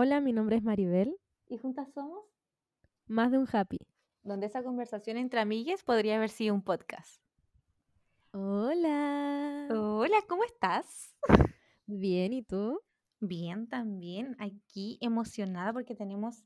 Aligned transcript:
Hola, 0.00 0.20
mi 0.20 0.32
nombre 0.32 0.54
es 0.54 0.62
Maribel. 0.62 1.18
Y 1.48 1.58
juntas 1.58 1.92
somos 1.92 2.24
Más 3.08 3.32
de 3.32 3.38
un 3.38 3.48
happy. 3.52 3.80
donde 4.22 4.46
esa 4.46 4.62
conversación 4.62 5.16
entre 5.16 5.40
amigues 5.40 5.82
podría 5.82 6.18
haber 6.18 6.30
sido 6.30 6.54
un 6.54 6.62
podcast. 6.62 7.20
Hola. 8.30 9.66
Hola, 9.72 10.18
¿cómo 10.28 10.44
estás? 10.44 11.16
Bien, 11.86 12.32
¿y 12.32 12.44
tú? 12.44 12.80
Bien, 13.18 13.68
también 13.68 14.36
aquí 14.38 14.98
emocionada 15.00 15.72
porque 15.72 15.96
tenemos 15.96 16.44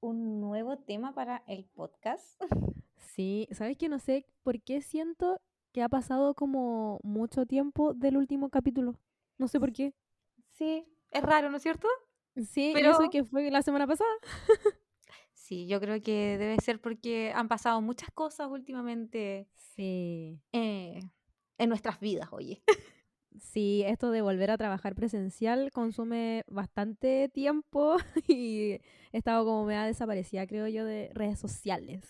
un 0.00 0.40
nuevo 0.40 0.76
tema 0.76 1.14
para 1.14 1.44
el 1.46 1.66
podcast. 1.66 2.42
Sí, 2.96 3.46
¿sabes 3.52 3.76
que 3.76 3.88
no 3.88 4.00
sé 4.00 4.26
por 4.42 4.60
qué 4.60 4.80
siento 4.80 5.40
que 5.70 5.84
ha 5.84 5.88
pasado 5.88 6.34
como 6.34 6.98
mucho 7.04 7.46
tiempo 7.46 7.94
del 7.94 8.16
último 8.16 8.48
capítulo? 8.48 8.98
No 9.36 9.46
sé 9.46 9.60
por 9.60 9.72
qué. 9.72 9.94
Sí, 10.50 10.84
es 11.12 11.22
raro, 11.22 11.48
¿no 11.48 11.58
es 11.58 11.62
cierto? 11.62 11.86
Sí, 12.44 12.72
Pero- 12.74 12.90
eso 12.92 13.10
que 13.10 13.24
fue 13.24 13.50
la 13.50 13.62
semana 13.62 13.86
pasada. 13.86 14.10
Sí, 15.32 15.66
yo 15.66 15.80
creo 15.80 16.02
que 16.02 16.36
debe 16.38 16.56
ser 16.62 16.80
porque 16.80 17.32
han 17.34 17.48
pasado 17.48 17.80
muchas 17.80 18.10
cosas 18.10 18.48
últimamente 18.50 19.48
Sí. 19.74 20.38
eh, 20.52 21.00
en 21.56 21.68
nuestras 21.68 22.00
vidas, 22.00 22.28
oye. 22.32 22.62
Sí, 23.40 23.82
esto 23.86 24.10
de 24.10 24.20
volver 24.20 24.50
a 24.50 24.58
trabajar 24.58 24.94
presencial 24.94 25.70
consume 25.72 26.44
bastante 26.48 27.28
tiempo 27.28 27.96
y 28.28 28.72
he 28.72 29.18
estado 29.18 29.44
como 29.44 29.64
media 29.64 29.84
desaparecida, 29.84 30.46
creo 30.46 30.66
yo, 30.68 30.84
de 30.84 31.10
redes 31.14 31.38
sociales. 31.38 32.04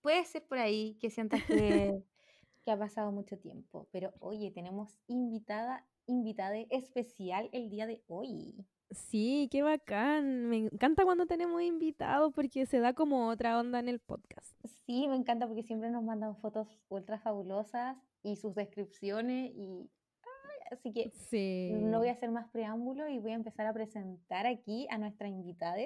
Puede 0.00 0.24
ser 0.24 0.44
por 0.46 0.58
ahí 0.58 0.96
que 1.00 1.10
sientas 1.10 1.42
que, 1.44 2.02
que 2.64 2.70
ha 2.70 2.78
pasado 2.78 3.12
mucho 3.12 3.38
tiempo, 3.38 3.88
pero 3.92 4.12
oye, 4.20 4.50
tenemos 4.50 4.96
invitada, 5.06 5.86
invitada 6.06 6.56
especial 6.70 7.48
el 7.52 7.70
día 7.70 7.86
de 7.86 8.02
hoy. 8.08 8.66
Sí, 8.90 9.48
qué 9.50 9.62
bacán. 9.62 10.48
Me 10.48 10.56
encanta 10.56 11.04
cuando 11.04 11.26
tenemos 11.26 11.60
invitados 11.62 12.32
porque 12.34 12.64
se 12.66 12.80
da 12.80 12.94
como 12.94 13.28
otra 13.28 13.58
onda 13.58 13.78
en 13.80 13.88
el 13.88 14.00
podcast. 14.00 14.54
Sí, 14.86 15.06
me 15.08 15.16
encanta 15.16 15.46
porque 15.46 15.62
siempre 15.62 15.90
nos 15.90 16.02
mandan 16.02 16.36
fotos 16.36 16.68
ultra 16.88 17.18
fabulosas 17.18 17.96
y 18.22 18.36
sus 18.36 18.54
descripciones 18.54 19.52
y 19.54 19.90
ay, 20.22 20.58
así 20.72 20.92
que 20.92 21.10
Sí. 21.10 21.70
no 21.74 21.98
voy 21.98 22.08
a 22.08 22.12
hacer 22.12 22.30
más 22.30 22.48
preámbulo 22.50 23.08
y 23.08 23.18
voy 23.18 23.32
a 23.32 23.34
empezar 23.34 23.66
a 23.66 23.72
presentar 23.74 24.46
aquí 24.46 24.86
a 24.90 24.96
nuestra 24.98 25.28
invitada, 25.28 25.82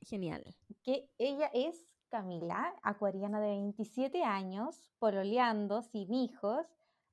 Genial. 0.00 0.42
que 0.82 1.08
ella 1.18 1.50
es 1.52 1.84
Camila, 2.08 2.74
acuariana 2.82 3.40
de 3.40 3.48
27 3.48 4.22
años, 4.22 4.90
pololeando, 4.98 5.82
sin 5.82 6.12
hijos, 6.12 6.66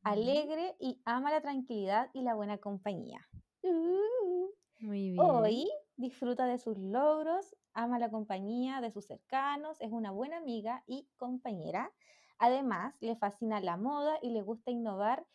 alegre 0.03 0.75
y 0.79 0.99
ama 1.05 1.31
la 1.31 1.41
tranquilidad 1.41 2.09
y 2.13 2.21
la 2.21 2.35
buena 2.35 2.57
compañía. 2.57 3.25
Uh. 3.63 4.47
Muy 4.79 5.11
bien. 5.11 5.19
Hoy 5.19 5.69
disfruta 5.97 6.45
de 6.45 6.57
sus 6.57 6.77
logros, 6.77 7.55
ama 7.73 7.99
la 7.99 8.09
compañía 8.09 8.81
de 8.81 8.91
sus 8.91 9.05
cercanos, 9.05 9.79
es 9.81 9.91
una 9.91 10.11
buena 10.11 10.37
amiga 10.37 10.83
y 10.87 11.07
compañera. 11.17 11.91
Además, 12.37 12.95
le 13.01 13.17
fascina 13.17 13.59
la 13.59 13.75
moda 13.75 14.17
y 14.21 14.29
le 14.29 14.41
gusta 14.41 14.71
innovar 14.71 15.25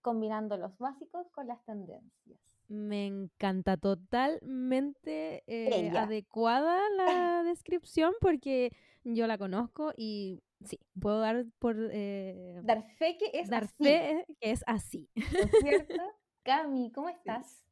combinando 0.00 0.56
los 0.56 0.78
básicos 0.78 1.28
con 1.30 1.46
las 1.46 1.64
tendencias. 1.64 2.38
Me 2.68 3.06
encanta 3.06 3.76
totalmente 3.76 5.42
eh, 5.46 5.90
adecuada 5.90 6.78
la 6.96 7.42
descripción 7.44 8.14
porque 8.20 8.70
yo 9.04 9.26
la 9.26 9.38
conozco 9.38 9.92
y 9.96 10.42
sí, 10.64 10.78
puedo 11.00 11.18
dar 11.18 11.44
por 11.58 11.76
eh, 11.92 12.60
Dar 12.62 12.84
fe 12.96 13.18
que 13.18 13.30
es 13.38 13.50
dar 13.50 13.64
así, 13.64 13.84
fe 13.84 14.24
que 14.40 14.50
es 14.50 14.62
así. 14.66 15.10
¿no 15.16 15.22
es 15.22 15.50
cierto? 15.60 15.94
Cami, 16.44 16.90
¿cómo 16.92 17.08
estás? 17.08 17.62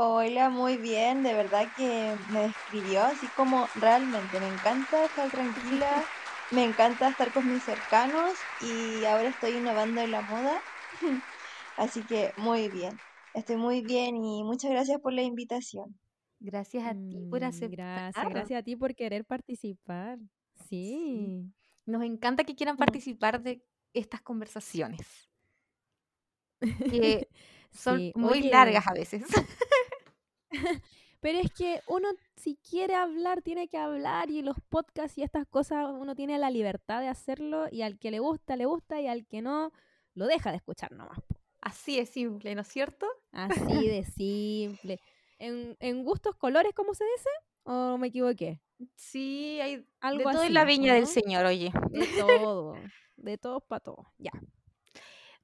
Hola, 0.00 0.48
muy 0.48 0.76
bien, 0.78 1.22
de 1.24 1.34
verdad 1.34 1.66
que 1.76 2.16
me 2.30 2.42
describió 2.42 3.02
así 3.02 3.26
como 3.34 3.66
realmente, 3.74 4.38
me 4.40 4.46
encanta 4.46 5.04
estar 5.04 5.28
tranquila, 5.30 6.04
me 6.52 6.64
encanta 6.64 7.08
estar 7.08 7.32
con 7.32 7.48
mis 7.48 7.64
cercanos 7.64 8.46
y 8.60 9.04
ahora 9.06 9.28
estoy 9.28 9.56
innovando 9.56 10.00
en 10.00 10.12
la 10.12 10.22
moda, 10.22 10.62
así 11.76 12.06
que 12.06 12.32
muy 12.36 12.68
bien, 12.70 13.02
estoy 13.34 13.56
muy 13.56 13.82
bien 13.82 14.16
y 14.24 14.44
muchas 14.44 14.70
gracias 14.70 15.00
por 15.00 15.12
la 15.12 15.22
invitación. 15.22 15.98
Gracias 16.40 16.84
a 16.84 16.94
ti 16.94 17.24
por 17.28 17.42
Mm, 17.42 17.44
aceptar. 17.44 18.12
Gracias, 18.14 18.28
gracias 18.30 18.58
a 18.60 18.62
ti 18.62 18.76
por 18.76 18.94
querer 18.94 19.24
participar. 19.24 20.18
Sí. 20.68 21.52
Nos 21.86 22.02
encanta 22.04 22.44
que 22.44 22.54
quieran 22.54 22.76
participar 22.76 23.42
de 23.42 23.64
estas 23.92 24.22
conversaciones, 24.22 25.28
que 26.86 27.28
son 27.72 28.08
Sí, 28.08 28.12
muy 28.14 28.42
oye. 28.42 28.50
largas 28.50 28.86
a 28.86 28.92
veces. 28.94 29.22
Pero 31.20 31.38
es 31.38 31.52
que 31.52 31.82
uno, 31.88 32.08
si 32.36 32.56
quiere 32.56 32.94
hablar, 32.94 33.42
tiene 33.42 33.68
que 33.68 33.76
hablar 33.76 34.30
y 34.30 34.42
los 34.42 34.56
podcasts 34.68 35.18
y 35.18 35.22
estas 35.22 35.46
cosas, 35.46 35.86
uno 35.90 36.14
tiene 36.14 36.38
la 36.38 36.50
libertad 36.50 37.00
de 37.00 37.08
hacerlo 37.08 37.66
y 37.72 37.82
al 37.82 37.98
que 37.98 38.12
le 38.12 38.20
gusta, 38.20 38.56
le 38.56 38.66
gusta 38.66 39.00
y 39.00 39.08
al 39.08 39.26
que 39.26 39.42
no, 39.42 39.72
lo 40.14 40.26
deja 40.26 40.50
de 40.50 40.58
escuchar 40.58 40.92
nomás. 40.92 41.18
Así 41.60 41.98
es 41.98 42.10
simple, 42.10 42.54
¿no 42.54 42.60
es 42.60 42.68
cierto? 42.68 43.06
Así 43.32 43.88
de 43.88 44.04
simple. 44.16 45.00
¿En, 45.40 45.76
en 45.80 46.04
gustos 46.04 46.36
colores, 46.36 46.72
como 46.74 46.94
se 46.94 47.04
dice? 47.04 47.30
¿O 47.64 47.98
me 47.98 48.08
equivoqué? 48.08 48.60
Sí, 48.94 49.58
hay 49.60 49.86
Algo 50.00 50.18
de 50.18 50.24
todo 50.24 50.42
en 50.44 50.46
así, 50.46 50.52
la 50.52 50.62
¿o 50.62 50.66
viña 50.66 50.94
del? 50.94 51.06
Señor, 51.06 51.44
oye. 51.46 51.72
De 51.90 52.06
todo. 52.52 52.76
De 53.16 53.38
todos 53.38 53.62
para 53.64 53.80
todos. 53.80 54.06
Ya. 54.18 54.30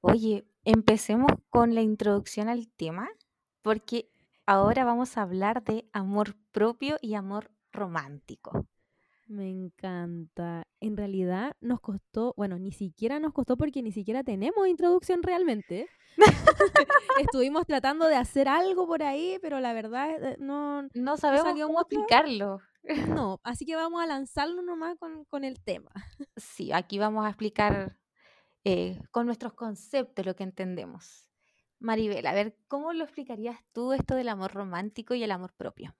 Oye, 0.01 0.45
empecemos 0.63 1.31
con 1.49 1.75
la 1.75 1.81
introducción 1.81 2.47
al 2.47 2.69
tema, 2.69 3.09
porque 3.61 4.09
ahora 4.45 4.83
vamos 4.83 5.17
a 5.17 5.21
hablar 5.21 5.63
de 5.63 5.89
amor 5.93 6.35
propio 6.51 6.97
y 7.01 7.15
amor 7.15 7.51
romántico. 7.71 8.67
Me 9.27 9.49
encanta. 9.49 10.67
En 10.79 10.97
realidad 10.97 11.55
nos 11.59 11.79
costó, 11.81 12.33
bueno, 12.37 12.59
ni 12.59 12.71
siquiera 12.71 13.19
nos 13.19 13.33
costó 13.33 13.57
porque 13.57 13.81
ni 13.81 13.91
siquiera 13.91 14.23
tenemos 14.23 14.67
introducción 14.67 15.23
realmente. 15.23 15.87
Estuvimos 17.19 17.65
tratando 17.65 18.07
de 18.07 18.15
hacer 18.15 18.47
algo 18.47 18.85
por 18.85 19.01
ahí, 19.01 19.39
pero 19.41 19.59
la 19.59 19.73
verdad 19.73 20.11
eh, 20.23 20.37
no, 20.39 20.83
No 20.93 21.17
sabemos 21.17 21.59
cómo 21.59 21.81
explicarlo. 21.81 22.59
no. 23.07 23.39
Así 23.43 23.65
que 23.65 23.75
vamos 23.75 24.03
a 24.03 24.05
lanzarlo 24.05 24.61
nomás 24.61 24.95
con, 24.99 25.25
con 25.25 25.43
el 25.43 25.59
tema. 25.63 25.91
Sí, 26.37 26.71
aquí 26.71 26.99
vamos 26.99 27.25
a 27.25 27.29
explicar 27.29 27.97
eh, 28.63 28.99
con 29.09 29.25
nuestros 29.25 29.53
conceptos 29.53 30.25
lo 30.25 30.35
que 30.35 30.43
entendemos. 30.43 31.31
Maribel, 31.79 32.25
a 32.27 32.33
ver, 32.33 32.57
¿cómo 32.67 32.91
lo 32.93 33.03
explicarías 33.05 33.59
tú 33.71 33.93
esto 33.93 34.15
del 34.15 34.27
amor 34.29 34.53
romántico 34.53 35.13
y 35.13 35.23
el 35.23 35.31
amor 35.31 35.53
propio? 35.53 35.95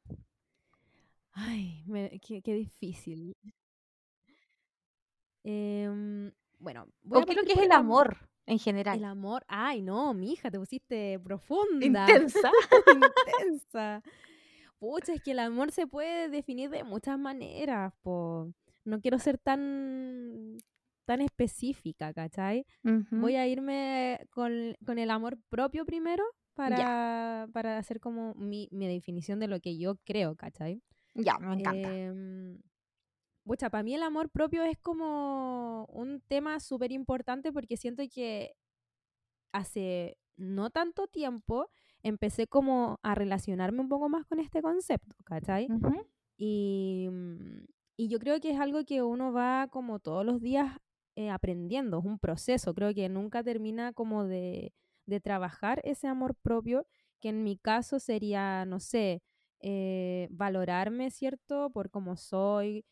Ay, 1.34 1.84
me- 1.88 2.20
qué, 2.20 2.42
qué 2.42 2.54
difícil. 2.56 3.36
Em, 5.44 6.32
bueno, 6.60 6.88
voy 7.04 7.20
¿O 7.20 7.22
a 7.22 7.26
qué 7.26 7.32
es 7.34 7.38
lo 7.38 7.44
partir 7.44 7.46
que 7.46 7.54
es 7.54 7.60
por 7.60 7.64
el 7.64 7.72
el 7.72 7.76
am- 7.76 7.88
amor 7.88 8.30
en 8.46 8.60
general? 8.60 9.00
El 9.00 9.06
amor. 9.06 9.46
Ay, 9.48 9.82
no, 9.82 10.14
mi 10.14 10.32
hija, 10.34 10.52
te 10.52 10.60
pusiste 10.60 11.20
profunda. 11.20 11.86
Intensa. 11.86 12.52
intensa. 12.88 14.02
Pucha, 14.80 15.14
es 15.14 15.22
que 15.22 15.32
el 15.32 15.40
amor 15.40 15.72
se 15.72 15.88
puede 15.88 16.30
definir 16.30 16.70
de 16.70 16.84
muchas 16.84 17.20
maneras, 17.20 17.94
po. 18.04 18.54
No 18.86 19.02
quiero 19.02 19.20
ser 19.20 19.38
tan, 19.38 20.58
tan 21.06 21.22
específica, 21.22 22.14
¿cachai? 22.14 22.66
Voy 23.12 23.36
a 23.36 23.48
irme 23.48 24.20
con, 24.32 24.76
con 24.86 25.00
el 25.00 25.10
amor 25.12 25.38
propio 25.50 25.86
primero 25.86 26.24
para, 26.56 27.48
para 27.54 27.78
hacer 27.78 28.00
como 28.00 28.34
mi, 28.36 28.68
mi 28.72 28.88
definición 28.88 29.40
de 29.40 29.48
lo 29.48 29.60
que 29.60 29.78
yo 29.78 29.96
creo, 30.04 30.36
¿cachai? 30.36 30.82
Ya, 31.14 31.38
me 31.40 31.56
encanta. 31.56 31.96
Em, 31.96 32.62
pucha, 33.44 33.70
para 33.70 33.84
mí 33.84 33.94
el 33.94 34.04
amor 34.04 34.30
propio 34.30 34.64
es 34.64 34.78
como 34.80 35.86
un 35.86 36.22
tema 36.22 36.60
súper 36.60 36.92
importante 36.92 37.54
porque 37.54 37.78
siento 37.78 38.04
que 38.14 38.54
hace 39.54 40.18
no 40.38 40.70
tanto 40.70 41.08
tiempo 41.08 41.70
empecé 42.04 42.48
como 42.48 43.00
a 43.04 43.16
relacionarme 43.16 43.80
un 43.80 43.90
poco 43.90 44.10
más 44.10 44.26
con 44.26 44.40
este 44.40 44.62
concepto, 44.62 45.16
¿cachai? 45.24 45.68
Y, 46.38 47.08
y 47.98 48.10
yo 48.10 48.20
creo 48.20 48.40
que 48.40 48.52
es 48.52 48.60
algo 48.60 48.84
que 48.84 49.02
uno 49.02 49.32
va 49.32 49.68
como 49.72 50.00
todos 50.00 50.26
los 50.26 50.42
días 50.42 50.78
eh, 51.16 51.30
aprendiendo, 51.30 52.00
es 52.00 52.06
un 52.06 52.20
proceso, 52.20 52.74
creo 52.74 52.94
que 52.94 53.10
nunca 53.10 53.44
termina 53.44 53.94
como 53.94 54.26
de, 54.26 54.74
de 55.06 55.20
trabajar 55.20 55.82
ese 55.84 56.08
amor 56.08 56.36
propio, 56.36 56.86
que 57.20 57.30
en 57.30 57.44
mi 57.44 57.58
caso 57.58 58.00
sería, 58.00 58.66
no 58.66 58.80
sé, 58.80 59.22
eh, 59.62 60.28
valorarme, 60.32 61.12
¿cierto? 61.12 61.70
Por 61.72 61.90
cómo 61.90 62.18
soy, 62.18 62.86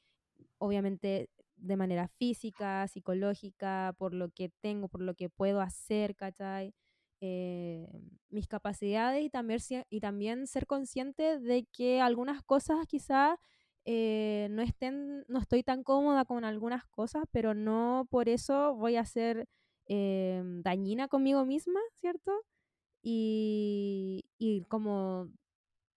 obviamente 0.57 1.29
de 1.55 1.77
manera 1.77 2.07
física, 2.07 2.87
psicológica, 2.87 3.95
por 3.97 4.13
lo 4.13 4.29
que 4.29 4.49
tengo, 4.61 4.87
por 4.89 5.01
lo 5.01 5.15
que 5.15 5.29
puedo 5.29 5.61
hacer, 5.61 6.15
¿cachai? 6.15 6.73
Eh, 7.21 7.87
mis 8.29 8.47
capacidades 8.47 9.23
y 9.23 9.29
también, 9.29 9.59
y 9.89 9.99
también 10.01 10.45
ser 10.47 10.67
consciente 10.67 11.39
de 11.39 11.65
que 11.71 12.01
algunas 12.01 12.43
cosas 12.43 12.85
quizás 12.87 13.37
eh, 13.85 14.47
no 14.51 14.61
estén, 14.61 15.25
no 15.27 15.39
estoy 15.39 15.63
tan 15.63 15.83
cómoda 15.83 16.25
con 16.25 16.45
algunas 16.45 16.85
cosas, 16.87 17.23
pero 17.31 17.53
no 17.53 18.07
por 18.09 18.29
eso 18.29 18.75
voy 18.75 18.95
a 18.95 19.05
ser 19.05 19.47
eh, 19.87 20.41
dañina 20.63 21.07
conmigo 21.07 21.45
misma, 21.45 21.79
¿cierto? 21.95 22.31
Y, 23.03 24.25
y 24.37 24.63
como 24.65 25.29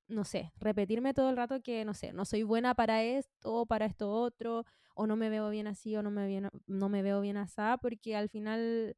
no 0.08 0.24
sé, 0.24 0.52
repetirme 0.58 1.14
todo 1.14 1.30
el 1.30 1.36
rato 1.36 1.60
que, 1.62 1.84
no 1.84 1.94
sé, 1.94 2.12
no 2.12 2.24
soy 2.24 2.42
buena 2.42 2.74
para 2.74 3.02
esto, 3.02 3.52
o 3.52 3.66
para 3.66 3.86
esto 3.86 4.10
otro, 4.10 4.64
o 4.94 5.06
no 5.06 5.16
me 5.16 5.30
veo 5.30 5.50
bien 5.50 5.66
así, 5.66 5.96
o 5.96 6.02
no 6.02 6.10
me, 6.10 6.26
bien, 6.26 6.48
no 6.66 6.88
me 6.88 7.02
veo 7.02 7.20
bien 7.20 7.36
así, 7.36 7.60
porque 7.82 8.16
al 8.16 8.28
final 8.28 8.96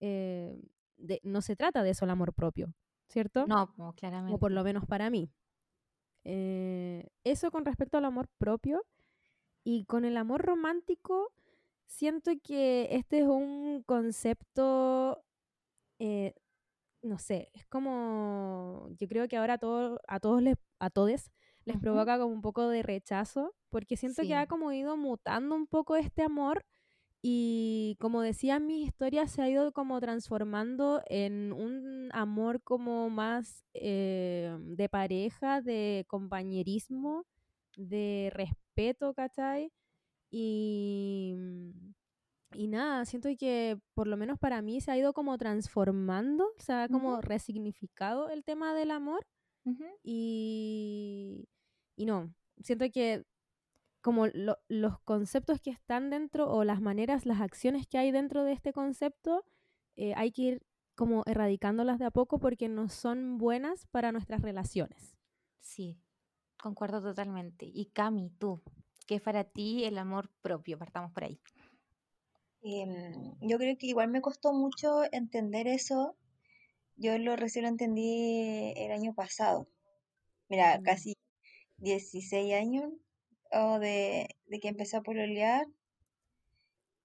eh, 0.00 0.60
no 1.22 1.40
se 1.40 1.56
trata 1.56 1.82
de 1.82 1.90
eso 1.90 2.04
el 2.04 2.10
amor 2.10 2.34
propio, 2.34 2.74
¿cierto? 3.08 3.46
No, 3.46 3.72
claramente. 3.94 4.34
O 4.34 4.38
por 4.38 4.52
lo 4.52 4.62
menos 4.64 4.86
para 4.86 5.08
mí. 5.10 5.30
Eh, 6.24 7.08
eso 7.24 7.50
con 7.50 7.64
respecto 7.64 7.98
al 7.98 8.04
amor 8.04 8.28
propio. 8.38 8.84
Y 9.62 9.84
con 9.84 10.04
el 10.04 10.16
amor 10.16 10.42
romántico, 10.42 11.32
siento 11.86 12.32
que 12.42 12.88
este 12.92 13.20
es 13.20 13.26
un 13.26 13.82
concepto, 13.82 15.22
eh, 15.98 16.34
no 17.02 17.18
sé, 17.18 17.50
es 17.52 17.66
como, 17.66 18.88
yo 18.98 19.06
creo 19.06 19.28
que 19.28 19.36
ahora 19.36 19.54
a, 19.54 19.58
todo, 19.58 20.00
a 20.08 20.18
todos 20.18 20.42
les, 20.42 20.56
a 20.78 20.88
todos 20.88 21.30
les 21.64 21.78
provoca 21.78 22.18
como 22.18 22.32
un 22.32 22.40
poco 22.40 22.68
de 22.68 22.82
rechazo, 22.82 23.54
porque 23.68 23.96
siento 23.96 24.22
que 24.22 24.34
ha 24.34 24.46
como 24.46 24.72
ido 24.72 24.96
mutando 24.96 25.54
un 25.54 25.66
poco 25.66 25.96
este 25.96 26.22
amor 26.22 26.64
y 27.22 27.96
como 28.00 28.22
decía, 28.22 28.58
mi 28.60 28.82
historia 28.82 29.26
se 29.26 29.42
ha 29.42 29.48
ido 29.48 29.72
como 29.72 30.00
transformando 30.00 31.02
en 31.06 31.52
un 31.52 32.08
amor 32.12 32.62
como 32.62 33.10
más 33.10 33.64
eh, 33.74 34.56
de 34.60 34.88
pareja, 34.88 35.60
de 35.60 36.06
compañerismo, 36.08 37.26
de 37.76 38.30
respeto, 38.34 39.12
¿cachai? 39.12 39.70
Y, 40.30 41.34
y 42.54 42.68
nada, 42.68 43.04
siento 43.04 43.28
que 43.38 43.78
por 43.94 44.06
lo 44.06 44.16
menos 44.16 44.38
para 44.38 44.62
mí 44.62 44.80
se 44.80 44.90
ha 44.90 44.96
ido 44.96 45.12
como 45.12 45.36
transformando, 45.36 46.48
se 46.58 46.72
ha 46.72 46.88
como 46.88 47.20
resignificado 47.20 48.30
el 48.30 48.44
tema 48.44 48.74
del 48.74 48.90
amor. 48.90 49.26
y, 50.02 51.46
y 51.96 52.06
no, 52.06 52.32
siento 52.62 52.86
que 52.90 53.24
como 54.00 54.26
los 54.68 55.00
conceptos 55.00 55.60
que 55.60 55.70
están 55.70 56.10
dentro 56.10 56.50
o 56.50 56.64
las 56.64 56.80
maneras, 56.80 57.26
las 57.26 57.40
acciones 57.40 57.86
que 57.86 57.98
hay 57.98 58.10
dentro 58.10 58.44
de 58.44 58.52
este 58.52 58.72
concepto, 58.72 59.44
eh, 59.96 60.14
hay 60.16 60.32
que 60.32 60.42
ir 60.42 60.66
como 60.94 61.22
erradicándolas 61.26 61.98
de 61.98 62.06
a 62.06 62.10
poco 62.10 62.38
porque 62.38 62.68
no 62.68 62.88
son 62.88 63.38
buenas 63.38 63.86
para 63.86 64.12
nuestras 64.12 64.42
relaciones. 64.42 65.16
Sí, 65.60 65.98
concuerdo 66.62 67.02
totalmente. 67.02 67.66
Y 67.66 67.86
Cami, 67.86 68.30
tú, 68.38 68.62
¿qué 69.06 69.16
es 69.16 69.22
para 69.22 69.44
ti 69.44 69.84
el 69.84 69.98
amor 69.98 70.30
propio? 70.40 70.78
Partamos 70.78 71.12
por 71.12 71.24
ahí. 71.24 71.40
Em, 72.62 73.34
yo 73.40 73.58
creo 73.58 73.76
que 73.78 73.86
igual 73.86 74.08
me 74.08 74.20
costó 74.20 74.52
mucho 74.52 75.02
entender 75.12 75.66
eso. 75.66 76.16
Yo 76.96 77.18
lo 77.18 77.36
recién 77.36 77.64
lo 77.64 77.70
entendí 77.70 78.72
el 78.76 78.92
año 78.92 79.14
pasado. 79.14 79.68
Mira, 80.48 80.78
mm. 80.78 80.82
casi 80.82 81.16
16 81.78 82.54
años 82.54 82.92
o 83.52 83.78
de, 83.78 84.28
que 84.60 84.68
empecé 84.68 84.96
a 84.96 85.02
pololear, 85.02 85.66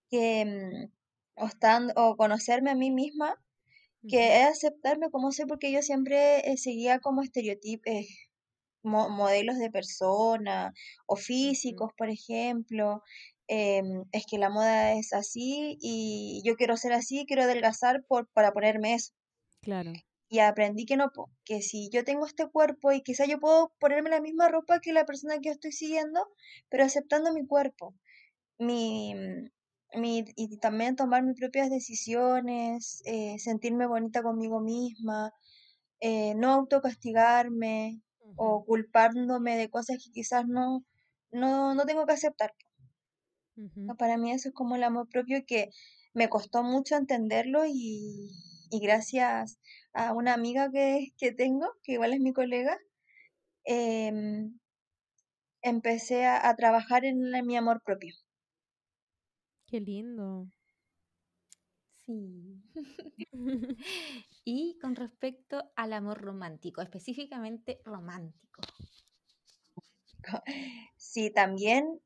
que 0.09 0.45
mm, 0.45 1.43
o, 1.43 2.01
o 2.01 2.17
conocerme 2.17 2.71
a 2.71 2.75
mí 2.75 2.91
misma, 2.91 3.35
que 4.07 4.41
es 4.41 4.47
aceptarme 4.47 5.09
como 5.09 5.31
soy, 5.31 5.45
porque 5.47 5.71
yo 5.71 5.81
siempre 5.81 6.51
eh, 6.51 6.57
seguía 6.57 6.99
como 6.99 7.23
estereotipos, 7.23 7.91
eh, 7.91 8.07
modelos 8.83 9.57
de 9.57 9.71
persona 9.71 10.73
o 11.07 11.15
físicos, 11.15 11.91
por 11.97 12.09
ejemplo. 12.09 13.01
Em, 13.47 14.05
es 14.11 14.25
que 14.29 14.37
la 14.39 14.49
moda 14.49 14.93
es 14.93 15.13
así 15.13 15.77
y 15.81 16.41
yo 16.45 16.55
quiero 16.55 16.77
ser 16.77 16.93
así, 16.93 17.25
quiero 17.27 17.43
adelgazar 17.43 18.03
por, 18.07 18.27
para 18.29 18.53
ponerme 18.53 18.95
eso. 18.95 19.13
Claro 19.61 19.93
y 20.35 20.39
aprendí 20.39 20.85
que 20.85 20.97
no, 20.97 21.11
que 21.45 21.61
si 21.61 21.89
yo 21.89 22.03
tengo 22.03 22.25
este 22.25 22.47
cuerpo 22.49 22.91
y 22.91 23.01
quizá 23.01 23.25
yo 23.25 23.39
puedo 23.39 23.71
ponerme 23.79 24.09
la 24.09 24.19
misma 24.19 24.49
ropa 24.49 24.81
que 24.81 24.91
la 24.91 25.05
persona 25.05 25.35
que 25.35 25.47
yo 25.49 25.51
estoy 25.53 25.71
siguiendo, 25.71 26.27
pero 26.69 26.83
aceptando 26.83 27.31
mi 27.33 27.45
cuerpo, 27.45 27.95
mi, 28.59 29.15
mi, 29.93 30.25
y 30.35 30.57
también 30.57 30.97
tomar 30.97 31.23
mis 31.23 31.39
propias 31.39 31.69
decisiones, 31.69 33.01
eh, 33.05 33.39
sentirme 33.39 33.87
bonita 33.87 34.23
conmigo 34.23 34.59
misma, 34.59 35.31
eh, 36.01 36.35
no 36.35 36.51
autocastigarme 36.51 38.01
o 38.35 38.65
culpándome 38.65 39.55
de 39.55 39.69
cosas 39.69 40.03
que 40.03 40.11
quizás 40.11 40.45
no, 40.47 40.83
no, 41.31 41.75
no 41.75 41.85
tengo 41.85 42.05
que 42.05 42.13
aceptar. 42.13 42.53
Para 43.97 44.17
mí 44.17 44.33
eso 44.33 44.49
es 44.49 44.53
como 44.53 44.75
el 44.75 44.83
amor 44.83 45.07
propio 45.07 45.45
que 45.47 45.69
me 46.13 46.27
costó 46.27 46.61
mucho 46.61 46.97
entenderlo 46.97 47.65
y, 47.65 48.29
y 48.69 48.79
gracias 48.81 49.59
a 49.95 50.13
una 50.13 50.33
amiga 50.33 50.69
que, 50.71 51.31
tengo, 51.31 51.73
que 51.81 51.93
igual 51.93 52.13
es 52.13 52.19
mi 52.19 52.33
colega, 52.33 52.77
em, 53.63 54.59
empecé 55.61 56.25
a, 56.25 56.53
trabajar 56.55 57.05
en, 57.05 57.31
mi 57.45 57.57
amor 57.57 57.81
propio. 57.81 58.13
Qué 59.67 59.79
lindo. 59.79 60.47
Sí. 62.05 62.61
y 64.43 64.77
con 64.79 64.95
respecto 64.95 65.71
al 65.75 65.93
amor 65.93 66.21
romántico, 66.21 66.81
específicamente 66.81 67.79
romántico. 67.85 68.61
Sí, 70.97 71.31
también 71.31 72.01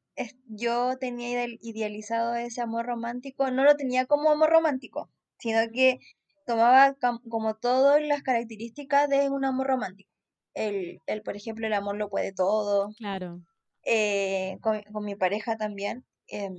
yo 0.46 0.98
tenía 1.00 1.46
idealizado 1.62 2.36
ese 2.36 2.62
amor 2.62 2.86
romántico, 2.86 3.50
no 3.52 3.64
lo 3.64 3.76
tenía 3.76 4.06
como 4.06 4.30
amor 4.30 4.50
romántico, 4.50 5.10
sino 5.38 5.60
que 5.72 6.00
tomaba 6.50 6.96
como 7.30 7.54
todas 7.57 8.01
las 8.01 8.24
características 8.24 9.07
de 9.07 9.30
un 9.30 9.46
amor 9.46 9.68
romántico. 9.68 10.10
El, 10.56 11.00
el, 11.06 11.22
por 11.22 11.36
ejemplo, 11.38 11.68
el 11.68 11.74
amor 11.74 11.96
lo 11.96 12.10
puede 12.10 12.34
todo. 12.34 12.90
Claro. 12.98 13.40
Eh, 13.86 14.57
con, 14.62 14.81
mi 15.06 15.13
pareja 15.13 15.57
también. 15.57 16.07
Em, 16.28 16.56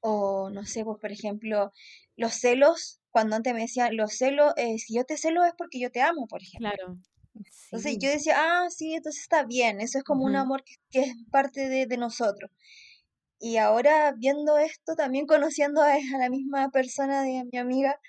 o 0.00 0.50
no 0.50 0.66
sé, 0.66 0.84
pues 0.84 0.98
por 1.00 1.12
ejemplo, 1.12 1.70
los 2.16 2.34
celos, 2.34 3.00
cuando 3.10 3.36
antes 3.36 3.54
me 3.54 3.60
decían, 3.60 3.96
los 3.96 4.14
celos, 4.14 4.52
eh, 4.56 4.78
si 4.78 4.96
yo 4.96 5.04
te 5.04 5.16
celo 5.16 5.44
es 5.44 5.52
porque 5.56 5.78
yo 5.78 5.92
te 5.92 6.00
amo, 6.00 6.26
por 6.26 6.42
ejemplo. 6.42 6.72
Claro. 6.74 6.98
Entonces 7.66 7.96
yo 8.00 8.10
decía, 8.10 8.34
ah, 8.36 8.68
sí, 8.68 8.94
entonces 8.94 9.22
está 9.22 9.44
bien, 9.44 9.80
eso 9.80 9.98
es 9.98 10.04
como 10.04 10.24
un 10.24 10.34
amor 10.34 10.64
que, 10.64 11.02
es 11.02 11.14
parte 11.30 11.68
de, 11.68 11.86
de, 11.86 11.96
nosotros. 11.98 12.50
Y 13.38 13.58
ahora 13.58 14.12
viendo 14.16 14.58
esto, 14.58 14.96
también 14.96 15.26
conociendo 15.26 15.82
a, 15.82 15.92
a 15.92 16.18
la 16.18 16.30
misma 16.30 16.70
persona 16.70 17.22
de 17.22 17.44
mi 17.44 17.58
amiga, 17.58 18.00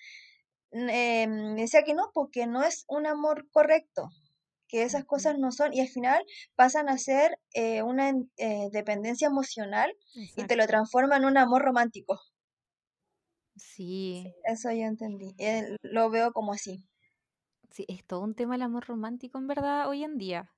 eh, 0.75 1.27
decía 1.55 1.84
que 1.84 1.94
no, 1.94 2.12
porque 2.13 2.48
no 2.48 2.63
es 2.63 2.86
un 2.88 3.08
amor 3.08 3.50
correcto, 3.51 4.10
que 4.67 4.84
esas 4.84 5.05
cosas 5.05 5.38
no 5.38 5.51
son, 5.51 5.74
y 5.74 5.82
al 5.82 5.88
final 5.88 6.24
pasan 6.55 6.89
a 6.89 6.98
ser 6.98 7.39
eh, 7.53 7.82
una 7.84 8.13
eh, 8.38 8.70
dependencia 8.72 9.27
emocional 9.27 9.96
y 10.36 10.44
te 10.46 10.55
lo 10.55 10.65
transforma 10.67 11.17
en 11.17 11.25
un 11.25 11.38
amor 11.38 11.62
romántico. 11.63 12.20
Sí. 13.55 14.34
Eso 14.44 14.72
yo 14.72 14.86
entendí, 14.86 15.34
eh, 15.38 15.77
lo 15.82 16.10
veo 16.10 16.34
como 16.34 16.53
así. 16.53 16.84
Sí, 17.72 17.86
es 17.88 18.05
todo 18.05 18.22
un 18.22 18.36
tema 18.36 18.55
el 18.55 18.62
amor 18.62 18.86
romántico 18.86 19.38
en 19.38 19.48
verdad 19.48 19.88
hoy 19.88 20.03
en 20.03 20.17
día. 20.17 20.51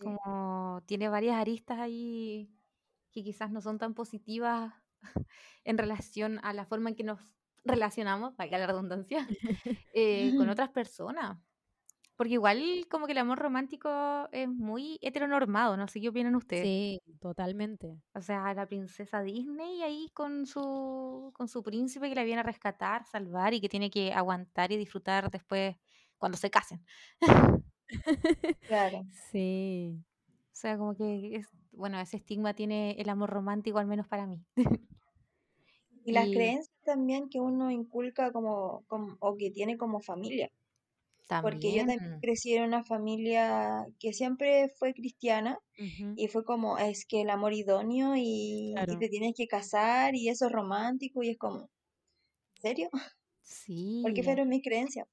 Como 0.00 0.82
tiene 0.86 1.08
varias 1.08 1.36
aristas 1.36 1.78
ahí 1.78 2.50
que 3.10 3.22
quizás 3.22 3.50
no 3.50 3.62
son 3.62 3.78
tan 3.78 3.94
positivas 3.94 4.74
en 5.64 5.78
relación 5.78 6.38
a 6.42 6.52
la 6.52 6.66
forma 6.66 6.90
en 6.90 6.96
que 6.96 7.04
nos 7.04 7.20
relacionamos, 7.68 8.36
valga 8.36 8.58
la 8.58 8.66
redundancia, 8.66 9.26
eh, 9.94 10.34
con 10.36 10.48
otras 10.48 10.70
personas. 10.70 11.38
Porque 12.16 12.32
igual 12.32 12.86
como 12.90 13.06
que 13.06 13.12
el 13.12 13.18
amor 13.18 13.38
romántico 13.38 13.88
es 14.32 14.48
muy 14.48 14.98
heteronormado, 15.02 15.76
no 15.76 15.86
sé 15.86 16.00
qué 16.00 16.08
opinan 16.08 16.34
ustedes. 16.34 16.64
Sí, 16.64 17.00
totalmente. 17.20 18.02
O 18.12 18.20
sea, 18.20 18.52
la 18.54 18.66
princesa 18.66 19.22
Disney 19.22 19.82
ahí 19.82 20.10
con 20.14 20.44
su, 20.44 21.30
con 21.32 21.46
su 21.46 21.62
príncipe 21.62 22.08
que 22.08 22.16
la 22.16 22.24
viene 22.24 22.40
a 22.40 22.42
rescatar, 22.42 23.04
salvar 23.04 23.54
y 23.54 23.60
que 23.60 23.68
tiene 23.68 23.88
que 23.88 24.12
aguantar 24.12 24.72
y 24.72 24.76
disfrutar 24.76 25.30
después 25.30 25.76
cuando 26.16 26.36
se 26.36 26.50
casen. 26.50 26.84
claro. 28.66 29.06
Sí. 29.30 30.04
O 30.52 30.60
sea, 30.60 30.76
como 30.76 30.96
que 30.96 31.36
es, 31.36 31.48
bueno, 31.72 32.00
ese 32.00 32.16
estigma 32.16 32.54
tiene 32.54 32.96
el 32.98 33.08
amor 33.08 33.30
romántico, 33.30 33.78
al 33.78 33.86
menos 33.86 34.08
para 34.08 34.26
mí. 34.26 34.44
Y 36.08 36.12
las 36.12 36.28
creencias 36.28 36.70
también 36.84 37.28
que 37.28 37.38
uno 37.38 37.70
inculca 37.70 38.32
como, 38.32 38.84
o 39.20 39.36
que 39.36 39.50
tiene 39.50 39.76
como 39.76 40.00
familia. 40.00 40.50
Porque 41.42 41.72
yo 41.72 41.84
también 41.84 42.20
crecí 42.22 42.54
en 42.54 42.64
una 42.64 42.82
familia 42.84 43.86
que 44.00 44.14
siempre 44.14 44.70
fue 44.78 44.94
cristiana 44.94 45.58
y 46.16 46.28
fue 46.28 46.44
como, 46.44 46.78
es 46.78 47.04
que 47.06 47.20
el 47.20 47.28
amor 47.28 47.52
idóneo 47.52 48.14
y, 48.16 48.74
te 48.98 49.08
tienes 49.10 49.34
que 49.36 49.46
casar 49.46 50.14
y 50.14 50.30
eso 50.30 50.46
es 50.46 50.52
romántico 50.52 51.22
y 51.22 51.30
es 51.30 51.38
como, 51.38 51.68
¿en 52.56 52.62
serio? 52.62 52.88
Sí. 53.42 54.00
Porque 54.02 54.22
fueron 54.22 54.48
mis 54.48 54.62
creencias. 54.62 55.06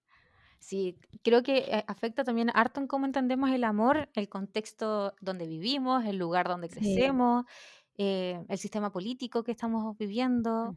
Sí, 0.60 0.98
creo 1.22 1.44
que 1.44 1.58
eh, 1.58 1.84
afecta 1.88 2.24
también 2.24 2.50
harto 2.54 2.80
en 2.80 2.88
cómo 2.88 3.06
entendemos 3.06 3.52
el 3.52 3.64
amor, 3.64 4.10
el 4.14 4.30
contexto 4.30 5.14
donde 5.22 5.48
vivimos, 5.48 6.06
el 6.06 6.18
lugar 6.18 6.48
donde 6.48 6.70
crecemos, 6.70 7.46
eh, 7.98 8.44
el 8.50 8.58
sistema 8.58 8.92
político 8.92 9.44
que 9.44 9.52
estamos 9.52 9.98
viviendo. 9.98 10.76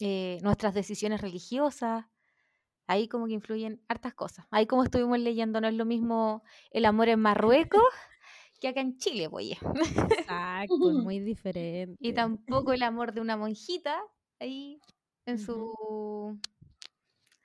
Eh, 0.00 0.38
nuestras 0.42 0.74
decisiones 0.74 1.20
religiosas. 1.20 2.06
ahí 2.86 3.06
como 3.06 3.26
que 3.26 3.34
influyen 3.34 3.80
hartas 3.86 4.14
cosas. 4.14 4.46
Ahí 4.50 4.66
como 4.66 4.82
estuvimos 4.82 5.18
leyendo, 5.18 5.60
no 5.60 5.68
es 5.68 5.74
lo 5.74 5.84
mismo 5.84 6.42
el 6.70 6.86
amor 6.86 7.08
en 7.08 7.20
Marruecos 7.20 7.82
que 8.60 8.68
acá 8.68 8.80
en 8.80 8.96
Chile, 8.96 9.28
oye. 9.30 9.58
Exacto, 10.18 10.76
muy 10.76 11.18
diferente. 11.20 11.96
Y 12.00 12.12
tampoco 12.14 12.72
el 12.72 12.82
amor 12.82 13.12
de 13.12 13.20
una 13.20 13.36
monjita 13.36 14.00
ahí 14.40 14.80
en 15.26 15.38
su, 15.38 16.38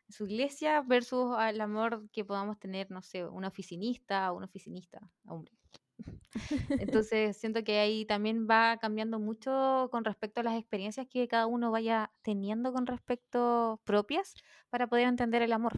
su 0.09 0.25
iglesia 0.25 0.81
versus 0.81 1.35
el 1.47 1.61
amor 1.61 2.09
que 2.11 2.25
podamos 2.25 2.57
tener, 2.57 2.89
no 2.89 3.01
sé, 3.01 3.25
una 3.25 3.49
oficinista 3.49 4.31
o 4.31 4.37
un 4.37 4.43
oficinista, 4.43 4.99
hombre. 5.27 5.51
Entonces 6.79 7.37
siento 7.37 7.63
que 7.63 7.79
ahí 7.79 8.05
también 8.05 8.47
va 8.49 8.77
cambiando 8.77 9.19
mucho 9.19 9.87
con 9.91 10.03
respecto 10.03 10.41
a 10.41 10.43
las 10.43 10.59
experiencias 10.59 11.07
que 11.07 11.27
cada 11.27 11.47
uno 11.47 11.71
vaya 11.71 12.11
teniendo 12.21 12.73
con 12.73 12.85
respecto 12.85 13.79
propias 13.85 14.35
para 14.69 14.87
poder 14.87 15.07
entender 15.07 15.41
el 15.41 15.53
amor. 15.53 15.77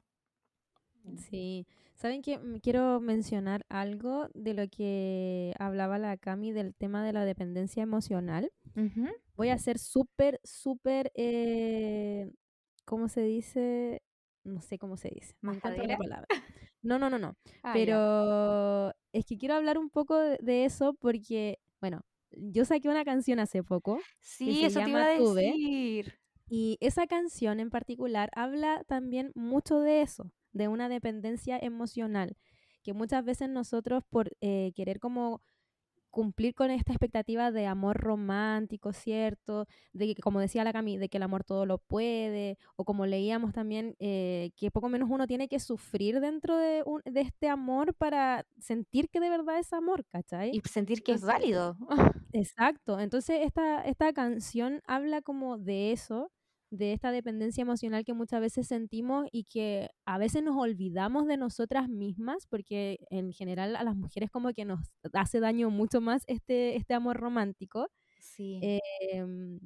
Sí. 1.30 1.66
¿Saben 1.96 2.22
que 2.22 2.40
Quiero 2.62 3.00
mencionar 3.00 3.66
algo 3.70 4.28
de 4.36 4.54
lo 4.54 4.68
que 4.68 5.54
hablaba 5.58 5.98
la 5.98 6.18
Cami 6.18 6.52
del 6.52 6.76
tema 6.76 7.04
de 7.04 7.14
la 7.14 7.26
dependencia 7.26 7.82
emocional. 7.82 8.52
Voy 9.36 9.50
a 9.50 9.58
ser 9.58 9.80
súper, 9.80 10.40
súper, 10.44 11.12
eh, 11.16 12.32
¿cómo 12.86 13.08
se 13.08 13.22
dice? 13.24 14.04
No 14.44 14.62
sé 14.62 14.78
cómo 14.78 14.96
se 14.96 15.10
dice. 15.10 15.36
Me 15.42 15.56
encanta 15.56 15.84
la 15.84 15.98
palabra. 15.98 16.28
No, 16.84 17.00
no, 17.00 17.10
no, 17.10 17.18
no. 17.18 17.36
Ah, 17.64 17.72
Pero 17.74 18.94
es 19.18 19.26
que 19.26 19.38
quiero 19.38 19.56
hablar 19.56 19.80
un 19.80 19.90
poco 19.90 20.16
de, 20.16 20.66
eso 20.66 20.94
porque, 20.94 21.58
bueno, 21.82 22.02
yo 22.32 22.66
saqué 22.66 22.88
una 22.88 23.04
canción 23.04 23.40
hace 23.40 23.64
poco. 23.64 24.00
Sí, 24.20 24.64
eso 24.64 24.80
te 24.82 24.90
iba 24.90 25.06
a 25.06 25.10
decir. 25.10 26.20
y 26.48 26.78
esa 26.82 27.08
canción 27.08 27.60
en 27.60 27.72
particular 27.72 28.30
habla 28.36 28.84
también 28.88 29.32
mucho 29.34 29.80
de 29.80 30.02
eso, 30.02 30.32
de 30.52 30.68
una 30.68 30.88
dependencia 30.88 31.58
emocional, 31.58 32.38
que 32.84 32.94
muchas 32.94 33.26
veces 33.26 33.50
nosotros 33.50 34.04
por 34.08 34.38
eh, 34.40 34.72
querer 34.76 35.00
como 35.00 35.42
cumplir 36.10 36.54
con 36.56 36.72
esta 36.72 36.92
expectativa 36.94 37.52
de 37.52 37.66
amor 37.68 37.98
romántico, 37.98 38.94
¿cierto? 38.94 39.66
De 39.94 40.14
que, 40.16 40.22
como 40.22 40.40
decía 40.40 40.64
la 40.64 40.74
Cami, 40.74 40.98
de 40.98 41.10
que 41.10 41.18
el 41.18 41.24
amor 41.24 41.44
todo 41.44 41.66
lo 41.66 41.78
puede, 41.80 42.58
o 42.76 42.86
como 42.86 43.06
leíamos 43.06 43.54
también, 43.54 43.96
eh, 44.00 44.52
que 44.56 44.72
poco 44.72 44.90
menos 44.90 45.10
uno 45.12 45.28
tiene 45.28 45.48
que 45.48 45.60
sufrir 45.60 46.20
dentro 46.20 46.58
de, 46.58 46.84
un, 46.86 47.02
de 47.06 47.22
este 47.22 47.50
amor 47.50 47.94
para 47.96 48.46
sentir 48.60 49.10
que 49.10 49.20
de 49.20 49.30
verdad 49.30 49.60
es 49.60 49.74
amor, 49.74 50.06
¿cachai? 50.06 50.50
Y 50.52 50.62
sentir 50.62 51.04
que 51.04 51.14
es 51.14 51.22
válido. 51.22 51.78
Exacto, 52.34 53.00
entonces 53.00 53.40
esta, 53.44 53.82
esta 53.82 54.14
canción 54.14 54.82
habla 54.86 55.22
como 55.22 55.58
de 55.58 55.92
eso, 55.92 56.32
de 56.70 56.94
esta 56.94 57.12
dependencia 57.12 57.62
emocional 57.62 58.04
que 58.04 58.14
muchas 58.14 58.42
veces 58.42 58.68
sentimos 58.68 59.28
y 59.32 59.46
que 59.46 59.90
a 60.06 60.18
veces 60.18 60.44
nos 60.44 60.58
olvidamos 60.58 61.28
de 61.28 61.38
nosotras 61.38 61.90
mismas, 61.90 62.46
porque 62.48 63.00
en 63.10 63.32
general 63.32 63.76
a 63.76 63.84
las 63.84 63.96
mujeres 63.96 64.30
como 64.32 64.54
que 64.54 64.66
nos 64.66 64.80
hace 65.14 65.40
daño 65.40 65.70
mucho 65.70 66.02
más 66.02 66.24
este, 66.28 66.76
este 66.76 66.94
amor 66.94 67.18
romántico. 67.18 67.88
Sí. 68.20 68.60
Em, 68.62 69.60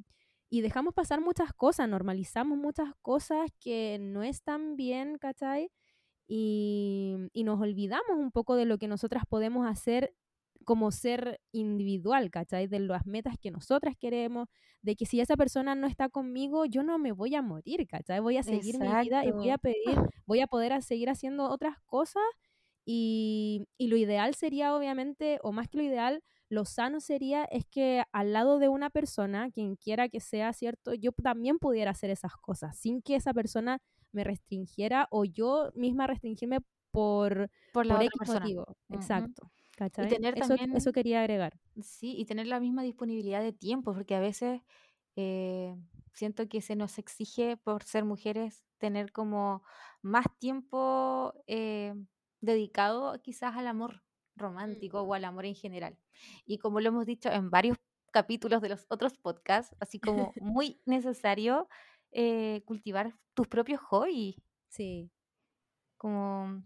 y 0.50 0.62
dejamos 0.62 0.94
pasar 0.94 1.22
muchas 1.22 1.54
cosas, 1.54 1.88
normalizamos 1.88 2.58
muchas 2.58 2.94
cosas 3.02 3.50
que 3.60 3.98
no 4.00 4.24
están 4.24 4.76
bien, 4.76 5.18
¿cachai? 5.18 5.72
Y, 6.28 7.16
y 7.34 7.44
nos 7.44 7.60
olvidamos 7.60 8.18
un 8.18 8.32
poco 8.32 8.56
de 8.56 8.66
lo 8.66 8.78
que 8.78 8.88
nosotras 8.88 9.24
podemos 9.28 9.68
hacer 9.68 10.14
como 10.66 10.92
ser 10.92 11.40
individual, 11.52 12.30
¿cachai? 12.30 12.68
De 12.68 12.80
las 12.80 13.06
metas 13.06 13.36
que 13.40 13.52
nosotras 13.52 13.96
queremos, 14.00 14.48
de 14.82 14.96
que 14.96 15.06
si 15.06 15.20
esa 15.20 15.36
persona 15.38 15.76
no 15.76 15.88
está 15.88 16.10
conmigo, 16.10 16.66
yo 16.66 16.84
no 16.84 16.98
me 16.98 17.12
voy 17.12 17.36
a 17.36 17.42
morir, 17.42 17.88
¿cachai? 17.88 18.20
Voy 18.20 18.38
a 18.38 18.44
seguir 18.44 18.80
mi 18.80 18.88
vida 19.02 19.26
y 19.26 19.32
voy 19.32 19.50
a 19.50 19.58
pedir, 19.58 20.00
voy 20.26 20.42
a 20.42 20.48
poder 20.48 20.82
seguir 20.84 21.10
haciendo 21.10 21.50
otras 21.50 21.78
cosas 21.86 22.24
y, 22.86 23.68
y, 23.78 23.88
lo 23.88 23.98
ideal 23.98 24.34
sería, 24.34 24.76
obviamente, 24.76 25.40
o 25.44 25.52
más 25.52 25.68
que 25.68 25.78
lo 25.78 25.84
ideal, 25.84 26.24
lo 26.50 26.66
sano 26.66 27.00
sería 27.00 27.46
es 27.46 27.66
que 27.66 28.04
al 28.12 28.34
lado 28.34 28.60
de 28.60 28.68
una 28.68 28.90
persona, 28.90 29.50
quien 29.52 29.78
quiera 29.78 30.10
que 30.10 30.20
sea, 30.20 30.52
¿cierto? 30.52 30.94
Yo 30.94 31.12
también 31.14 31.60
pudiera 31.60 31.92
hacer 31.92 32.10
esas 32.10 32.36
cosas 32.36 32.78
sin 32.78 33.02
que 33.02 33.16
esa 33.16 33.34
persona 33.34 33.80
me 34.12 34.26
restringiera 34.26 35.08
o 35.12 35.24
yo 35.24 35.72
misma 35.76 36.08
restringirme 36.08 36.60
por, 36.92 37.50
por, 37.72 37.86
la 37.86 38.00
motivo. 38.28 38.66
Exacto. 38.90 39.50
Y 39.88 40.08
tener 40.08 40.38
eso, 40.38 40.50
también, 40.50 40.76
eso 40.76 40.92
quería 40.92 41.22
agregar. 41.22 41.60
Sí, 41.82 42.16
y 42.18 42.26
tener 42.26 42.48
la 42.48 42.60
misma 42.60 42.84
disponibilidad 42.84 43.42
de 43.42 43.54
tiempo, 43.54 43.94
porque 43.94 44.16
a 44.16 44.20
veces 44.20 44.62
eh, 45.16 45.76
siento 46.14 46.48
que 46.48 46.62
se 46.62 46.76
nos 46.76 46.98
exige 46.98 47.58
por 47.58 47.84
ser 47.84 48.06
mujeres 48.06 48.64
tener 48.78 49.12
como 49.12 49.64
más 50.02 50.26
tiempo 50.40 51.34
eh, 51.48 51.94
dedicado 52.42 53.22
quizás 53.22 53.56
al 53.56 53.68
amor 53.68 54.04
romántico 54.36 55.02
o 55.02 55.14
al 55.14 55.26
amor 55.26 55.46
en 55.46 55.56
general. 55.56 55.98
Y 56.46 56.58
como 56.58 56.80
lo 56.80 56.90
hemos 56.90 57.06
dicho 57.06 57.30
en 57.30 57.50
varios 57.50 57.78
capítulos 58.12 58.62
de 58.62 58.70
los 58.70 58.86
otros 58.90 59.14
podcasts, 59.18 59.76
así 59.80 60.00
como 60.00 60.34
muy 60.42 60.82
necesario 60.86 61.68
eh, 62.12 62.62
cultivar 62.66 63.16
tus 63.34 63.48
propios 63.48 63.80
hobbies. 63.82 64.36
Sí. 64.68 65.12
Como 65.98 66.64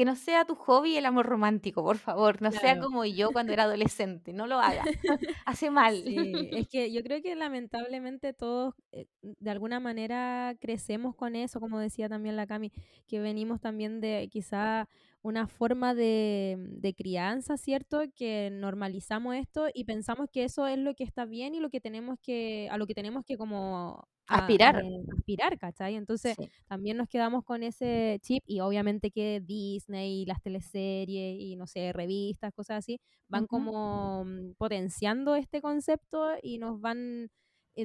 que 0.00 0.06
no 0.06 0.16
sea 0.16 0.46
tu 0.46 0.54
hobby 0.54 0.96
el 0.96 1.04
amor 1.04 1.26
romántico, 1.26 1.84
por 1.84 1.98
favor. 1.98 2.40
No 2.40 2.50
sea 2.52 2.80
como 2.80 3.04
yo 3.04 3.32
cuando 3.32 3.52
era 3.52 3.64
adolescente. 3.64 4.32
No 4.32 4.46
lo 4.46 4.58
haga. 4.58 4.82
Hace 5.44 5.70
mal. 5.70 6.02
Sí, 6.06 6.32
es 6.52 6.68
que 6.68 6.90
yo 6.90 7.02
creo 7.02 7.20
que 7.20 7.36
lamentablemente 7.36 8.32
todos 8.32 8.72
eh, 8.92 9.08
de 9.20 9.50
alguna 9.50 9.78
manera 9.78 10.56
crecemos 10.58 11.14
con 11.14 11.36
eso, 11.36 11.60
como 11.60 11.78
decía 11.78 12.08
también 12.08 12.34
la 12.34 12.46
Cami, 12.46 12.72
que 13.06 13.20
venimos 13.20 13.60
también 13.60 14.00
de 14.00 14.30
quizá 14.32 14.88
una 15.22 15.46
forma 15.46 15.94
de, 15.94 16.56
de, 16.58 16.94
crianza, 16.94 17.56
¿cierto? 17.58 18.00
Que 18.14 18.50
normalizamos 18.50 19.36
esto 19.36 19.66
y 19.74 19.84
pensamos 19.84 20.28
que 20.32 20.44
eso 20.44 20.66
es 20.66 20.78
lo 20.78 20.94
que 20.94 21.04
está 21.04 21.26
bien 21.26 21.54
y 21.54 21.60
lo 21.60 21.68
que 21.68 21.80
tenemos 21.80 22.18
que, 22.22 22.68
a 22.70 22.78
lo 22.78 22.86
que 22.86 22.94
tenemos 22.94 23.24
que 23.24 23.36
como 23.36 24.08
aspirar. 24.26 24.82
aspirar, 25.16 25.58
¿cachai? 25.58 25.96
Entonces 25.96 26.36
también 26.66 26.96
nos 26.96 27.08
quedamos 27.08 27.44
con 27.44 27.62
ese 27.62 28.18
chip 28.22 28.42
y 28.46 28.60
obviamente 28.60 29.10
que 29.10 29.40
Disney, 29.44 30.24
las 30.24 30.40
teleseries 30.40 31.38
y 31.38 31.56
no 31.56 31.66
sé, 31.66 31.92
revistas, 31.92 32.52
cosas 32.54 32.78
así, 32.78 32.98
van 33.28 33.46
como 33.46 34.24
mm, 34.24 34.54
potenciando 34.56 35.34
este 35.36 35.60
concepto 35.60 36.30
y 36.42 36.58
nos 36.58 36.80
van 36.80 37.24
eh, 37.24 37.28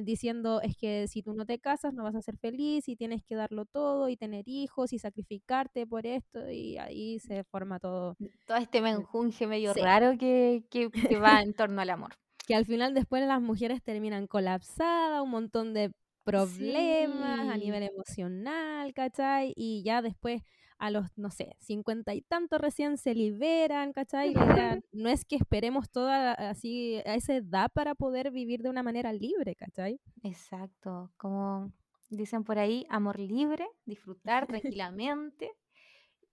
diciendo 0.04 0.60
es 0.60 0.76
que 0.76 1.08
si 1.08 1.22
tú 1.22 1.34
no 1.34 1.46
te 1.46 1.58
casas 1.58 1.92
no 1.94 2.04
vas 2.04 2.14
a 2.14 2.22
ser 2.22 2.36
feliz 2.36 2.88
y 2.88 2.96
tienes 2.96 3.22
que 3.24 3.34
darlo 3.34 3.64
todo 3.64 4.08
y 4.08 4.16
tener 4.16 4.44
hijos 4.46 4.92
y 4.92 4.98
sacrificarte 4.98 5.86
por 5.86 6.06
esto 6.06 6.50
y 6.50 6.78
ahí 6.78 7.18
se 7.18 7.44
forma 7.44 7.78
todo. 7.78 8.16
Todo 8.46 8.58
este 8.58 8.80
menjunje 8.80 9.46
medio 9.46 9.72
raro 9.74 10.16
que, 10.18 10.64
que, 10.70 10.88
va 11.18 11.42
en 11.42 11.54
torno 11.54 11.80
al 11.80 11.90
amor. 11.90 12.14
Que 12.46 12.54
al 12.54 12.64
final 12.64 12.94
después 12.94 13.26
las 13.26 13.40
mujeres 13.40 13.82
terminan 13.82 14.26
colapsadas, 14.26 15.22
un 15.22 15.30
montón 15.30 15.74
de 15.74 15.92
problemas 16.24 17.48
a 17.48 17.56
nivel 17.56 17.84
emocional, 17.84 18.92
¿cachai? 18.94 19.52
Y 19.56 19.82
ya 19.84 20.02
después 20.02 20.42
a 20.78 20.90
los, 20.90 21.16
no 21.16 21.30
sé, 21.30 21.56
cincuenta 21.60 22.14
y 22.14 22.22
tantos 22.22 22.60
recién 22.60 22.98
se 22.98 23.14
liberan, 23.14 23.92
¿cachai? 23.92 24.34
no 24.92 25.08
es 25.08 25.24
que 25.24 25.36
esperemos 25.36 25.90
toda 25.90 26.32
así 26.32 26.96
a 27.06 27.14
esa 27.14 27.34
edad 27.34 27.70
para 27.72 27.94
poder 27.94 28.30
vivir 28.30 28.62
de 28.62 28.70
una 28.70 28.82
manera 28.82 29.12
libre, 29.12 29.54
¿cachai? 29.54 30.00
Exacto, 30.22 31.12
como 31.16 31.72
dicen 32.10 32.44
por 32.44 32.58
ahí, 32.58 32.86
amor 32.88 33.18
libre, 33.18 33.66
disfrutar 33.84 34.46
tranquilamente. 34.80 35.50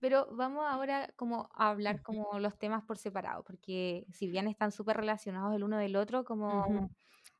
Pero 0.00 0.28
vamos 0.34 0.64
ahora 0.66 1.10
como 1.16 1.48
a 1.54 1.70
hablar 1.70 2.02
como 2.02 2.38
los 2.38 2.58
temas 2.58 2.84
por 2.84 2.98
separado, 2.98 3.42
porque 3.44 4.06
si 4.12 4.28
bien 4.28 4.48
están 4.48 4.72
súper 4.72 4.98
relacionados 4.98 5.54
el 5.54 5.64
uno 5.64 5.78
del 5.78 5.96
otro, 5.96 6.24
como 6.24 6.90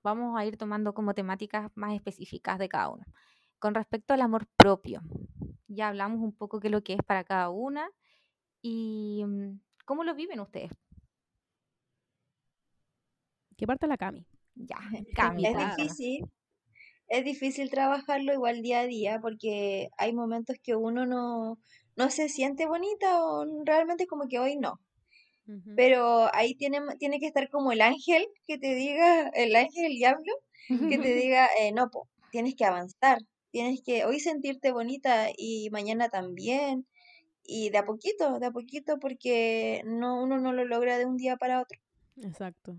vamos 0.02 0.38
a 0.38 0.44
ir 0.46 0.56
tomando 0.56 0.94
como 0.94 1.14
temáticas 1.14 1.70
más 1.75 1.94
específicas 1.94 2.58
de 2.58 2.68
cada 2.68 2.90
uno. 2.90 3.04
Con 3.58 3.75
respecto 3.75 4.12
al 4.12 4.20
amor 4.20 4.46
propio, 4.56 5.00
ya 5.75 5.88
hablamos 5.88 6.21
un 6.21 6.33
poco 6.33 6.61
qué 6.61 6.69
es 6.69 6.73
lo 6.73 6.83
que 6.83 6.95
es 6.95 7.02
para 7.07 7.25
cada 7.25 7.50
una 7.50 7.88
y 8.62 9.23
mm, 9.26 9.61
cómo 9.85 10.04
lo 10.04 10.14
viven 10.14 10.40
ustedes. 10.40 10.71
¿Qué 13.57 13.66
parte 13.66 13.87
la 13.87 13.97
Cami? 13.97 14.26
Ya, 14.54 14.76
Cami. 15.16 15.47
Es 15.47 15.57
difícil, 15.57 16.25
es 17.09 17.25
difícil 17.25 17.71
trabajarlo 17.71 18.33
igual 18.33 18.62
día 18.62 18.81
a 18.81 18.87
día 18.87 19.21
porque 19.21 19.88
hay 19.97 20.12
momentos 20.12 20.57
que 20.62 20.75
uno 20.75 21.07
no, 21.07 21.59
no 21.97 22.11
se 22.11 22.28
siente 22.28 22.66
bonita 22.66 23.23
o 23.23 23.45
realmente 23.64 24.07
como 24.07 24.28
que 24.28 24.38
hoy 24.38 24.57
no. 24.57 24.81
Pero 25.76 26.35
ahí 26.35 26.54
tiene, 26.54 26.81
tiene 26.99 27.21
que 27.21 27.26
estar 27.26 27.50
como 27.50 27.71
el 27.71 27.83
ángel 27.83 28.26
que 28.47 28.57
te 28.57 28.75
diga, 28.75 29.28
el 29.35 29.54
ángel, 29.54 29.85
el 29.85 29.97
diablo, 29.97 30.33
que 30.88 30.99
te 30.99 31.14
diga, 31.14 31.49
eh, 31.61 31.71
no, 31.73 31.90
po, 31.90 32.09
tienes 32.31 32.54
que 32.57 32.64
avanzar, 32.64 33.19
tienes 33.54 33.82
que 33.84 34.04
hoy 34.04 34.18
sentirte 34.18 34.73
bonita 34.73 35.28
y 35.38 35.70
mañana 35.70 36.08
también, 36.08 36.88
y 37.44 37.70
de 37.70 37.78
a 37.78 37.84
poquito, 37.84 38.40
de 38.40 38.46
a 38.46 38.50
poquito, 38.50 38.99
porque 38.99 39.80
no, 39.87 40.20
uno 40.20 40.38
no 40.40 40.52
lo 40.52 40.64
logra 40.64 40.99
de 40.99 41.06
un 41.06 41.16
día 41.16 41.37
para 41.37 41.62
otro. 41.62 41.78
Exacto. 42.16 42.76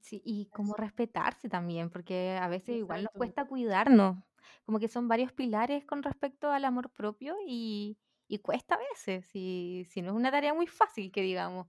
Sí, 0.00 0.22
y 0.24 0.46
como 0.46 0.74
respetarse 0.74 1.48
también, 1.48 1.90
porque 1.90 2.38
a 2.40 2.46
veces 2.46 2.76
igual 2.76 3.02
nos 3.02 3.12
cuesta 3.14 3.44
cuidarnos. 3.44 4.18
como 4.64 4.78
que 4.78 4.86
son 4.86 5.08
varios 5.08 5.32
pilares 5.32 5.84
con 5.84 6.04
respecto 6.04 6.52
al 6.52 6.64
amor 6.64 6.90
propio 6.92 7.34
y, 7.44 7.98
y 8.28 8.38
cuesta 8.38 8.76
a 8.76 8.78
veces, 8.78 9.26
si, 9.26 9.84
si 9.90 10.00
no 10.00 10.10
es 10.10 10.14
una 10.16 10.30
tarea 10.30 10.54
muy 10.54 10.68
fácil, 10.68 11.10
que 11.10 11.22
digamos. 11.22 11.66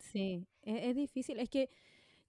Sí, 0.00 0.48
e- 0.62 0.90
es, 0.90 0.96
difícil. 0.96 1.38
Es 1.38 1.48
que 1.48 1.70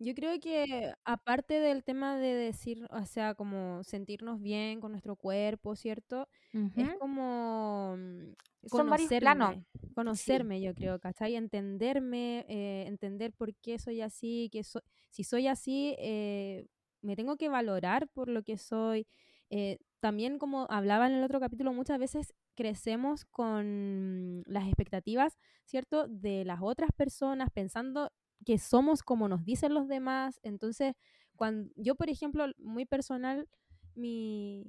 yo 0.03 0.13
creo 0.15 0.39
que 0.39 0.93
aparte 1.05 1.55
del 1.59 1.83
tema 1.83 2.17
de 2.17 2.33
decir, 2.35 2.85
o 2.91 3.05
sea, 3.05 3.35
como 3.35 3.83
sentirnos 3.83 4.41
bien 4.41 4.81
con 4.81 4.91
nuestro 4.91 5.15
cuerpo, 5.15 5.75
¿cierto? 5.75 6.27
Es 6.75 6.89
como 6.93 7.95
mm, 7.97 8.33
Son 8.65 8.89
varios 8.89 9.13
planos, 9.15 9.55
conocerme, 9.55 9.65
sí. 10.13 10.45
conocerme 10.45 10.61
yo 10.61 10.73
creo, 10.73 10.99
¿cachai? 10.99 11.35
Entenderme, 11.35 12.45
eh, 12.49 12.85
entender 12.87 13.33
por 13.33 13.53
qué 13.55 13.77
soy 13.79 14.01
así, 14.01 14.49
que 14.51 14.63
so- 14.63 14.81
si 15.09 15.23
soy 15.23 15.47
así, 15.47 15.95
eh, 15.99 16.67
me 17.01 17.15
tengo 17.15 17.37
que 17.37 17.49
valorar 17.49 18.07
por 18.09 18.29
lo 18.29 18.43
que 18.43 18.57
soy. 18.57 19.07
Eh, 19.49 19.79
también 19.99 20.39
como 20.39 20.65
hablaba 20.69 21.07
en 21.07 21.13
el 21.13 21.23
otro 21.23 21.39
capítulo, 21.39 21.73
muchas 21.73 21.99
veces 21.99 22.33
crecemos 22.55 23.25
con 23.25 24.43
las 24.47 24.65
expectativas, 24.67 25.37
¿cierto? 25.65 26.07
De 26.07 26.45
las 26.45 26.59
otras 26.61 26.91
personas, 26.95 27.49
pensando 27.51 28.11
que 28.45 28.57
somos 28.57 29.03
como 29.03 29.27
nos 29.27 29.43
dicen 29.45 29.73
los 29.73 29.87
demás. 29.87 30.39
Entonces, 30.43 30.93
cuando 31.35 31.71
yo, 31.75 31.95
por 31.95 32.09
ejemplo, 32.09 32.45
muy 32.57 32.85
personal, 32.85 33.47
mi, 33.95 34.63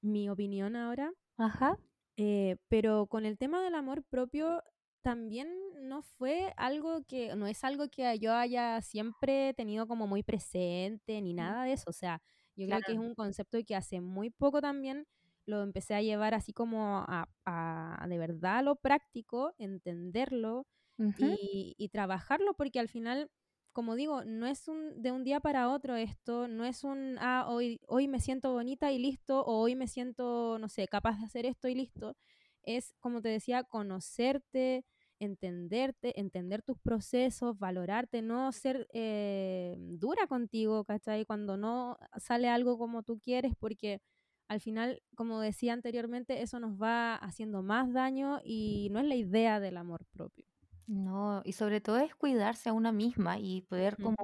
mi 0.00 0.28
opinión 0.28 0.76
ahora, 0.76 1.12
Ajá. 1.36 1.78
eh, 2.16 2.56
pero 2.68 3.06
con 3.06 3.26
el 3.26 3.38
tema 3.38 3.62
del 3.62 3.74
amor 3.74 4.02
propio 4.04 4.62
también 5.02 5.48
no 5.82 6.02
fue 6.02 6.52
algo 6.56 7.02
que, 7.04 7.34
no 7.36 7.46
es 7.46 7.64
algo 7.64 7.88
que 7.88 8.18
yo 8.18 8.34
haya 8.34 8.80
siempre 8.82 9.54
tenido 9.54 9.86
como 9.86 10.06
muy 10.06 10.22
presente 10.22 11.20
ni 11.22 11.32
nada 11.32 11.64
de 11.64 11.72
eso. 11.72 11.88
O 11.88 11.92
sea, 11.92 12.22
yo 12.56 12.66
creo 12.66 12.82
que 12.82 12.92
es 12.92 12.98
un 12.98 13.14
concepto 13.14 13.58
que 13.66 13.76
hace 13.76 14.00
muy 14.00 14.30
poco 14.30 14.60
también 14.60 15.06
lo 15.46 15.62
empecé 15.62 15.94
a 15.94 16.02
llevar 16.02 16.34
así 16.34 16.52
como 16.52 16.98
a, 17.08 17.28
a 17.46 18.06
de 18.08 18.18
verdad 18.18 18.58
a 18.58 18.62
lo 18.62 18.76
práctico, 18.76 19.54
entenderlo 19.58 20.66
Y, 21.16 21.74
y 21.78 21.88
trabajarlo 21.90 22.54
porque 22.54 22.80
al 22.80 22.88
final, 22.88 23.30
como 23.72 23.94
digo, 23.96 24.24
no 24.24 24.46
es 24.46 24.68
un 24.68 25.00
de 25.02 25.12
un 25.12 25.24
día 25.24 25.40
para 25.40 25.70
otro 25.70 25.96
esto, 25.96 26.48
no 26.48 26.64
es 26.64 26.84
un, 26.84 27.16
ah, 27.20 27.46
hoy, 27.48 27.80
hoy 27.88 28.08
me 28.08 28.20
siento 28.20 28.52
bonita 28.52 28.92
y 28.92 28.98
listo, 28.98 29.40
o 29.44 29.60
hoy 29.60 29.76
me 29.76 29.86
siento, 29.88 30.58
no 30.58 30.68
sé, 30.68 30.88
capaz 30.88 31.18
de 31.18 31.26
hacer 31.26 31.46
esto 31.46 31.68
y 31.68 31.74
listo. 31.74 32.16
Es, 32.62 32.94
como 33.00 33.22
te 33.22 33.28
decía, 33.30 33.64
conocerte, 33.64 34.84
entenderte, 35.18 36.18
entender 36.20 36.62
tus 36.62 36.78
procesos, 36.80 37.58
valorarte, 37.58 38.22
no 38.22 38.50
ser 38.52 38.86
eh, 38.92 39.76
dura 39.78 40.26
contigo, 40.26 40.84
¿cachai? 40.84 41.24
Cuando 41.26 41.56
no 41.56 41.98
sale 42.18 42.48
algo 42.48 42.78
como 42.78 43.02
tú 43.02 43.18
quieres, 43.20 43.54
porque 43.58 44.00
al 44.48 44.60
final, 44.60 45.02
como 45.16 45.40
decía 45.40 45.72
anteriormente, 45.74 46.42
eso 46.42 46.58
nos 46.60 46.80
va 46.80 47.14
haciendo 47.16 47.62
más 47.62 47.92
daño 47.92 48.40
y 48.44 48.88
no 48.90 48.98
es 49.00 49.06
la 49.06 49.14
idea 49.16 49.60
del 49.60 49.76
amor 49.76 50.04
propio. 50.12 50.49
No, 50.90 51.42
y 51.44 51.52
sobre 51.52 51.80
todo 51.80 51.98
es 51.98 52.14
cuidarse 52.16 52.68
a 52.68 52.72
una 52.72 52.90
misma 52.92 53.38
y 53.38 53.62
poder 53.62 53.98
como, 54.00 54.16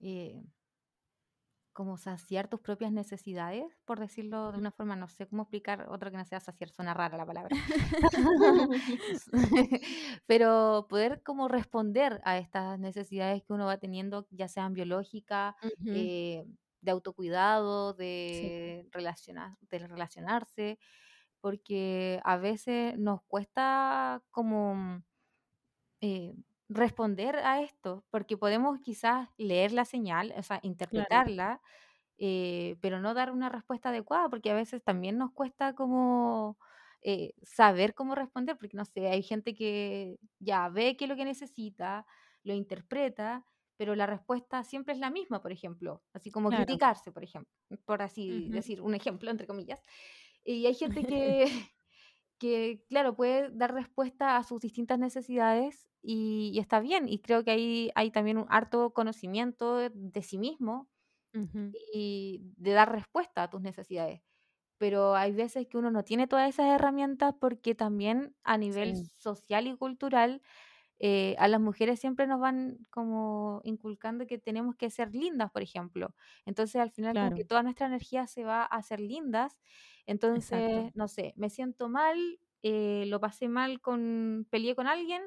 eh, 0.00 0.44
como 1.72 1.96
saciar 1.96 2.48
tus 2.48 2.60
propias 2.60 2.90
necesidades, 2.92 3.78
por 3.84 4.00
decirlo 4.00 4.50
de 4.52 4.58
Ujú. 4.58 4.58
una 4.58 4.72
forma, 4.72 4.96
no 4.96 5.08
sé 5.08 5.28
cómo 5.28 5.42
explicar 5.42 5.86
otra 5.88 6.10
que 6.10 6.16
no 6.16 6.24
sea 6.24 6.40
saciar, 6.40 6.70
suena 6.70 6.92
rara 6.94 7.16
la 7.16 7.26
palabra. 7.26 7.56
S- 9.12 9.30
Pero 10.26 10.86
poder 10.88 11.22
como 11.22 11.48
responder 11.48 12.20
a 12.24 12.38
estas 12.38 12.78
necesidades 12.80 13.42
que 13.44 13.52
uno 13.52 13.66
va 13.66 13.78
teniendo, 13.78 14.26
ya 14.30 14.48
sean 14.48 14.74
biológicas, 14.74 15.54
Ujú. 15.62 15.94
eh, 15.94 16.44
de 16.80 16.90
autocuidado, 16.90 17.94
Sí, 18.26 18.54
de 18.54 18.86
relacionar, 18.92 19.56
de 19.62 19.78
relacionarse, 19.80 20.78
porque 21.40 22.20
a 22.24 22.36
veces 22.38 22.98
nos 22.98 23.22
cuesta 23.24 24.22
como 24.30 25.02
eh, 26.00 26.34
responder 26.68 27.36
a 27.36 27.62
esto, 27.62 28.04
porque 28.10 28.36
podemos 28.36 28.80
quizás 28.80 29.28
leer 29.36 29.72
la 29.72 29.84
señal, 29.84 30.34
o 30.36 30.42
sea, 30.42 30.58
claro, 30.58 30.68
interpretarla, 30.68 31.62
eh, 32.18 32.76
pero 32.80 33.00
no 33.00 33.14
dar 33.14 33.32
una 33.32 33.48
respuesta 33.48 33.88
adecuada, 33.88 34.28
porque 34.28 34.50
a 34.50 34.54
veces 34.54 34.82
también 34.82 35.18
nos 35.18 35.32
cuesta 35.32 35.74
como 35.74 36.58
eh, 37.02 37.32
saber 37.42 37.94
cómo 37.94 38.14
responder, 38.14 38.56
porque 38.58 38.76
no 38.76 38.84
sé, 38.84 39.08
hay 39.08 39.22
gente 39.22 39.54
que 39.54 40.18
ya 40.38 40.68
ve 40.68 40.96
que 40.96 41.06
lo 41.06 41.16
que 41.16 41.24
necesita, 41.24 42.06
lo 42.42 42.54
interpreta, 42.54 43.46
pero 43.76 43.94
la 43.94 44.06
respuesta 44.06 44.64
siempre 44.64 44.92
es 44.92 45.00
la 45.00 45.10
misma, 45.10 45.40
por 45.40 45.52
ejemplo, 45.52 46.02
así 46.12 46.30
como 46.30 46.50
claro. 46.50 46.66
criticarse, 46.66 47.12
por 47.12 47.24
ejemplo, 47.24 47.52
por 47.86 48.02
así 48.02 48.48
decir, 48.50 48.82
un 48.82 48.94
ejemplo, 48.94 49.30
entre 49.30 49.46
comillas. 49.46 49.80
Y 50.44 50.66
hay 50.66 50.74
gente 50.74 51.02
que 51.06 51.46
que, 52.38 52.84
claro, 52.88 53.14
puede 53.16 53.50
dar 53.50 53.74
respuesta 53.74 54.36
a 54.36 54.44
sus 54.44 54.60
distintas 54.60 54.98
necesidades 54.98 55.87
y, 56.08 56.50
y 56.54 56.58
está 56.60 56.80
bien. 56.80 57.08
Y 57.08 57.20
creo 57.20 57.44
que 57.44 57.50
ahí 57.52 57.90
hay 57.94 58.10
también 58.10 58.38
un 58.38 58.46
harto 58.50 58.92
conocimiento 58.94 59.76
de, 59.78 60.22
sí 60.22 60.38
mismo 60.38 60.90
y 61.92 62.40
de 62.56 62.72
dar 62.72 62.92
respuesta 62.92 63.42
a 63.44 63.50
tus 63.50 63.60
necesidades. 63.60 64.22
Pero 64.78 65.16
hay 65.16 65.32
veces 65.32 65.66
que 65.68 65.78
uno 65.78 65.90
no 65.90 66.04
tiene 66.04 66.28
todas 66.28 66.48
esas 66.50 66.68
herramientas 66.68 67.34
porque 67.40 67.74
también 67.74 68.36
a 68.44 68.58
nivel 68.58 68.96
Sí, 68.96 69.10
social 69.18 69.66
y 69.68 69.76
cultural 69.76 70.42
eh, 71.00 71.36
a 71.38 71.48
las 71.48 71.60
mujeres 71.60 72.00
siempre 72.00 72.26
nos 72.26 72.40
van 72.40 72.78
como 72.90 73.60
inculcando 73.64 74.26
que 74.26 74.38
tenemos 74.38 74.76
que 74.76 74.90
ser 74.90 75.14
lindas, 75.14 75.50
por 75.52 75.62
ejemplo. 75.62 76.14
Entonces, 76.46 76.80
al 76.80 76.90
final, 76.92 77.16
como 77.18 77.32
que 77.34 77.44
claro, 77.44 77.46
toda 77.46 77.62
nuestra 77.62 77.86
energía 77.86 78.26
se 78.26 78.44
va 78.44 78.64
a 78.64 78.82
ser 78.82 79.00
lindas. 79.00 79.60
exacto. 80.34 80.86
Entonces, 80.86 80.94
no 80.94 81.08
sé, 81.08 81.34
me 81.36 81.50
siento 81.50 81.88
mal, 81.88 82.40
eh, 82.62 83.04
lo 83.08 83.20
pasé 83.20 83.48
mal 83.48 83.80
con, 83.80 84.46
peleé 84.50 84.74
con 84.76 84.86
alguien, 84.88 85.22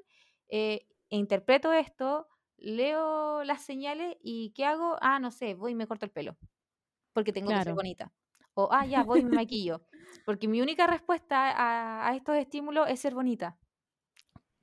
eh, 0.52 0.88
interpreto 1.10 1.74
esto, 1.74 2.28
leo 2.58 3.44
las 3.46 3.64
señales 3.64 4.18
y 4.22 4.54
¿qué 4.56 4.66
hago? 4.66 4.98
Ah, 5.02 5.20
no 5.20 5.32
sé, 5.32 5.56
voy 5.56 5.74
y 5.74 5.76
me 5.76 5.88
corto 5.88 6.06
el 6.06 6.12
pelo, 6.12 6.38
porque 7.14 7.34
tengo 7.34 7.54
que 7.54 7.62
ser 7.62 7.74
Claro. 7.74 7.76
bonita. 7.76 8.14
O, 8.56 8.70
ah, 8.74 8.86
ya, 8.88 9.04
voy 9.04 9.22
y 9.22 9.26
me 9.26 9.34
maquillo, 9.34 9.86
porque 10.26 10.48
mi 10.50 10.62
única 10.62 10.88
respuesta 10.88 11.52
a, 11.52 12.10
a 12.10 12.16
estos 12.18 12.36
estímulos 12.38 12.90
es 12.90 13.00
ser 13.02 13.16
bonita. 13.16 13.60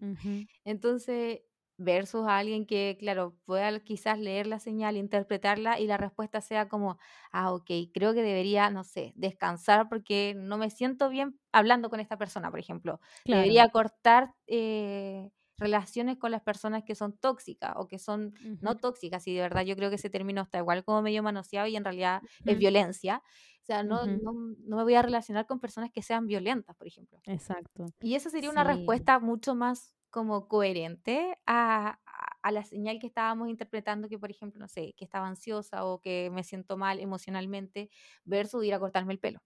Ujú. 0.01 0.49
Entonces, 0.65 1.41
versus 1.79 2.27
a 2.27 2.39
alguien 2.39 2.67
que, 2.67 2.97
claro, 2.99 3.39
pueda 3.45 3.79
quizás 3.81 4.19
leer 4.19 4.47
la 4.47 4.59
señal, 4.59 4.97
interpretarla 4.97 5.79
y 5.81 5.87
la 5.87 5.97
respuesta 5.97 6.41
sea 6.41 6.69
como, 6.69 6.99
ah, 7.33 7.53
ok, 7.53 7.71
creo 7.95 8.15
que 8.15 8.23
debería, 8.23 8.71
no 8.71 8.85
sé, 8.85 9.13
descansar 9.17 9.89
porque 9.89 10.35
no 10.37 10.59
me 10.59 10.71
siento 10.71 11.09
bien 11.09 11.41
hablando 11.53 11.89
con 11.91 12.01
esta 12.01 12.19
persona, 12.19 12.51
por 12.51 12.59
ejemplo. 12.61 13.01
Claro. 13.25 13.55
Debería 13.55 13.69
cortar 13.69 14.35
eh, 14.47 15.31
relaciones 15.59 16.19
con 16.19 16.31
las 16.31 16.43
personas 16.43 16.85
que 16.85 16.95
son 16.95 17.17
tóxicas 17.19 17.75
o 17.77 17.89
que 17.89 17.99
son 17.99 18.35
Ujú. 18.43 18.59
no 18.61 18.79
tóxicas, 18.79 19.27
y 19.29 19.35
de 19.35 19.43
verdad 19.43 19.63
yo 19.65 19.77
creo 19.77 19.91
que 19.91 19.97
ese 19.97 20.11
término 20.11 20.43
está 20.43 20.59
igual 20.59 20.85
como 20.85 21.03
medio 21.03 21.23
manoseado 21.23 21.67
y 21.69 21.77
en 21.77 21.85
realidad 21.85 22.23
es 22.47 22.57
Ujú. 22.57 22.59
violencia. 22.59 23.23
O 23.63 23.65
sea, 23.65 23.83
no, 23.85 24.07
Ujú. 24.07 24.21
no, 24.23 24.33
no 24.59 24.77
me 24.77 24.83
voy 24.85 24.95
a 24.95 25.03
relacionar 25.03 25.47
con 25.47 25.61
personas 25.61 25.91
que 25.93 26.03
sean 26.03 26.27
violentas, 26.27 26.77
por 26.77 26.87
ejemplo. 26.87 27.23
Exacto. 27.27 27.95
Y 28.01 28.15
esa 28.15 28.31
sería 28.31 28.51
una 28.51 28.65
Sí. 28.65 28.65
respuesta 28.65 29.19
mucho 29.21 29.55
más 29.55 29.97
como 30.11 30.49
coherente 30.49 31.37
a, 31.47 32.01
a- 32.07 32.39
a 32.43 32.53
la 32.53 32.65
señal 32.65 32.99
que 33.01 33.07
estábamos 33.09 33.49
interpretando, 33.49 34.09
que 34.09 34.19
por 34.19 34.31
ejemplo, 34.31 34.61
no 34.61 34.69
sé, 34.69 34.95
que 34.97 35.05
estaba 35.05 35.29
ansiosa 35.29 35.85
o 35.85 36.01
que 36.01 36.31
me 36.33 36.45
siento 36.45 36.77
mal 36.79 37.01
emocionalmente, 37.01 37.91
versus 38.25 38.65
ir 38.65 38.75
a 38.75 38.81
cortarme 38.81 39.13
el 39.15 39.19
pelo. 39.21 39.41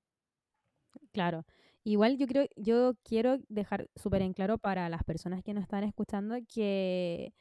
Claro. 1.12 1.44
Igual 1.84 2.16
yo 2.16 2.26
creo, 2.26 2.46
yo 2.56 2.94
quiero 3.02 3.38
dejar 3.48 3.88
súper 3.96 4.22
en 4.22 4.32
claro 4.34 4.58
para 4.58 4.88
las 4.88 5.02
personas 5.04 5.42
que 5.42 5.52
nos 5.54 5.62
están 5.64 5.84
escuchando 5.84 6.36
que 6.52 7.34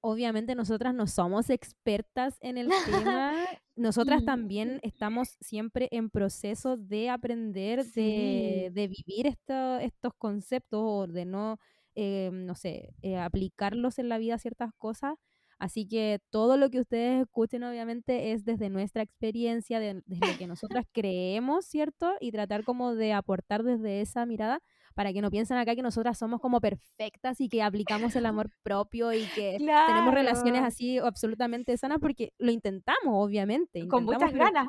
obviamente 0.00 0.54
nosotras 0.54 0.94
no 0.94 1.06
somos 1.06 1.50
expertas 1.50 2.36
en 2.40 2.58
el 2.58 2.68
tema. 2.68 3.34
Nosotras 3.76 4.24
también 4.24 4.80
estamos 4.82 5.36
siempre 5.40 5.88
en 5.90 6.08
proceso 6.10 6.76
de 6.78 7.10
aprender, 7.10 7.84
de, 7.86 8.70
de 8.72 8.88
vivir 8.88 9.26
esto- 9.26 9.78
estos 9.80 10.14
conceptos 10.16 10.80
o 10.82 11.06
de 11.06 11.24
no, 11.26 11.58
eh, 11.94 12.30
no 12.32 12.54
sé, 12.54 12.94
eh, 13.02 13.18
aplicarlos 13.18 13.98
en 13.98 14.08
la 14.08 14.18
vida 14.18 14.38
ciertas 14.38 14.70
cosas. 14.78 15.14
Así 15.58 15.86
que 15.88 16.20
todo 16.30 16.56
lo 16.58 16.68
que 16.70 16.80
ustedes 16.80 17.22
escuchen 17.22 17.64
obviamente 17.64 18.32
es 18.32 18.44
desde 18.44 18.68
nuestra 18.68 19.02
experiencia, 19.02 19.80
de- 19.80 20.02
desde 20.06 20.26
lo 20.26 20.36
que 20.36 20.46
nosotras 20.46 20.84
creemos, 20.92 21.64
¿cierto? 21.66 22.14
Y 22.20 22.30
tratar 22.32 22.62
como 22.64 22.94
de 22.94 23.12
aportar 23.14 23.62
desde 23.62 24.00
esa 24.02 24.26
mirada 24.26 24.60
para 24.94 25.12
que 25.12 25.20
no 25.22 25.30
piensen 25.30 25.56
acá 25.58 25.74
que 25.74 25.82
nosotras 25.82 26.18
somos 26.18 26.40
como 26.40 26.60
perfectas 26.60 27.40
y 27.40 27.48
que 27.48 27.62
aplicamos 27.62 28.16
el 28.16 28.26
amor 28.26 28.50
propio 28.62 29.12
y 29.12 29.30
que 29.30 29.60
tenemos 29.84 30.12
relaciones 30.14 30.62
así 30.62 30.98
absolutamente 30.98 31.76
sanas 31.78 31.98
porque 32.00 32.32
lo 32.38 32.50
intentamos, 32.52 33.14
obviamente, 33.14 33.86
con 33.86 34.04
muchas 34.04 34.32
ganas. 34.32 34.68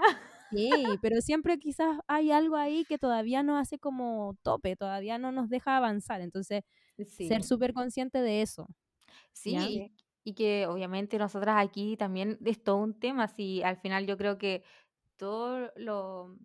sí, 0.49 0.97
pero 1.01 1.21
siempre 1.21 1.57
quizás 1.59 1.97
hay 2.07 2.31
algo 2.31 2.55
ahí 2.55 2.85
que 2.85 2.97
todavía 2.97 3.43
no 3.43 3.57
hace 3.57 3.79
como 3.79 4.35
tope, 4.43 4.75
todavía 4.75 5.17
no 5.17 5.31
nos 5.31 5.49
deja 5.49 5.77
avanzar. 5.77 6.21
Entonces, 6.21 6.61
ser 7.19 7.43
súper 7.43 7.73
consciente 7.73 8.21
de 8.21 8.41
eso, 8.41 8.67
sí, 9.33 9.85
y 10.27 10.33
que 10.35 10.67
obviamente 10.67 11.17
nosotras 11.17 11.55
aquí 11.65 11.95
también 11.97 12.37
es 12.45 12.61
todo 12.63 12.77
un 12.77 12.99
tema, 12.99 13.27
sí, 13.29 13.63
al 13.63 13.77
final 13.77 14.05
yo 14.07 14.17
creo 14.17 14.37
que 14.37 14.63
todo 15.17 15.71
lo 15.77 16.37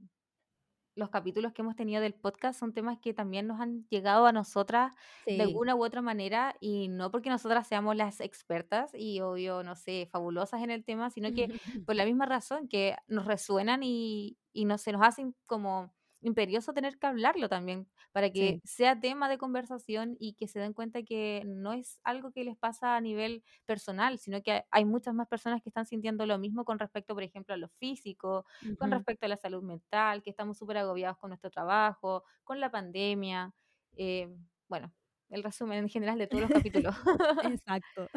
los 0.94 1.08
capítulos 1.10 1.52
que 1.52 1.62
hemos 1.62 1.74
tenido 1.76 2.02
del 2.02 2.14
podcast 2.14 2.58
son 2.60 2.74
temas 2.74 2.98
que 2.98 3.14
también 3.14 3.46
nos 3.46 3.60
han 3.60 3.86
llegado 3.88 4.26
a 4.26 4.32
nosotras 4.32 4.92
de 5.34 5.42
Sí. 5.42 5.44
alguna 5.44 5.74
u 5.74 5.82
otra 5.84 6.02
manera 6.02 6.54
y 6.60 6.88
no 6.88 7.10
porque 7.10 7.30
nosotras 7.30 7.66
seamos 7.66 7.96
las 7.96 8.20
expertas 8.20 8.90
y 8.94 9.20
obvio, 9.20 9.62
no 9.62 9.74
sé, 9.74 10.06
fabulosas 10.10 10.62
en 10.62 10.70
el 10.70 10.84
tema, 10.84 11.08
sino 11.10 11.32
que 11.32 11.48
por 11.86 11.96
la 11.96 12.04
misma 12.04 12.26
razón 12.26 12.68
que 12.68 12.96
nos 13.08 13.24
resuenan 13.26 13.82
y, 13.82 14.38
y 14.52 14.66
no, 14.66 14.76
se 14.78 14.92
nos 14.92 15.02
hacen 15.02 15.34
como 15.46 15.94
imperioso 16.22 16.72
tener 16.72 16.98
que 16.98 17.06
hablarlo 17.06 17.48
también 17.48 17.88
para 18.12 18.30
que 18.30 18.58
Sí. 18.58 18.62
sea 18.64 19.00
tema 19.00 19.28
de 19.28 19.38
conversación 19.38 20.16
y 20.18 20.34
que 20.34 20.48
se 20.48 20.58
den 20.60 20.72
cuenta 20.72 21.02
que 21.02 21.42
no 21.46 21.72
es 21.72 22.00
algo 22.04 22.32
que 22.32 22.44
les 22.44 22.56
pasa 22.56 22.96
a 22.96 23.00
nivel 23.00 23.44
personal, 23.66 24.18
sino 24.18 24.42
que 24.42 24.64
hay 24.70 24.84
muchas 24.84 25.14
más 25.14 25.28
personas 25.28 25.62
que 25.62 25.68
están 25.70 25.86
sintiendo 25.86 26.26
lo 26.26 26.38
mismo 26.38 26.64
con 26.64 26.78
respecto, 26.78 27.14
por 27.14 27.22
ejemplo, 27.22 27.54
a 27.54 27.58
lo 27.58 27.68
físico, 27.68 28.46
con 28.76 28.90
respecto 28.90 29.26
a 29.26 29.28
la 29.28 29.36
salud 29.36 29.62
mental, 29.62 30.22
que 30.22 30.30
estamos 30.30 30.58
súper 30.58 30.78
agobiados 30.78 31.18
con 31.18 31.30
nuestro 31.30 31.50
trabajo, 31.50 32.24
con 32.44 32.60
la 32.60 32.70
pandemia. 32.70 33.52
eh, 33.96 34.28
bueno, 34.68 34.92
el 35.28 35.42
resumen 35.42 35.78
en 35.80 35.88
general 35.88 36.18
de 36.18 36.26
todos 36.26 36.42
los 36.42 36.50
capítulos. 36.50 36.94
Exacto. 37.42 38.08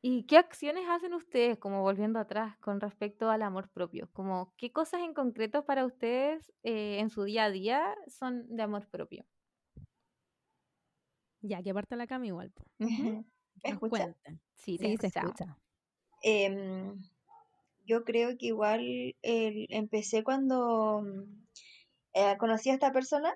¿Y 0.00 0.24
qué 0.24 0.36
acciones 0.38 0.84
hacen 0.88 1.12
ustedes, 1.12 1.58
como 1.58 1.82
volviendo 1.82 2.20
atrás, 2.20 2.56
con 2.58 2.80
respecto 2.80 3.30
al 3.30 3.42
amor 3.42 3.68
propio? 3.68 4.08
Como, 4.12 4.52
¿qué 4.56 4.70
cosas 4.70 5.00
en 5.00 5.12
concreto 5.12 5.64
para 5.64 5.84
ustedes 5.84 6.52
eh, 6.62 6.98
en 7.00 7.10
su 7.10 7.24
día 7.24 7.44
a 7.44 7.50
día 7.50 7.96
son 8.06 8.46
de 8.48 8.62
amor 8.62 8.88
propio? 8.88 9.26
Ya, 11.42 11.62
que 11.62 11.74
parte 11.74 11.96
la 11.96 12.06
cama 12.06 12.26
igual. 12.26 12.50
po. 12.50 12.64
Sí, 12.78 12.86
te 13.62 13.70
Sí, 14.54 14.78
se 14.78 15.06
escucha. 15.08 15.58
Em, 16.22 17.00
yo 17.86 18.04
creo 18.04 18.36
que 18.38 18.46
igual 18.46 19.16
empecé 19.22 20.22
cuando 20.22 21.02
mm, 21.02 21.22
eh, 22.14 22.36
conocí 22.38 22.70
a 22.70 22.74
esta 22.74 22.92
persona, 22.92 23.34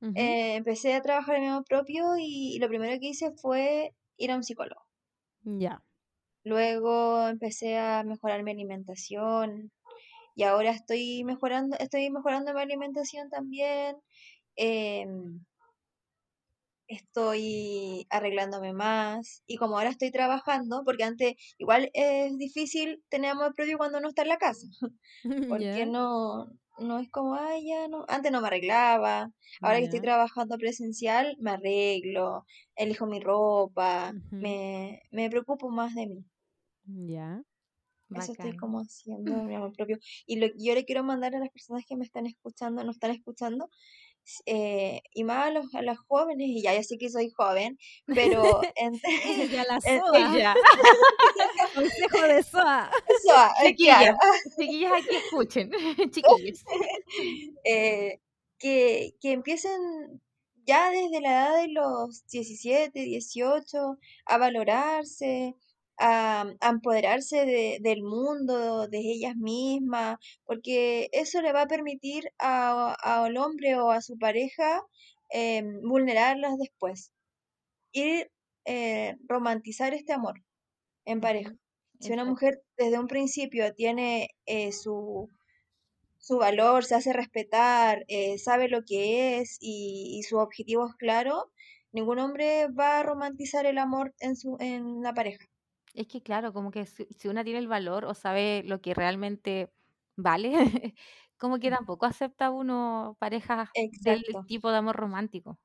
eh, 0.00 0.54
empecé 0.56 0.94
a 0.94 1.02
trabajar 1.02 1.36
en 1.36 1.42
mi 1.42 1.48
amor 1.48 1.64
propio 1.64 2.16
y 2.18 2.58
lo 2.60 2.68
primero 2.68 2.98
que 3.00 3.08
hice 3.08 3.32
fue 3.32 3.94
ir 4.16 4.30
a 4.30 4.36
un 4.36 4.44
psicólogo. 4.44 4.82
Ya. 5.44 5.82
Luego 6.48 7.28
empecé 7.28 7.78
a 7.78 8.04
mejorar 8.04 8.42
mi 8.44 8.50
alimentación 8.52 9.72
y 10.34 10.44
ahora 10.44 10.70
estoy 10.72 11.24
mejorando, 11.24 11.76
estoy 11.80 12.10
mejorando 12.10 12.54
mi 12.54 12.60
alimentación 12.62 13.30
también. 13.30 13.96
em, 14.56 15.44
estoy 16.88 18.06
arreglándome 18.10 18.72
más 18.72 19.42
y 19.46 19.56
como 19.56 19.76
ahora 19.78 19.90
estoy 19.90 20.10
trabajando, 20.10 20.82
porque 20.84 21.04
antes 21.04 21.34
igual 21.58 21.90
es 21.94 22.36
difícil 22.38 23.04
tener 23.10 23.32
amor 23.32 23.54
propio 23.54 23.76
cuando 23.78 23.98
uno 23.98 24.08
está 24.08 24.22
en 24.22 24.28
la 24.28 24.38
casa, 24.38 24.66
porque 25.46 25.86
Ya. 25.86 25.86
no, 25.86 26.46
no 26.76 26.98
es 27.00 27.10
como, 27.10 27.34
ay, 27.34 27.66
ya 27.68 27.88
no, 27.88 28.04
antes 28.08 28.32
no 28.32 28.40
me 28.40 28.48
arreglaba, 28.48 29.30
ahora 29.62 29.78
que 29.78 29.84
estoy 29.84 30.00
trabajando 30.00 30.56
presencial, 30.58 31.36
me 31.40 31.52
arreglo, 31.52 32.46
elijo 32.76 33.06
mi 33.06 33.20
ropa, 33.20 34.12
me, 34.38 35.02
me 35.10 35.28
preocupo 35.30 35.70
más 35.70 35.94
de 35.94 36.06
mí. 36.06 36.24
Ya. 36.88 37.42
Eso 38.14 38.32
estoy 38.32 38.52
Bacán. 38.52 38.56
como 38.58 38.78
haciendo 38.80 39.42
mi 39.44 39.54
amor 39.54 39.72
propio. 39.76 39.98
Y 40.26 40.36
lo 40.36 40.48
que 40.48 40.54
yo 40.64 40.74
le 40.74 40.84
quiero 40.84 41.04
mandar 41.04 41.34
a 41.34 41.38
las 41.40 41.50
personas 41.50 41.84
que 41.86 41.96
me 41.96 42.04
están 42.04 42.26
escuchando, 42.26 42.82
no 42.84 42.90
están 42.90 43.10
escuchando, 43.10 43.68
eh, 44.46 45.00
y 45.14 45.24
más 45.24 45.48
a, 45.48 45.50
los, 45.50 45.74
a 45.74 45.82
las 45.82 45.98
jóvenes, 45.98 46.48
y 46.48 46.62
ya, 46.62 46.74
ya 46.74 46.82
sé 46.82 46.98
que 46.98 47.10
soy 47.10 47.30
joven, 47.30 47.78
pero 48.06 48.42
en, 48.76 48.94
Ella, 49.24 49.64
la 49.68 49.80
soa. 49.80 50.36
Ella. 50.36 50.54
Consejo 51.74 52.26
de 52.26 52.42
soa. 52.42 52.90
eso, 53.08 53.34
eh, 53.64 53.68
Chiquillas, 53.68 54.16
chiquillas 54.58 54.92
aquí 54.92 55.16
escuchen. 55.16 55.70
Chiquillos. 56.10 56.64
eh, 57.64 58.20
que, 58.58 59.14
que 59.20 59.32
empiecen 59.32 60.20
ya 60.66 60.90
desde 60.90 61.20
la 61.20 61.30
edad 61.30 61.56
de 61.62 61.68
los 61.68 62.26
17, 62.26 63.00
18 63.00 63.98
a 64.26 64.38
valorarse, 64.38 65.54
a, 65.98 66.44
a 66.60 66.68
empoderarse 66.70 67.44
de- 67.46 67.78
del 67.82 68.02
mundo, 68.02 68.88
de 68.88 68.98
ellas 69.00 69.36
mismas, 69.36 70.18
porque 70.44 71.08
eso 71.12 71.42
le 71.42 71.52
va 71.52 71.62
a 71.62 71.66
permitir 71.68 72.30
a- 72.38 72.94
al 73.02 73.36
hombre 73.36 73.76
o 73.76 73.90
a 73.90 74.00
su 74.02 74.18
pareja 74.18 74.82
eh, 75.32 75.62
vulnerarlas 75.82 76.56
después 76.58 77.12
y 77.92 78.24
eh, 78.66 79.16
romantizar 79.28 79.94
este 79.94 80.12
amor 80.12 80.42
en 81.06 81.20
pareja. 81.20 81.54
Si 82.00 82.12
una 82.12 82.24
mujer 82.26 82.62
desde 82.78 82.98
un 83.00 83.08
principio 83.08 83.74
tiene 83.74 84.30
eh, 84.46 84.72
su, 84.72 85.30
su 86.18 86.38
valor, 86.38 86.84
se 86.84 86.94
hace 86.96 87.12
respetar, 87.12 88.04
eh, 88.08 88.38
sabe 88.38 88.68
lo 88.68 88.82
que 88.86 89.38
es 89.40 89.58
y, 89.60 90.18
y 90.18 90.22
sus 90.24 90.40
objetivos 90.40 90.94
claros, 90.96 91.44
ningún 91.92 92.18
hombre 92.20 92.68
va 92.68 93.00
a 93.00 93.02
romantizar 93.04 93.66
el 93.66 93.78
amor 93.78 94.14
en, 94.20 94.36
su, 94.36 94.56
en 94.60 95.02
la 95.02 95.14
pareja. 95.14 95.46
Es 95.98 96.06
que 96.06 96.22
claro, 96.22 96.52
como 96.52 96.70
que 96.70 96.86
si, 96.86 97.06
si 97.10 97.26
una 97.28 97.42
tiene 97.44 97.58
el 97.58 97.66
valor 97.68 98.04
o 98.04 98.14
sabe 98.14 98.62
lo 98.64 98.80
que 98.80 98.94
realmente 98.94 99.72
vale, 100.16 100.52
como 101.38 101.58
que 101.58 101.70
tampoco 101.70 102.06
acepta 102.06 102.50
uno 102.50 103.16
parejas 103.20 103.70
del 103.90 104.22
Exacto, 104.22 104.44
tipo 104.46 104.70
de 104.70 104.78
amor 104.78 104.94
romántico. 104.96 105.58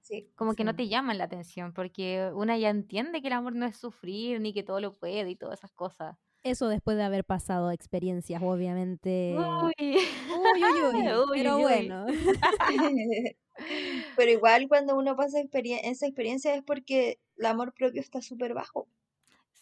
sí. 0.00 0.32
Como 0.34 0.54
que 0.54 0.64
no 0.64 0.74
te 0.76 0.88
llaman 0.88 1.18
la 1.18 1.24
atención, 1.24 1.72
porque 1.74 2.30
una 2.34 2.56
ya 2.58 2.70
entiende 2.70 3.20
que 3.20 3.26
el 3.28 3.32
amor 3.34 3.54
no 3.54 3.66
es 3.66 3.76
sufrir, 3.76 4.40
ni 4.40 4.52
que 4.54 4.62
todo 4.62 4.80
lo 4.80 4.92
puede 4.92 5.28
y 5.30 5.36
todas 5.36 5.58
esas 5.60 5.72
cosas. 5.72 6.16
Eso 6.42 6.68
después 6.68 6.96
de 6.96 7.02
haber 7.02 7.24
pasado 7.24 7.70
experiencias, 7.72 8.40
obviamente. 8.42 9.68
Uy, 9.68 9.72
Uy, 10.28 10.72
uy, 10.82 11.12
uy. 11.30 11.32
Pero 11.32 11.58
uy. 11.58 11.60
bueno. 11.60 12.06
Pero 14.16 14.30
igual 14.30 14.68
cuando 14.68 14.96
uno 14.96 15.16
pasa 15.16 15.40
experien- 15.40 15.80
esa 15.84 16.06
experiencia 16.06 16.54
es 16.54 16.62
porque 16.62 17.20
el 17.36 17.46
amor 17.46 17.74
propio 17.74 18.00
está 18.00 18.20
súper 18.22 18.54
bajo. 18.54 18.88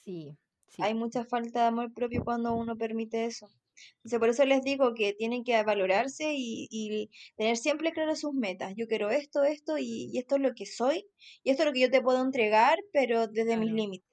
Sí, 0.04 0.36
sí. 0.68 0.82
Hay 0.82 0.94
mucha 0.94 1.24
falta 1.24 1.62
de 1.62 1.66
amor 1.66 1.92
propio 1.92 2.24
cuando 2.24 2.54
uno 2.54 2.76
permite 2.76 3.24
eso. 3.24 3.48
Entonces, 3.96 4.18
por 4.20 4.28
eso 4.28 4.44
les 4.44 4.62
digo 4.62 4.94
que 4.94 5.14
tienen 5.14 5.42
que 5.42 5.60
valorarse 5.64 6.32
y, 6.36 6.68
y 6.70 7.10
tener 7.36 7.56
siempre 7.56 7.92
claras 7.92 8.20
sus 8.20 8.32
metas. 8.32 8.74
Yo 8.76 8.86
quiero 8.86 9.10
esto, 9.10 9.42
esto 9.42 9.78
y, 9.78 10.10
y 10.12 10.18
esto 10.18 10.36
es 10.36 10.42
lo 10.42 10.54
que 10.54 10.66
soy 10.66 11.06
y 11.42 11.50
esto 11.50 11.62
es 11.62 11.66
lo 11.68 11.72
que 11.72 11.80
yo 11.80 11.90
te 11.90 12.00
puedo 12.02 12.22
entregar, 12.22 12.78
pero 12.92 13.26
desde 13.26 13.56
mis 13.56 13.72
límites. 13.72 14.08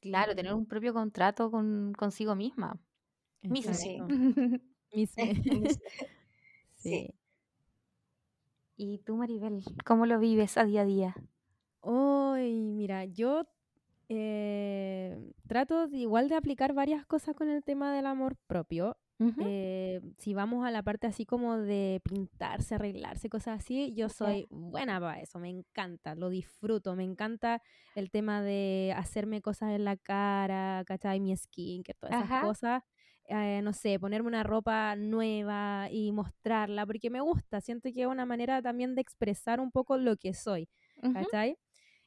Claro, 0.00 0.34
tener 0.34 0.52
un 0.54 0.66
propio 0.66 0.92
contrato 0.92 1.50
con 1.50 1.92
consigo 1.92 2.34
misma. 2.34 2.80
Misma. 3.42 3.74
Sí. 3.74 3.96
Exacto. 3.96 4.14
Misme. 4.94 5.32
Mis- 5.44 5.78
Sí. 6.82 6.90
Sí. 6.90 7.14
¿Y 8.76 8.98
tú, 8.98 9.16
Maribel, 9.16 9.62
cómo 9.84 10.06
lo 10.06 10.18
vives 10.18 10.58
a 10.58 10.64
día 10.64 10.82
a 10.82 10.84
día? 10.84 11.14
Uy, 11.82 12.60
mira, 12.72 13.04
yo 13.04 13.46
eh, 14.14 15.32
trato 15.46 15.88
de- 15.88 15.98
igual 15.98 16.28
de 16.28 16.36
aplicar 16.36 16.72
varias 16.74 17.06
cosas 17.06 17.34
con 17.34 17.48
el 17.48 17.62
tema 17.64 17.94
del 17.94 18.06
amor 18.06 18.36
propio. 18.46 18.96
Eh, 19.46 20.00
si 20.18 20.34
vamos 20.34 20.66
a 20.66 20.70
la 20.72 20.82
parte 20.82 21.06
así 21.06 21.24
como 21.24 21.56
de 21.56 22.00
pintarse, 22.04 22.74
arreglarse, 22.74 23.28
cosas 23.28 23.60
así, 23.60 23.92
yo 23.94 24.08
soy 24.08 24.46
buena 24.50 24.98
para 25.00 25.20
eso, 25.20 25.38
me 25.38 25.48
encanta, 25.48 26.14
lo 26.16 26.28
disfruto, 26.28 26.96
me 26.96 27.04
encanta 27.04 27.62
el 27.94 28.10
tema 28.10 28.42
de 28.42 28.92
hacerme 28.96 29.40
cosas 29.40 29.70
en 29.70 29.84
la 29.84 29.96
cara, 29.96 30.82
¿cachai? 30.86 31.20
Mi 31.20 31.36
skin, 31.36 31.82
que 31.84 31.94
todas 31.94 32.16
esas 32.16 32.30
Ajá. 32.30 32.42
cosas. 32.46 32.82
eh, 33.28 33.60
no 33.62 33.72
sé, 33.72 33.98
ponerme 34.00 34.26
una 34.28 34.42
ropa 34.42 34.96
nueva 34.96 35.88
y 35.90 36.10
mostrarla, 36.12 36.84
porque 36.84 37.08
me 37.08 37.20
gusta, 37.20 37.60
siento 37.60 37.88
que 37.94 38.02
es 38.02 38.06
una 38.08 38.26
manera 38.26 38.60
también 38.60 38.94
de 38.96 39.00
expresar 39.00 39.60
un 39.60 39.70
poco 39.70 39.96
lo 39.96 40.16
que 40.16 40.34
soy. 40.34 40.68
¿cachai? 41.14 41.56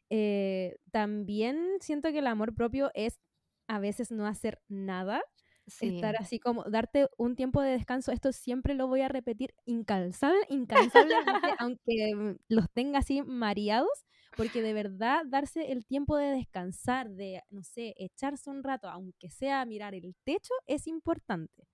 Eh, 0.10 0.78
también 0.91 1.78
siento 1.82 2.12
que 2.12 2.20
el 2.20 2.28
amor 2.28 2.54
propio 2.56 2.91
es 2.94 3.20
a 3.68 3.80
veces 3.80 4.12
no 4.12 4.28
hacer 4.28 4.62
nada, 4.68 5.22
Sí. 5.68 5.80
estar 5.80 6.15
así 6.20 6.39
como 6.39 6.63
darte 6.65 7.08
un 7.18 7.36
tiempo 7.36 7.62
de 7.62 7.72
descanso. 7.72 8.12
Esto 8.12 8.32
siempre 8.32 8.74
lo 8.76 8.88
voy 8.88 9.02
a 9.02 9.08
repetir 9.10 9.54
incansable, 9.65 10.39
incansablemente, 10.50 11.54
aunque 11.60 12.15
mm, 12.15 12.36
los 12.50 12.72
tenga 12.72 13.00
así 13.00 13.22
mareados, 13.24 14.06
porque 14.36 14.62
de 14.62 14.74
verdad 14.74 15.24
darse 15.28 15.72
el 15.72 15.86
tiempo 15.86 16.18
de 16.18 16.28
descansar, 16.32 17.10
de, 17.12 17.41
no 17.50 17.63
sé, 17.63 17.94
echarse 17.98 18.50
un 18.50 18.63
rato, 18.63 18.88
aunque 18.89 19.30
sea 19.30 19.62
a 19.62 19.65
mirar 19.65 19.96
el 19.96 20.15
techo, 20.24 20.54
es 20.68 20.88
importante. 20.88 21.68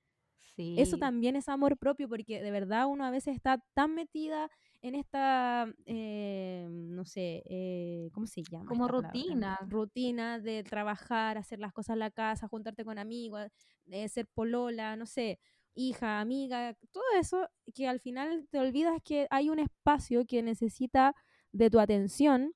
Eso 0.57 0.97
también 0.97 1.35
es 1.35 1.49
amor 1.49 1.77
propio, 1.77 2.07
porque 2.07 2.41
de 2.41 2.51
verdad 2.51 2.87
uno 2.87 3.05
a 3.05 3.11
veces 3.11 3.35
está 3.35 3.63
tan 3.73 3.95
metida 3.95 4.49
en 4.81 4.95
esta, 4.95 5.71
eh, 5.85 6.67
no 6.69 7.05
sé, 7.05 7.43
eh, 7.45 8.09
¿cómo 8.13 8.25
se 8.25 8.43
llama? 8.43 8.65
Como 8.65 8.87
palabra? 8.87 9.11
rutina. 9.11 9.59
Rutina 9.67 10.39
de 10.39 10.63
trabajar, 10.63 11.37
hacer 11.37 11.59
las 11.59 11.71
cosas 11.71 11.93
en 11.93 11.99
la 11.99 12.11
casa, 12.11 12.47
juntarte 12.47 12.83
con 12.83 12.97
amigos, 12.97 13.47
eh, 13.87 14.07
ser 14.09 14.27
polola, 14.27 14.95
no 14.95 15.05
sé, 15.05 15.39
hija, 15.75 16.19
amiga, 16.19 16.75
todo 16.91 17.03
eso 17.19 17.47
que 17.73 17.87
al 17.87 17.99
final 17.99 18.47
te 18.49 18.59
olvidas 18.59 18.99
que 19.03 19.27
hay 19.29 19.49
un 19.49 19.59
espacio 19.59 20.25
que 20.25 20.41
necesita 20.43 21.15
de 21.51 21.69
tu 21.69 21.79
atención 21.79 22.53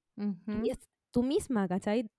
y 0.63 0.69
es 0.69 0.79
tú 1.11 1.23
misma, 1.23 1.67
¿cachai? 1.67 2.09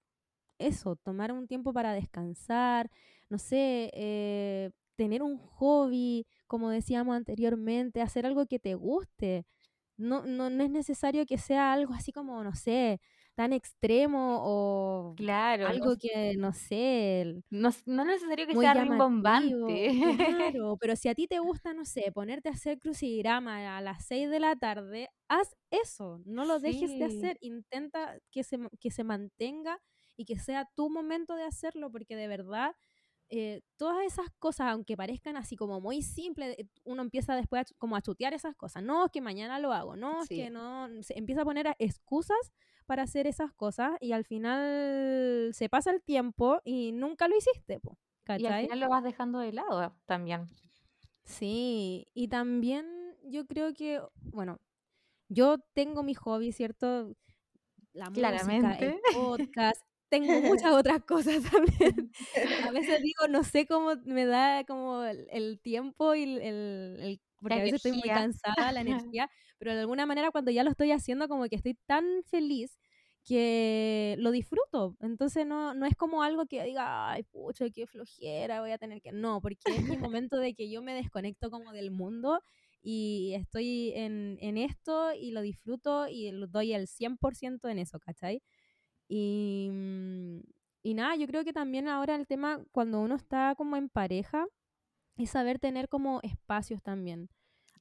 Eso, 0.59 0.97
tomar 0.97 1.33
un 1.33 1.47
tiempo 1.47 1.73
para 1.73 1.93
descansar, 1.93 2.91
no 3.29 3.39
sé, 3.39 3.91
eh, 3.95 4.71
tener 4.97 5.23
un 5.23 5.39
hobby, 5.39 6.27
como 6.47 6.71
decíamos 6.71 7.17
anteriormente, 7.17 8.03
hacer 8.03 8.27
algo 8.27 8.47
que 8.47 8.59
te 8.59 8.75
guste. 8.75 9.47
No, 9.99 10.25
no, 10.27 10.51
no 10.51 10.65
es 10.65 10.71
necesario 10.71 11.27
que 11.27 11.39
sea 11.39 11.73
algo 11.73 11.95
así 11.95 12.13
como, 12.13 12.45
no 12.45 12.55
sé, 12.55 13.01
tan 13.35 13.53
extremo 13.53 14.39
o 14.45 15.19
Claro, 15.19 15.73
algo 15.73 15.97
no, 15.97 15.97
que, 15.99 16.35
no 16.39 16.53
sé, 16.53 17.43
no, 17.51 17.71
no 17.87 18.03
es 18.03 18.09
necesario 18.09 18.47
que 18.47 18.57
sea 18.57 18.75
rimbombante. 18.75 19.91
Claro, 20.19 20.77
pero 20.81 20.97
si 20.97 21.09
a 21.09 21.15
ti 21.15 21.27
te 21.27 21.39
gusta, 21.41 21.75
no 21.75 21.85
sé, 21.85 22.11
ponerte 22.13 22.49
a 22.49 22.53
hacer 22.53 22.79
crucigrama 22.79 23.77
a 23.77 23.81
las 23.81 24.07
6 24.07 24.31
de 24.31 24.41
la 24.41 24.57
tarde, 24.57 25.09
haz 25.29 25.57
eso, 25.71 26.21
no 26.25 26.45
lo 26.45 26.59
dejes 26.61 26.97
de 26.97 27.05
hacer, 27.05 27.37
intenta 27.41 28.19
que 28.31 28.43
se, 28.45 28.59
que 28.81 28.91
se 28.91 29.05
mantenga 29.05 29.79
y 30.17 30.25
que 30.25 30.39
sea 30.39 30.69
tu 30.75 30.89
momento 30.91 31.35
de 31.35 31.45
hacerlo, 31.45 31.91
porque 31.93 32.17
de 32.17 32.29
verdad 32.29 32.75
eh, 33.29 33.63
todas 33.77 34.05
esas 34.07 34.27
cosas, 34.39 34.69
aunque 34.73 34.97
parezcan 34.97 35.37
así 35.37 35.57
como 35.57 35.81
muy 35.81 36.03
simples, 36.03 36.57
eh, 36.59 36.69
uno 36.85 37.03
empieza 37.03 37.35
después 37.35 37.63
a 37.63 37.75
como 37.79 37.97
a 37.97 38.03
chutear 38.03 38.35
esas 38.35 38.55
cosas. 38.55 38.83
No, 38.83 39.07
es 39.07 39.13
que 39.13 39.21
mañana 39.21 39.59
lo 39.59 39.73
hago, 39.73 39.97
no, 39.97 40.23
es 40.23 40.29
que 40.29 40.51
no, 40.51 40.89
se 41.03 41.19
empieza 41.19 41.43
a 41.43 41.45
poner 41.45 41.75
excusas 41.79 42.53
para 42.87 43.03
hacer 43.03 43.27
esas 43.27 43.53
cosas 43.53 43.93
y 44.01 44.13
al 44.13 44.25
final 44.25 45.51
se 45.53 45.69
pasa 45.69 45.91
el 45.91 46.03
tiempo 46.03 46.61
y 46.65 46.93
nunca 46.93 47.27
lo 47.27 47.37
hiciste, 47.37 47.81
po, 47.81 47.99
Y 48.39 48.47
al 48.47 48.63
final 48.63 48.81
lo 48.81 48.89
vas 48.89 49.03
dejando 49.03 49.41
de 49.41 49.53
lado 49.53 49.93
también. 50.05 50.47
Sí, 51.25 52.07
y 52.15 52.29
también 52.29 52.87
yo 53.25 53.45
creo 53.47 53.75
que, 53.75 54.01
bueno, 54.23 54.61
yo 55.29 55.59
tengo 55.75 56.05
mi 56.05 56.15
hobby, 56.15 56.53
¿cierto? 56.53 57.13
La 57.93 58.11
música, 58.11 58.31
el 58.31 58.37
Claramente. 58.39 59.01
podcast, 59.15 59.83
tengo 60.09 60.41
muchas 60.43 60.73
otras 60.73 61.03
cosas 61.05 61.43
también. 61.51 62.13
A 62.63 62.73
veces 62.73 63.01
digo, 63.03 63.29
no 63.29 63.45
sé 63.45 63.67
cómo 63.67 63.93
me 64.05 64.27
da 64.27 64.65
como 64.65 65.05
el, 65.05 65.27
el 65.31 65.61
tiempo 65.61 66.15
y 66.15 66.25
el, 66.25 66.41
el- 66.43 67.21
porque 67.41 67.61
a 67.61 67.63
veces 67.63 67.77
estoy 67.77 67.93
muy 67.93 68.11
energía. 68.11 68.13
cansada, 68.13 68.73
la 68.73 68.81
energía, 68.81 69.29
pero 69.59 69.75
de 69.75 69.81
alguna 69.81 70.07
manera 70.07 70.31
cuando 70.31 70.51
ya 70.51 70.65
lo 70.65 70.71
estoy 70.71 70.91
haciendo 70.93 71.29
como 71.29 71.45
que 71.49 71.57
estoy 71.57 71.75
tan 71.87 72.05
feliz 72.25 72.79
que 73.25 74.17
lo 74.19 74.31
disfruto. 74.31 74.97
Entonces 75.01 75.47
no, 75.47 75.75
no 75.75 75.87
es 75.87 75.95
como 75.97 76.23
algo 76.23 76.47
que 76.47 76.63
diga, 76.65 77.11
ay, 77.11 77.25
pucha, 77.25 77.69
qué 77.71 77.87
flojera, 77.87 78.61
voy 78.61 78.71
a 78.71 78.79
tener 78.79 79.03
que... 79.03 79.13
No, 79.13 79.41
porque 79.41 79.77
es 79.77 79.85
mi 79.85 79.97
momento 79.99 80.39
de 80.39 80.55
que 80.55 80.71
yo 80.71 80.83
me 80.83 80.95
desconecto 80.95 81.51
como 81.51 81.73
del 81.73 81.91
mundo 81.91 82.41
y 82.83 83.35
estoy 83.35 83.93
en, 83.97 84.39
en 84.41 84.57
esto 84.59 85.13
y 85.13 85.33
lo 85.33 85.41
disfruto 85.43 86.07
y 86.09 86.31
lo 86.31 86.47
doy 86.47 86.73
el 86.73 86.87
100% 86.87 87.69
en 87.69 87.79
eso, 87.81 87.99
¿cachai? 87.99 88.43
Y, 89.09 89.71
mm, 89.73 90.41
y 90.83 90.95
nada, 90.95 91.17
yo 91.17 91.27
creo 91.27 91.45
que 91.45 91.53
también 91.53 91.89
ahora 91.89 92.15
el 92.17 92.27
tema, 92.27 92.65
cuando 92.73 93.01
uno 93.01 93.15
está 93.17 93.55
como 93.57 93.77
en 93.77 93.89
pareja, 93.89 94.47
es 95.17 95.31
saber 95.31 95.59
tener 95.59 95.89
como 95.89 96.21
espacios 96.23 96.83
también. 96.83 97.31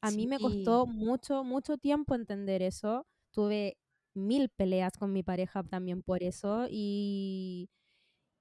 A 0.02 0.12
mí 0.12 0.28
me 0.28 0.40
Sí. 0.40 0.42
costó 0.42 0.88
mucho, 0.88 1.44
mucho 1.44 1.78
tiempo 1.78 2.16
entender 2.16 2.62
eso. 2.64 3.08
Tuve 3.32 3.78
mil 4.16 4.50
peleas 4.50 4.98
con 4.98 5.14
mi 5.14 5.24
pareja 5.24 5.64
también 5.64 6.04
por 6.04 6.24
eso. 6.24 6.68
Y, 6.70 7.70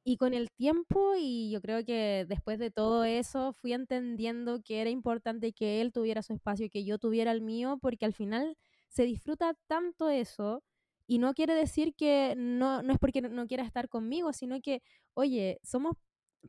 y 0.04 0.16
con 0.18 0.34
el 0.34 0.50
tiempo, 0.50 1.14
y 1.18 1.50
yo 1.50 1.60
creo 1.62 1.84
que 1.84 2.26
después 2.28 2.58
de 2.58 2.70
todo 2.70 3.04
eso, 3.04 3.52
fui 3.54 3.72
entendiendo 3.72 4.60
que 4.62 4.80
era 4.82 4.90
importante 4.90 5.52
que 5.52 5.80
él 5.80 5.92
tuviera 5.92 6.22
su 6.22 6.34
espacio 6.34 6.66
y 6.66 6.70
que 6.70 6.84
yo 6.84 6.98
tuviera 6.98 7.32
el 7.32 7.40
mío, 7.42 7.78
porque 7.80 8.04
al 8.04 8.12
final 8.14 8.56
se 8.88 9.04
disfruta 9.04 9.54
tanto 9.66 10.08
eso. 10.10 10.62
Y 11.06 11.18
no 11.18 11.34
quiere 11.34 11.54
decir 11.54 11.94
que 11.96 12.34
no, 12.36 12.82
no 12.82 12.92
es 12.92 12.98
porque 12.98 13.20
no- 13.22 13.46
quiera 13.46 13.64
estar 13.64 13.88
conmigo, 13.88 14.32
sino 14.32 14.60
que, 14.60 14.82
oye, 15.14 15.58
somos 15.62 15.94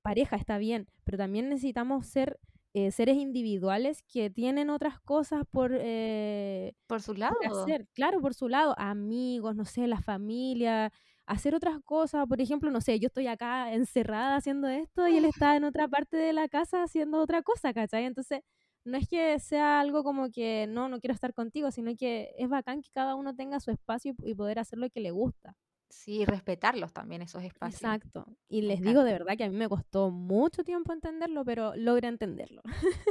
pareja, 0.02 0.36
está 0.38 0.58
bien, 0.58 0.88
pero 1.04 1.18
también 1.18 1.50
necesitamos 1.50 2.08
ser 2.08 2.40
eh, 2.74 2.92
seres 2.92 3.18
individuales 3.18 4.04
que 4.08 4.30
tienen 4.30 4.70
otras 4.70 5.00
cosas 5.02 5.44
por, 5.52 5.72
eh, 5.74 6.74
Por 6.88 7.02
su 7.04 7.14
por 7.28 7.38
lado. 7.44 7.48
hacer, 7.48 7.88
claro, 7.94 8.22
por 8.22 8.34
su 8.36 8.50
lado, 8.50 8.76
amigos, 8.78 9.56
no 9.56 9.66
sé, 9.66 9.88
la 9.88 10.02
familia, 10.02 10.92
hacer 11.26 11.56
otras 11.56 11.80
cosas, 11.84 12.26
por 12.28 12.40
ejemplo, 12.42 12.70
no 12.72 12.82
sé, 12.82 13.00
yo 13.00 13.08
estoy 13.08 13.28
acá 13.28 13.74
encerrada 13.74 14.36
haciendo 14.36 14.68
esto 14.68 15.08
y 15.08 15.18
él 15.18 15.26
está 15.26 15.56
en 15.56 15.64
otra 15.64 15.88
parte 15.88 16.18
de 16.18 16.34
la 16.34 16.48
casa 16.50 16.84
haciendo 16.84 17.20
otra 17.22 17.42
cosa, 17.42 17.74
¿cachai? 17.74 18.06
Entonces, 18.06 18.42
no 18.86 18.98
es 18.98 19.08
que 19.10 19.40
sea 19.40 19.80
algo 19.80 20.04
como 20.04 20.32
que 20.32 20.68
no, 20.68 20.88
no 20.90 21.00
quiero 21.00 21.14
estar 21.14 21.34
contigo, 21.34 21.72
sino 21.72 21.96
que 21.96 22.34
es 22.38 22.48
bacán 22.50 22.82
que 22.82 22.92
cada 22.92 23.16
uno 23.16 23.36
tenga 23.36 23.60
su 23.60 23.72
espacio 23.72 24.14
y, 24.24 24.36
poder 24.36 24.60
hacer 24.60 24.80
lo 24.80 24.90
que 24.90 25.02
le 25.02 25.12
gusta. 25.12 25.56
Sí, 25.90 26.26
respetarlos 26.26 26.94
también, 26.94 27.22
esos 27.24 27.44
espacios. 27.44 27.94
Exacto. 27.94 28.38
Y 28.48 28.62
les 28.62 28.82
digo 28.82 29.04
de 29.04 29.14
verdad 29.14 29.36
que 29.38 29.44
a 29.46 29.50
mí 29.50 29.56
me 29.56 29.68
costó 29.70 30.12
mucho 30.12 30.64
tiempo 30.64 30.94
entenderlo, 30.94 31.44
pero 31.46 31.76
logré 31.76 32.08
entenderlo. 32.10 32.62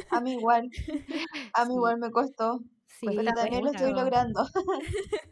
A 0.09 0.21
mí 0.23 0.33
igual, 0.33 0.73
a 1.55 1.67
mí 1.67 1.75
Sí, 1.75 1.77
igual 1.77 1.99
me 1.99 2.11
costó, 2.11 2.61
Sí, 2.87 3.09
pero 3.17 3.33
también 3.35 3.65
lo 3.65 3.71
estoy 3.73 3.95
logrando. 3.95 4.45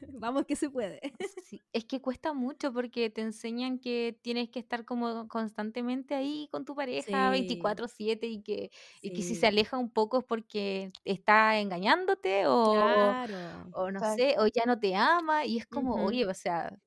Vamos 0.08 0.46
que 0.46 0.56
se 0.56 0.70
puede. 0.70 1.00
Sí, 1.38 1.62
es 1.72 1.84
que 1.84 2.00
cuesta 2.00 2.32
mucho 2.32 2.72
porque 2.72 3.10
te 3.10 3.20
enseñan 3.22 3.78
que 3.78 4.18
tienes 4.22 4.48
que 4.50 4.58
estar 4.58 4.84
como 4.84 5.28
constantemente 5.28 6.14
ahí 6.14 6.48
con 6.50 6.64
tu 6.64 6.74
pareja 6.74 7.30
Sí, 7.30 7.30
24/7 7.30 8.26
y 8.28 8.42
que, 8.42 8.70
y 9.00 9.12
que 9.12 9.22
si 9.22 9.34
se 9.34 9.46
aleja 9.48 9.78
un 9.78 9.90
poco 9.92 10.18
es 10.20 10.24
porque 10.24 10.92
está 11.04 11.58
engañándote 11.60 12.44
o, 12.46 13.16
Claro. 13.18 13.72
o 13.72 13.90
no 13.90 14.02
sé, 14.04 14.36
o 14.38 14.46
ya 14.46 14.64
no 14.66 14.78
te 14.80 14.94
ama 14.96 15.44
y 15.46 15.58
es 15.58 15.66
como, 15.66 16.02
oye, 16.04 16.26
o 16.26 16.34
sea, 16.34 16.78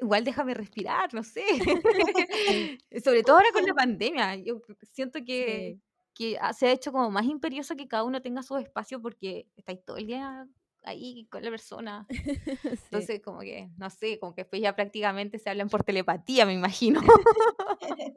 igual 0.00 0.24
déjame 0.24 0.54
respirar, 0.54 1.12
no 1.14 1.22
sé. 1.22 1.44
Sí, 1.58 1.60
Sobre 3.04 3.22
todo 3.22 3.36
ahora 3.36 3.48
con 3.52 3.64
la 3.64 3.74
pandemia, 3.74 4.36
yo 4.36 4.60
siento 4.92 5.24
que, 5.24 5.78
sí. 5.78 5.82
que 6.14 6.38
se 6.56 6.66
ha 6.66 6.72
hecho 6.72 6.92
como 6.92 7.10
más 7.10 7.24
imperioso 7.26 7.76
que 7.76 7.88
cada 7.88 8.04
uno 8.04 8.22
tenga 8.22 8.42
su 8.42 8.56
espacio 8.56 9.00
porque 9.00 9.46
estáis 9.56 9.84
todo 9.84 9.96
el 9.96 10.06
día 10.06 10.46
ahí 10.84 11.26
con 11.30 11.42
la 11.42 11.50
persona. 11.50 12.06
Sí. 12.62 12.78
Entonces, 12.84 13.20
como 13.22 13.40
que, 13.40 13.70
no 13.76 13.88
sé, 13.90 14.18
como 14.18 14.34
que 14.34 14.42
después 14.42 14.60
ya 14.62 14.74
prácticamente 14.74 15.38
se 15.38 15.48
hablan 15.50 15.68
por 15.68 15.84
telepatía, 15.84 16.44
me 16.46 16.52
imagino. 16.54 17.00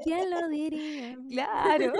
¿Quién 0.04 0.30
lo 0.30 0.48
diría? 0.50 1.18
Claro. 1.30 1.94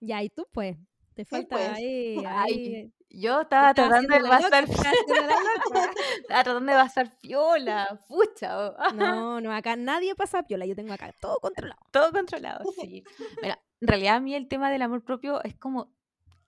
Ya, 0.00 0.22
y 0.22 0.30
tú 0.30 0.46
pues, 0.52 0.76
te 1.14 1.24
Sí, 1.24 1.30
falta 1.30 1.56
pues. 1.56 1.68
ahí, 1.70 2.18
Ay, 2.26 2.74
ahí, 2.74 2.92
yo 3.10 3.42
estaba 3.42 3.74
tratando 3.74 4.14
de 4.14 4.20
pasar, 4.22 4.64
estaba 4.70 6.44
tratando 6.44 6.72
de 6.72 6.78
pasar 6.78 7.10
piola, 7.20 8.00
pucha, 8.08 8.72
No, 8.94 9.40
no, 9.40 9.52
acá 9.52 9.76
nadie 9.76 10.14
pasa 10.14 10.44
piola, 10.44 10.64
yo 10.66 10.76
tengo 10.76 10.92
acá 10.92 11.12
todo 11.20 11.38
controlado. 11.40 11.80
todo 11.90 12.12
controlado, 12.12 12.64
sí. 12.80 13.04
Mira, 13.42 13.60
en 13.80 13.88
realidad 13.88 14.16
a 14.16 14.20
mí 14.20 14.34
el 14.34 14.48
tema 14.48 14.70
del 14.70 14.82
amor 14.82 15.02
propio 15.02 15.42
es 15.42 15.56
como 15.56 15.92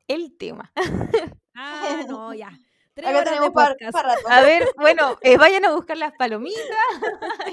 el 0.08 0.36
tema. 0.36 0.72
Ah, 1.54 2.02
no, 2.06 2.32
ya. 2.34 2.50
Tres 2.94 3.08
Acá 3.08 3.18
horas 3.18 3.24
de 3.24 3.30
tenemos 3.30 3.54
para 3.54 3.74
rato. 4.02 4.28
A 4.28 4.40
ver, 4.42 4.68
bueno, 4.76 5.16
eh, 5.22 5.38
vayan 5.38 5.64
a 5.64 5.72
buscar 5.72 5.96
las 5.96 6.12
palomitas 6.12 6.60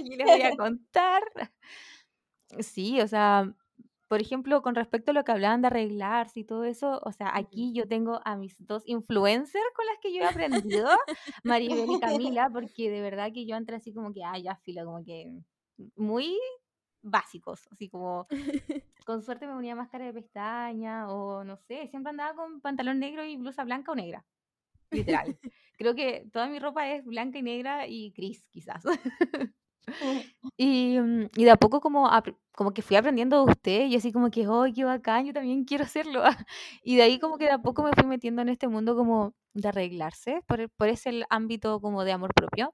y 0.03 0.15
les 0.17 0.25
voy 0.25 0.41
a 0.41 0.55
contar. 0.57 1.23
Sí, 2.59 2.99
o 2.99 3.07
sea, 3.07 3.53
por 4.09 4.21
ejemplo, 4.21 4.63
con 4.63 4.73
respecto 4.73 5.11
a 5.11 5.13
lo 5.13 5.23
que 5.23 5.31
hablaban 5.31 5.61
de 5.61 5.67
arreglarse 5.67 6.39
y 6.39 6.43
todo 6.43 6.63
eso, 6.63 6.99
o 7.03 7.11
sea, 7.11 7.29
aquí 7.31 7.73
yo 7.73 7.87
tengo 7.87 8.19
a 8.25 8.35
mis 8.35 8.55
dos 8.57 8.81
influencers 8.87 9.63
con 9.75 9.85
las 9.85 9.99
que 10.01 10.11
yo 10.11 10.23
he 10.23 10.25
aprendido, 10.25 10.89
Maribel 11.43 11.91
y 11.91 11.99
Camila, 12.33 12.49
porque 12.51 12.89
de 12.89 13.01
verdad 13.01 13.31
que 13.31 13.45
yo 13.45 13.55
entré 13.55 13.75
así 13.75 13.93
como 13.93 14.11
que, 14.11 14.23
ah, 14.23 14.39
ya, 14.39 14.55
filo, 14.55 14.83
como 14.83 15.05
que 15.05 15.31
muy 15.95 16.35
básicos, 17.03 17.67
así 17.71 17.87
como 17.87 18.25
con 19.05 19.21
suerte 19.21 19.45
me 19.45 19.53
ponía 19.53 19.75
máscara 19.75 20.05
de 20.05 20.13
pestaña 20.13 21.07
o 21.07 21.43
no 21.43 21.55
sé, 21.55 21.87
siempre 21.89 22.09
andaba 22.09 22.33
con 22.33 22.61
pantalón 22.61 22.97
negro 22.97 23.23
y 23.23 23.37
blusa 23.37 23.63
blanca 23.63 23.91
o 23.91 23.95
negra, 23.95 24.25
literal. 24.89 25.37
Creo 25.77 25.93
que 25.93 26.27
toda 26.33 26.47
mi 26.47 26.57
ropa 26.57 26.89
es 26.89 27.05
blanca 27.05 27.37
y 27.37 27.43
negra 27.43 27.85
y 27.85 28.09
gris, 28.09 28.43
quizás. 28.49 28.83
Y, 30.57 30.99
mm, 30.99 31.29
y 31.35 31.43
de 31.45 31.51
a 31.51 31.55
poco 31.57 31.81
como, 31.81 32.09
como 32.53 32.73
que 32.73 32.81
fui 32.81 32.97
aprendiendo 32.97 33.45
de 33.45 33.51
usted 33.51 33.85
y 33.87 33.95
así 33.95 34.11
como 34.11 34.29
que, 34.31 34.47
oh, 34.47 34.65
qué 34.73 34.83
bacán, 34.85 35.25
yo 35.25 35.33
también 35.33 35.65
quiero 35.65 35.83
hacerlo. 35.85 36.23
Y 36.83 36.95
de 36.97 37.03
ahí 37.03 37.19
como 37.19 37.37
que 37.37 37.45
de 37.45 37.51
a 37.51 37.59
poco 37.61 37.83
me 37.83 37.91
fui 37.93 38.05
metiendo 38.05 38.41
en 38.41 38.49
este 38.49 38.67
mundo 38.67 38.95
como 38.95 39.33
de 39.53 39.67
arreglarse, 39.69 40.41
por, 40.47 40.69
por 40.71 40.87
ese 40.89 41.23
ámbito 41.29 41.79
como 41.81 42.03
de 42.03 42.11
amor 42.13 42.33
propio. 42.33 42.73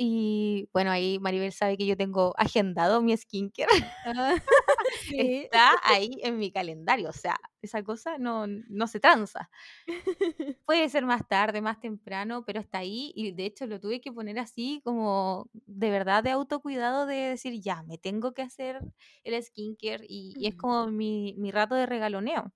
Y 0.00 0.68
bueno, 0.72 0.92
ahí 0.92 1.18
Maribel 1.18 1.52
sabe 1.52 1.76
que 1.76 1.84
yo 1.84 1.96
tengo 1.96 2.32
agendado 2.38 3.02
mi 3.02 3.16
skincare. 3.16 3.68
Ah, 4.04 4.36
sí. 5.10 5.42
Está 5.42 5.72
ahí 5.82 6.20
en 6.22 6.38
mi 6.38 6.52
calendario, 6.52 7.08
o 7.08 7.12
sea, 7.12 7.36
esa 7.62 7.82
cosa 7.82 8.16
no, 8.16 8.46
no 8.46 8.86
se 8.86 9.00
tranza. 9.00 9.50
Puede 10.66 10.88
ser 10.88 11.04
más 11.04 11.26
tarde, 11.26 11.60
más 11.60 11.80
temprano, 11.80 12.44
pero 12.46 12.60
está 12.60 12.78
ahí 12.78 13.12
y 13.16 13.32
de 13.32 13.46
hecho 13.46 13.66
lo 13.66 13.80
tuve 13.80 14.00
que 14.00 14.12
poner 14.12 14.38
así 14.38 14.80
como 14.84 15.50
de 15.52 15.90
verdad 15.90 16.22
de 16.22 16.30
autocuidado 16.30 17.04
de 17.04 17.16
decir, 17.16 17.60
ya, 17.60 17.82
me 17.82 17.98
tengo 17.98 18.34
que 18.34 18.42
hacer 18.42 18.80
el 19.24 19.42
skincare 19.42 20.06
y, 20.08 20.32
y 20.38 20.46
es 20.46 20.54
como 20.54 20.86
mi, 20.86 21.34
mi 21.38 21.50
rato 21.50 21.74
de 21.74 21.86
regaloneo. 21.86 22.52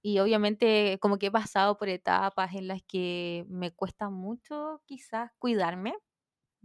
Y 0.00 0.20
obviamente 0.20 0.98
como 1.02 1.18
que 1.18 1.26
he 1.26 1.30
pasado 1.30 1.76
por 1.76 1.88
etapas 1.90 2.54
en 2.54 2.68
las 2.68 2.80
que 2.82 3.44
me 3.48 3.72
cuesta 3.72 4.08
mucho 4.08 4.80
quizás 4.86 5.32
cuidarme, 5.38 5.94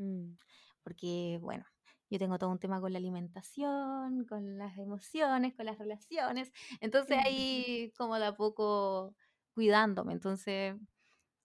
Mm, 0.02 0.38
porque 0.84 1.38
bueno, 1.42 1.66
yo 2.10 2.20
tengo 2.20 2.38
todo 2.40 2.50
un 2.50 2.60
tema 2.60 2.82
con 2.82 2.92
la 2.92 3.00
alimentación, 3.00 4.26
con 4.26 4.58
las 4.58 4.78
emociones, 4.78 5.56
con 5.56 5.66
las 5.66 5.78
relaciones. 5.78 6.52
Entonces 6.82 7.18
ahí 7.24 7.94
como 7.98 8.18
de 8.18 8.26
a 8.26 8.36
poco 8.36 9.16
cuidándome. 9.54 10.14
Entonces, 10.14 10.76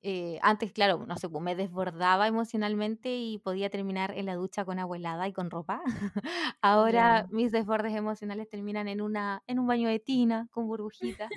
eh, 0.03 0.38
antes, 0.42 0.73
claro, 0.73 1.05
no 1.07 1.16
sé, 1.16 1.29
pues, 1.29 1.42
me 1.42 1.55
desbordaba 1.55 2.27
emocionalmente 2.27 3.16
y 3.16 3.38
podía 3.38 3.71
terminar 3.71 4.12
en 4.16 4.27
la 4.27 4.35
ducha 4.35 4.64
con 4.64 4.79
agua 4.79 4.97
helada 4.97 5.29
y 5.29 5.33
con 5.33 5.51
ropa. 5.51 5.83
Ahora 6.62 7.27
mis 7.31 7.53
desbordes 7.53 7.95
emocionales 7.95 8.49
terminan 8.49 8.88
en, 8.88 9.01
una, 9.01 9.42
en 9.47 9.59
un 9.59 9.66
baño 9.66 9.88
de 9.88 10.01
tina 10.01 10.49
con 10.51 10.66
burbujitas, 10.66 11.31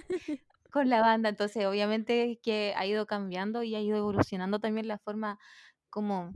con 0.71 0.89
lavanda. 0.89 1.29
Entonces, 1.29 1.65
obviamente 1.65 2.39
que 2.41 2.73
ha 2.75 2.85
ido 2.85 3.05
cambiando 3.05 3.63
y 3.63 3.75
ha 3.75 3.81
ido 3.81 3.97
evolucionando 3.97 4.59
también 4.59 4.87
la 4.87 4.97
forma 4.97 5.37
como 5.89 6.31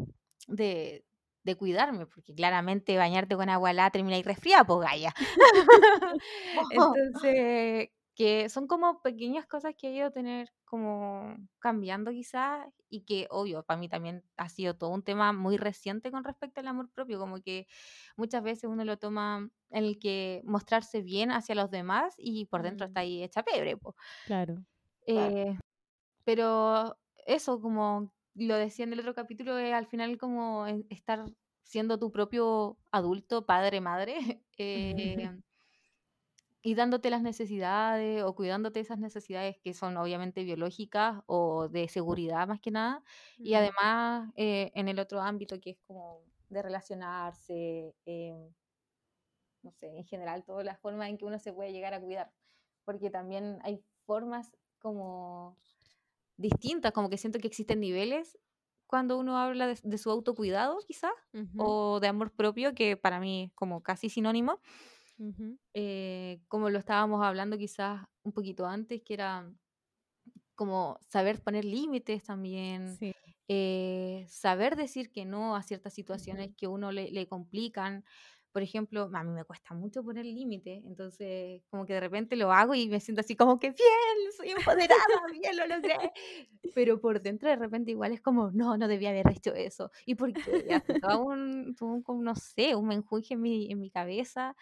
de, 0.47 1.05
de 1.43 1.55
cuidarme, 1.55 2.05
porque 2.05 2.33
claramente 2.33 2.97
bañarte 2.97 3.35
con 3.35 3.49
agua 3.49 3.71
helada 3.71 3.91
termina 3.91 4.17
y 4.17 4.23
resfriada, 4.23 4.63
pues 4.63 4.79
gaya. 4.79 5.13
Entonces, 6.71 7.89
que 8.15 8.47
son 8.49 8.67
como 8.67 9.01
pequeñas 9.01 9.47
cosas 9.47 9.73
que 9.77 9.87
he 9.87 9.95
ido 9.95 10.07
a 10.07 10.11
tener 10.11 10.53
como 10.65 11.35
cambiando 11.59 12.11
quizás 12.11 12.67
y 12.89 13.01
que 13.01 13.27
obvio 13.29 13.63
para 13.63 13.79
mí 13.79 13.89
también 13.89 14.23
ha 14.37 14.49
sido 14.49 14.75
todo 14.75 14.91
un 14.91 15.03
tema 15.03 15.33
muy 15.33 15.57
reciente 15.57 16.11
con 16.11 16.23
respecto 16.23 16.61
al 16.61 16.67
amor 16.67 16.89
propio, 16.91 17.19
como 17.19 17.41
que 17.41 17.67
muchas 18.15 18.43
veces 18.43 18.65
uno 18.65 18.85
lo 18.85 18.97
toma 18.97 19.49
en 19.71 19.83
el 19.83 19.99
que 19.99 20.41
mostrarse 20.45 21.01
bien 21.01 21.31
hacia 21.31 21.55
los 21.55 21.71
demás 21.71 22.13
y 22.17 22.45
por 22.45 22.61
dentro 22.61 22.87
está 22.87 23.01
mm. 23.01 23.03
ahí 23.03 23.23
hecha 23.23 23.43
pebre. 23.43 23.77
pues 23.77 23.95
Claro. 24.25 24.63
Eh, 25.07 25.57
pero 26.23 26.97
eso, 27.25 27.59
como 27.59 28.13
lo 28.35 28.55
decía 28.55 28.85
en 28.85 28.93
el 28.93 28.99
otro 28.99 29.13
capítulo, 29.13 29.57
es 29.57 29.73
al 29.73 29.87
final 29.87 30.17
como 30.17 30.65
estar 30.89 31.25
siendo 31.63 31.99
tu 31.99 32.11
propio 32.11 32.77
adulto, 32.91 33.45
padre, 33.45 33.81
madre. 33.81 34.17
Eh, 34.59 35.27
y 36.65 36.75
dándote 36.75 37.09
las 37.09 37.21
necesidades 37.21 38.23
o 38.23 38.35
cuidándote 38.35 38.79
esas 38.79 38.97
necesidades 38.97 39.57
que 39.57 39.73
son 39.73 39.97
obviamente 39.97 40.43
biológicas 40.45 41.21
o 41.25 41.67
de 41.67 41.89
seguridad 41.89 42.47
más 42.47 42.61
que 42.61 42.71
nada. 42.71 43.03
Y 43.37 43.55
además 43.55 44.31
eh, 44.37 44.71
en 44.73 44.87
el 44.87 44.99
otro 44.99 45.21
ámbito 45.21 45.59
que 45.59 45.71
es 45.71 45.77
como 45.87 46.21
de 46.49 46.61
relacionarse, 46.61 47.93
eh, 48.05 48.49
no 49.61 49.71
sé, 49.73 49.87
en 49.97 50.05
general 50.05 50.45
todas 50.45 50.63
las 50.63 50.79
formas 50.79 51.09
en 51.09 51.17
que 51.17 51.25
uno 51.25 51.37
se 51.37 51.51
puede 51.51 51.73
llegar 51.73 51.93
a 51.93 51.99
cuidar. 51.99 52.31
Porque 52.85 53.09
también 53.09 53.59
hay 53.63 53.83
formas 54.05 54.55
como 54.79 55.57
distintas, 56.37 56.91
como 56.91 57.09
que 57.09 57.17
siento 57.17 57.39
que 57.39 57.47
existen 57.47 57.79
niveles 57.79 58.37
cuando 58.87 59.17
uno 59.17 59.37
habla 59.37 59.67
de, 59.67 59.97
su 59.97 60.11
autocuidado 60.11 60.77
quizás, 60.85 61.13
o 61.57 61.99
de 61.99 62.07
amor 62.07 62.31
propio, 62.31 62.75
que 62.75 62.95
para 62.95 63.19
mí 63.19 63.45
es 63.45 63.53
como 63.53 63.81
casi 63.81 64.09
sinónimo. 64.09 64.59
Eh, 65.73 66.41
como 66.47 66.69
lo 66.69 66.79
estábamos 66.79 67.23
hablando 67.23 67.57
quizás 67.57 68.05
un 68.23 68.33
poquito 68.33 68.67
antes, 68.67 69.01
que 69.03 69.13
era 69.13 69.51
como 70.55 70.99
saber 71.09 71.41
poner 71.41 71.65
límites 71.65 72.23
también, 72.23 72.97
eh, 73.47 74.25
saber 74.29 74.75
decir 74.75 75.11
que 75.11 75.25
no 75.25 75.55
a 75.55 75.63
ciertas 75.63 75.93
situaciones 75.93 76.51
que 76.55 76.67
uno 76.67 76.91
le, 76.91 77.09
le, 77.11 77.27
complican. 77.27 78.05
Por 78.53 78.61
ejemplo, 78.61 79.09
a 79.11 79.23
mí 79.23 79.31
me 79.31 79.43
cuesta 79.43 79.73
mucho 79.73 80.03
poner 80.03 80.25
límites, 80.25 80.83
entonces 80.85 81.63
como 81.69 81.85
que 81.85 81.93
de 81.93 81.99
repente 81.99 82.35
lo 82.35 82.51
hago 82.53 82.75
y 82.75 82.87
me 82.87 82.99
siento 82.99 83.21
así 83.21 83.35
como 83.35 83.59
que 83.59 83.71
bien, 83.71 84.31
soy 84.37 84.51
empoderada, 84.51 84.95
bien 85.33 85.57
lo 85.57 85.65
logré. 85.67 85.97
Pero 86.75 87.01
por 87.01 87.21
dentro 87.21 87.49
de 87.49 87.55
repente 87.55 87.91
igual 87.91 88.13
es 88.13 88.21
como, 88.21 88.51
no, 88.51 88.77
no 88.77 88.87
debía 88.87 89.09
haber 89.09 89.27
hecho 89.31 89.53
eso. 89.55 89.91
¿Y 90.05 90.15
por 90.15 90.31
qué? 90.33 90.81
Todo 91.01 91.23
un, 91.23 91.75
un, 91.81 92.23
no 92.23 92.35
sé, 92.35 92.75
un 92.75 92.87
menjunje 92.87 93.33
en 93.33 93.41
mi, 93.41 93.71
en 93.71 93.79
mi 93.79 93.89
cabeza 93.89 94.55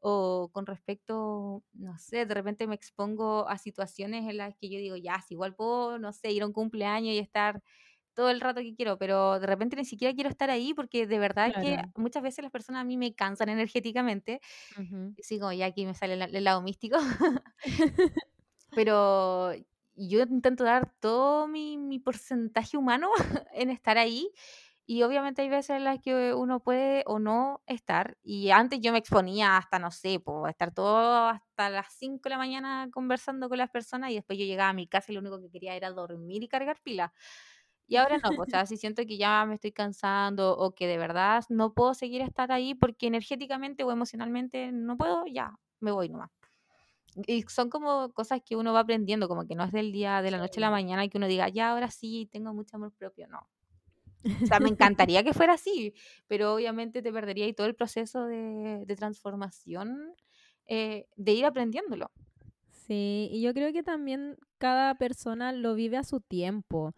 o 0.00 0.50
con 0.52 0.66
respecto, 0.66 1.64
no 1.72 1.98
sé, 1.98 2.26
de 2.26 2.34
repente 2.34 2.66
me 2.66 2.74
expongo 2.74 3.48
a 3.48 3.58
situaciones 3.58 4.28
en 4.28 4.36
las 4.36 4.54
que 4.56 4.68
yo 4.68 4.78
digo, 4.78 4.96
ya, 4.96 5.20
si 5.20 5.34
igual 5.34 5.54
puedo, 5.54 5.98
no 5.98 6.12
sé, 6.12 6.30
ir 6.32 6.42
a 6.42 6.46
un 6.46 6.52
cumpleaños 6.52 7.14
y 7.14 7.18
estar 7.18 7.62
todo 8.16 8.30
el 8.30 8.40
rato 8.40 8.60
que 8.60 8.74
quiero, 8.74 8.98
pero 8.98 9.38
de 9.38 9.46
repente 9.46 9.76
ni 9.76 9.84
siquiera 9.84 10.14
quiero 10.14 10.30
estar 10.30 10.50
ahí 10.50 10.74
porque 10.74 11.06
de 11.06 11.18
verdad 11.18 11.52
que 11.60 11.78
muchas 11.94 12.22
veces 12.22 12.42
las 12.42 12.50
personas 12.50 12.80
a 12.80 12.84
mí 12.84 12.96
me 12.96 13.14
cansan 13.14 13.50
energéticamente. 13.50 14.40
y 15.16 15.22
Sigo, 15.22 15.52
ya 15.52 15.66
aquí 15.66 15.86
me 15.86 15.94
sale 15.94 16.14
el, 16.14 16.44
lado 16.44 16.62
místico. 16.62 16.96
pero 18.74 19.52
yo 19.94 20.22
intento 20.22 20.64
dar 20.64 20.92
todo 20.98 21.46
mi, 21.46 21.78
mi 21.78 21.98
porcentaje 21.98 22.76
humano 22.76 23.10
en 23.52 23.70
estar 23.70 23.98
ahí 23.98 24.32
y 24.88 25.02
obviamente 25.02 25.42
hay 25.42 25.48
veces 25.48 25.76
en 25.76 25.84
las 25.84 25.98
que 26.00 26.32
uno 26.32 26.60
puede 26.60 27.02
o 27.06 27.18
no 27.18 27.60
estar. 27.66 28.16
Y 28.22 28.50
antes 28.50 28.80
yo 28.80 28.92
me 28.92 28.98
exponía 28.98 29.56
hasta, 29.56 29.80
no 29.80 29.90
sé, 29.90 30.20
por 30.20 30.48
estar 30.48 30.72
todo 30.72 31.26
hasta 31.26 31.70
las 31.70 31.92
5 31.98 32.20
de 32.22 32.30
la 32.30 32.38
mañana 32.38 32.88
conversando 32.92 33.48
con 33.48 33.58
las 33.58 33.68
personas 33.68 34.12
y 34.12 34.14
después 34.14 34.38
yo 34.38 34.44
llegaba 34.44 34.70
a 34.70 34.74
mi 34.74 34.86
casa 34.86 35.10
y 35.10 35.16
lo 35.16 35.20
único 35.20 35.40
que 35.40 35.50
quería 35.50 35.74
era 35.74 35.90
dormir 35.90 36.44
y 36.44 36.48
cargar 36.48 36.80
pila. 36.84 37.12
Y 37.88 37.96
ahora 37.96 38.18
no, 38.18 38.30
pues, 38.30 38.48
o 38.48 38.50
sea, 38.50 38.66
si 38.66 38.76
siento 38.76 39.04
que 39.06 39.16
ya 39.16 39.44
me 39.46 39.54
estoy 39.54 39.72
cansando 39.72 40.56
o 40.56 40.74
que 40.74 40.86
de 40.86 40.98
verdad 40.98 41.44
no 41.48 41.72
puedo 41.72 41.94
seguir 41.94 42.20
estar 42.22 42.50
ahí 42.50 42.74
porque 42.74 43.06
energéticamente 43.06 43.84
o 43.84 43.92
emocionalmente 43.92 44.72
no 44.72 44.96
puedo, 44.96 45.24
ya, 45.26 45.52
me 45.80 45.92
voy 45.92 46.08
nomás. 46.08 46.30
Y 47.26 47.42
son 47.42 47.70
como 47.70 48.12
cosas 48.12 48.40
que 48.44 48.56
uno 48.56 48.72
va 48.72 48.80
aprendiendo, 48.80 49.28
como 49.28 49.46
que 49.46 49.54
no 49.54 49.64
es 49.64 49.72
del 49.72 49.92
día, 49.92 50.20
de 50.20 50.30
la 50.30 50.38
noche 50.38 50.60
a 50.60 50.62
la 50.62 50.70
mañana 50.70 51.08
que 51.08 51.16
uno 51.16 51.28
diga, 51.28 51.48
ya, 51.48 51.70
ahora 51.70 51.90
sí, 51.90 52.28
tengo 52.30 52.52
mucho 52.52 52.76
amor 52.76 52.92
propio, 52.92 53.26
no. 53.28 53.48
O 54.42 54.46
sea, 54.46 54.60
me 54.60 54.68
encantaría 54.68 55.22
que 55.22 55.32
fuera 55.32 55.54
así, 55.54 55.94
pero 56.26 56.54
obviamente 56.54 57.00
te 57.02 57.12
perdería 57.12 57.46
y 57.46 57.54
todo 57.54 57.66
el 57.66 57.74
proceso 57.74 58.26
de, 58.26 58.84
transformación 58.96 60.14
eh, 60.66 61.06
de 61.16 61.32
ir 61.32 61.46
aprendiéndolo. 61.46 62.10
Sí, 62.70 63.28
y 63.32 63.40
yo 63.40 63.54
creo 63.54 63.72
que 63.72 63.82
también 63.82 64.36
cada 64.58 64.94
persona 64.96 65.52
lo 65.52 65.74
vive 65.74 65.96
a 65.96 66.04
su 66.04 66.20
tiempo, 66.20 66.94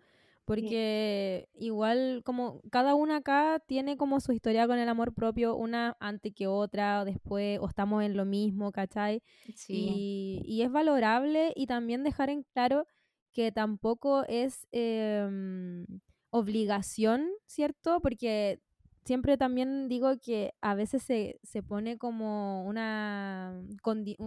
porque 0.48 1.46
igual 1.52 2.22
como 2.24 2.62
cada 2.70 2.94
una 2.94 3.16
acá 3.16 3.62
tiene 3.66 3.98
como 3.98 4.18
su 4.18 4.32
historia 4.32 4.66
con 4.66 4.78
el 4.78 4.88
amor 4.88 5.12
propio, 5.12 5.54
una 5.54 5.94
antes 6.00 6.32
que 6.34 6.46
otra, 6.46 7.02
o 7.02 7.04
después, 7.04 7.58
o 7.60 7.68
estamos 7.68 8.02
en 8.02 8.16
lo 8.16 8.24
mismo, 8.24 8.72
¿cachai? 8.72 9.22
Sí. 9.54 10.40
Y, 10.42 10.62
es 10.62 10.72
valorable 10.72 11.52
y 11.54 11.66
también 11.66 12.02
dejar 12.02 12.30
en 12.30 12.44
claro 12.54 12.86
que 13.32 13.52
tampoco 13.52 14.24
es... 14.26 14.66
Em, 14.72 15.84
obligación, 16.30 17.30
¿cierto? 17.46 18.00
Porque 18.00 18.60
siempre 19.08 19.38
también 19.38 19.88
digo 19.88 20.18
que 20.20 20.52
a 20.60 20.74
veces 20.74 21.02
se, 21.02 21.40
se 21.42 21.62
pone 21.62 21.96
como 21.96 22.66
una, 22.66 23.58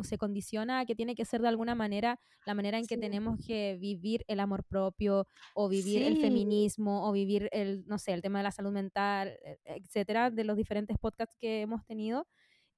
se 0.02 0.17
condiciona 0.17 0.80
a 0.80 0.86
que 0.88 0.96
tiene 0.96 1.13
que 1.13 1.24
ser 1.24 1.39
de 1.44 1.50
alguna 1.50 1.76
manera 1.76 2.20
la 2.48 2.56
manera 2.56 2.80
en 2.80 2.88
que 2.88 2.98
tenemos 2.98 3.38
que 3.46 3.78
vivir 3.80 4.26
el 4.28 4.39
amor 4.39 4.63
propio 4.63 5.28
o 5.54 5.70
vivir 5.70 6.02
el 6.02 6.17
feminismo 6.17 7.08
o 7.08 7.12
vivir 7.12 7.48
el, 7.52 7.86
no 7.86 8.00
sé, 8.00 8.13
el 8.13 8.24
tema 8.24 8.39
de 8.39 8.44
la 8.44 8.52
salud 8.52 8.72
mental, 8.72 9.28
e, 9.44 9.60
etcétera, 9.65 10.32
de 10.32 10.46
los 10.46 10.58
diferentes 10.58 10.98
podcasts 10.98 11.36
que 11.39 11.62
hemos 11.62 11.86
tenido. 11.86 12.26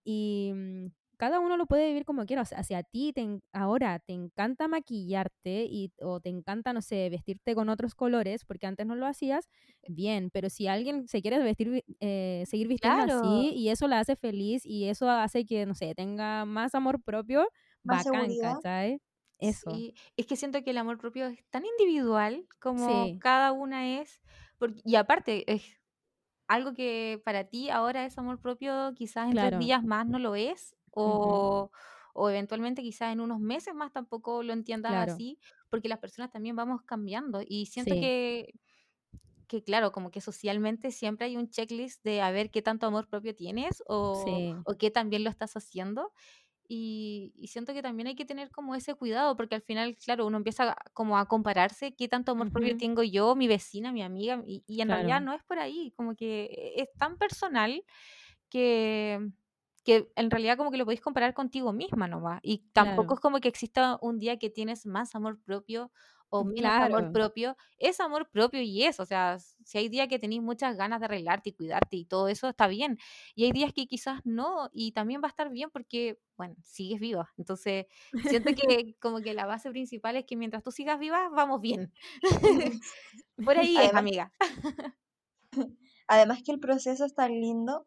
Y 0.03 0.51
mm, 0.53 0.87
cada 1.23 1.39
uno 1.39 1.55
lo 1.55 1.67
puede 1.67 1.87
vivir 1.87 2.03
como 2.03 2.25
quiera. 2.25 2.41
O 2.41 2.45
sea, 2.45 2.63
si 2.63 2.73
a 2.73 2.83
ti 2.83 3.13
te, 3.13 3.39
ahora 3.53 3.99
te 3.99 4.11
encanta 4.11 4.67
maquillarte 4.67 5.63
y, 5.63 5.93
o 6.01 6.19
te 6.19 6.27
encanta, 6.27 6.73
no 6.73 6.81
sé, 6.81 7.09
vestirte 7.09 7.55
con 7.55 7.69
otros 7.69 7.95
colores, 7.95 8.43
porque 8.43 8.67
antes 8.67 8.85
no 8.85 8.95
lo 8.95 9.05
hacías, 9.05 9.47
bien. 9.87 10.29
Pero 10.33 10.49
si 10.49 10.67
alguien 10.67 11.07
se 11.07 11.21
quiere 11.21 11.39
vestir, 11.39 11.85
eh, 12.01 12.43
seguir 12.45 12.67
vistiendo 12.67 13.21
así 13.21 13.53
y 13.55 13.69
eso 13.69 13.87
la 13.87 14.01
hace 14.01 14.17
feliz 14.17 14.65
y 14.65 14.89
eso 14.89 15.09
hace 15.09 15.45
que, 15.45 15.65
no 15.65 15.75
sé, 15.75 15.95
tenga 15.95 16.43
más 16.43 16.75
amor 16.75 17.01
propio, 17.01 17.47
más 17.83 18.03
bacán, 18.03 18.29
¿cachai? 18.41 18.99
Eso. 19.39 19.71
Sí. 19.71 19.93
Es 20.17 20.25
que 20.25 20.35
siento 20.35 20.61
que 20.61 20.71
el 20.71 20.77
amor 20.77 20.97
propio 20.97 21.27
es 21.27 21.39
tan 21.51 21.63
individual 21.65 22.45
como 22.59 23.17
cada 23.19 23.53
una 23.53 24.01
es. 24.01 24.21
Porque, 24.57 24.81
y 24.83 24.95
aparte, 24.95 25.49
es 25.49 25.63
algo 26.49 26.73
que 26.73 27.21
para 27.23 27.45
ti 27.45 27.69
ahora 27.69 28.05
es 28.05 28.17
amor 28.17 28.41
propio, 28.41 28.93
quizás 28.93 29.29
en 29.29 29.37
tres 29.37 29.59
días 29.59 29.85
más 29.85 30.05
no 30.05 30.19
lo 30.19 30.35
es, 30.35 30.75
o, 30.95 31.71
o 32.13 32.29
eventualmente 32.29 32.81
quizás 32.81 33.11
en 33.13 33.19
unos 33.19 33.39
meses 33.39 33.73
más 33.73 33.91
tampoco 33.91 34.43
lo 34.43 34.53
entiendas 34.53 35.09
así, 35.09 35.39
porque 35.69 35.89
las 35.89 35.99
personas 35.99 36.31
también 36.31 36.55
vamos 36.55 36.81
cambiando 36.83 37.41
y 37.45 37.65
siento 37.65 37.95
que, 37.95 38.53
que, 39.47 39.63
claro, 39.63 39.91
como 39.91 40.11
que 40.11 40.21
socialmente 40.21 40.91
siempre 40.91 41.27
hay 41.27 41.37
un 41.37 41.49
checklist 41.49 42.03
de 42.03 42.21
a 42.21 42.31
ver 42.31 42.51
qué 42.51 42.61
tanto 42.61 42.85
amor 42.85 43.07
propio 43.07 43.35
tienes 43.35 43.83
o, 43.87 44.61
o 44.65 44.77
qué 44.77 44.91
también 44.91 45.23
lo 45.23 45.29
estás 45.29 45.55
haciendo. 45.55 46.11
Y, 46.65 47.33
siento 47.47 47.73
que 47.73 47.81
también 47.81 48.07
hay 48.07 48.15
que 48.15 48.25
tener 48.25 48.49
como 48.49 48.73
ese 48.73 48.95
cuidado, 48.95 49.35
porque 49.35 49.55
al 49.55 49.61
final, 49.61 49.97
claro, 49.97 50.25
uno 50.25 50.37
empieza 50.37 50.75
como 50.93 51.17
a 51.17 51.27
compararse 51.27 51.93
qué 51.93 52.07
tanto 52.07 52.31
amor 52.31 52.51
propio 52.51 52.77
tengo 52.77 53.03
yo, 53.03 53.35
mi 53.35 53.47
vecina, 53.47 53.91
mi 53.91 54.01
amiga, 54.01 54.41
y, 54.47 54.63
y 54.65 54.81
en 54.81 54.89
realidad 54.89 55.21
no 55.21 55.33
es 55.33 55.43
por 55.43 55.59
ahí, 55.59 55.91
como 55.95 56.15
que 56.15 56.73
es 56.77 56.87
tan 56.97 57.17
personal 57.17 57.83
que, 58.49 59.19
que 59.83 60.11
en 60.15 60.31
realidad 60.31 60.57
como 60.57 60.71
que 60.71 60.77
lo 60.77 60.85
podéis 60.85 61.01
comparar 61.01 61.33
contigo 61.33 61.73
misma 61.73 62.07
nomás. 62.07 62.39
Y 62.43 62.59
tampoco 62.73 63.15
es 63.15 63.19
como 63.19 63.39
que 63.39 63.49
exista 63.49 63.97
un 64.01 64.19
día 64.19 64.37
que 64.37 64.49
tienes 64.49 64.85
más 64.85 65.15
amor 65.15 65.39
propio 65.43 65.91
o 66.29 66.43
menos 66.43 66.71
amor 66.71 67.11
propio, 67.11 67.55
es 67.77 67.99
amor 67.99 68.27
propio 68.27 68.59
y 68.59 68.85
es, 68.85 68.99
o 68.99 69.05
sea, 69.05 69.37
si 69.37 69.77
hay 69.77 69.87
días 69.87 70.07
que 70.07 70.17
tenéis 70.17 70.41
muchas 70.41 70.75
ganas 70.75 70.99
de 70.99 71.05
arreglarte 71.05 71.49
y 71.49 71.53
cuidarte 71.53 71.95
y 71.95 72.05
todo 72.05 72.27
eso, 72.27 72.49
está 72.49 72.65
bien. 72.65 72.97
Y 73.35 73.43
hay 73.43 73.51
días 73.51 73.71
que 73.71 73.85
quizás 73.85 74.21
no, 74.23 74.67
y 74.73 74.93
también 74.93 75.21
va 75.21 75.27
a 75.27 75.29
estar 75.29 75.51
bien 75.51 75.69
porque, 75.69 76.19
bueno, 76.35 76.55
sigues 76.63 76.99
viva. 76.99 77.31
Entonces, 77.37 77.85
siento 78.27 78.49
que 78.83 78.95
como 78.99 79.21
que 79.21 79.35
la 79.35 79.45
base 79.45 79.69
principal 79.69 80.15
es 80.15 80.25
que 80.25 80.35
mientras 80.35 80.63
tú 80.63 80.71
sigas 80.71 80.97
viva, 80.97 81.29
vamos 81.29 81.61
bien. 81.61 81.93
Por 83.45 83.59
ahí 83.59 83.77
es, 83.77 83.93
amiga. 83.93 84.31
además 86.07 86.41
que 86.43 86.51
el 86.51 86.59
proceso 86.59 87.05
es 87.05 87.13
tan 87.13 87.29
lindo, 87.29 87.85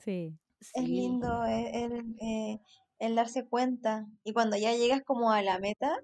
Sí. 0.00 0.34
Es 0.74 0.88
lindo 0.88 1.44
el, 1.44 1.92
el, 1.92 2.16
eh, 2.20 2.60
el 2.98 3.14
darse 3.14 3.46
cuenta. 3.48 4.06
Y 4.24 4.32
cuando 4.32 4.56
ya 4.56 4.74
llegas 4.74 5.02
como 5.04 5.32
a 5.32 5.42
la 5.42 5.58
meta, 5.58 5.98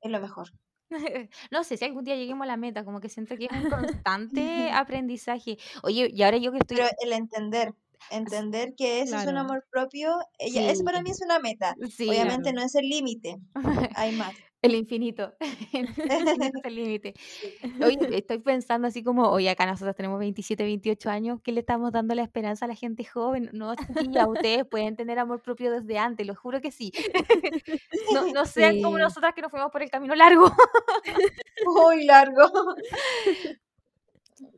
es 0.00 0.10
lo 0.10 0.20
mejor. 0.20 0.48
No 1.50 1.64
sé 1.64 1.76
si 1.76 1.84
algún 1.84 2.04
día 2.04 2.16
lleguemos 2.16 2.44
a 2.44 2.48
la 2.48 2.56
meta, 2.56 2.84
como 2.84 3.00
que 3.00 3.08
siento 3.08 3.36
que 3.36 3.46
es 3.46 3.52
un 3.52 3.70
constante 4.04 4.70
aprendizaje. 4.70 5.58
Oye, 5.82 6.10
y 6.12 6.22
ahora 6.22 6.36
yo 6.38 6.52
que 6.52 6.58
estoy... 6.58 6.76
Pero 6.76 6.88
el 7.00 7.12
entender, 7.12 7.74
entender 8.10 8.74
que 8.76 9.00
ese 9.02 9.16
es 9.16 9.26
un 9.26 9.36
amor 9.36 9.64
propio, 9.70 10.18
ella, 10.38 10.70
eso 10.70 10.84
para 10.84 11.02
mí 11.02 11.10
es 11.10 11.20
una 11.22 11.38
meta. 11.38 11.74
sí, 11.90 12.08
Obviamente 12.08 12.50
Claro. 12.50 12.60
no 12.60 12.66
es 12.66 12.74
el 12.74 12.88
límite, 12.88 13.36
hay 13.96 14.12
más. 14.12 14.34
el 14.62 14.74
infinito. 14.74 15.34
El 15.72 15.86
infinito 15.88 16.58
es 16.58 16.64
el 16.64 16.74
límite. 16.74 17.14
Estoy 18.16 18.38
pensando 18.38 18.88
así 18.88 19.02
como, 19.02 19.28
oye, 19.30 19.50
acá 19.50 19.66
nosotros 19.66 19.94
tenemos 19.96 20.18
27, 20.20 20.62
28 20.64 21.10
años, 21.10 21.40
¿qué 21.42 21.52
le 21.52 21.60
estamos 21.60 21.92
dando 21.92 22.14
la 22.14 22.22
esperanza 22.22 22.64
a 22.64 22.68
la 22.68 22.74
gente 22.74 23.04
joven? 23.04 23.50
No, 23.52 23.74
chiquilla, 23.74 24.26
ustedes 24.26 24.64
pueden 24.66 24.96
tener 24.96 25.18
amor 25.18 25.42
propio 25.42 25.70
desde 25.72 25.98
antes, 25.98 26.26
lo 26.26 26.34
juro 26.34 26.60
que 26.62 26.70
sí. 26.70 26.92
No, 28.14 28.26
no 28.32 28.46
sean 28.46 28.80
como 28.80 28.98
nosotras 28.98 29.34
que 29.34 29.42
nos 29.42 29.50
fuimos 29.50 29.70
por 29.70 29.82
el 29.82 29.90
camino 29.90 30.14
largo. 30.14 30.50
Muy 31.66 32.04
largo. 32.04 32.42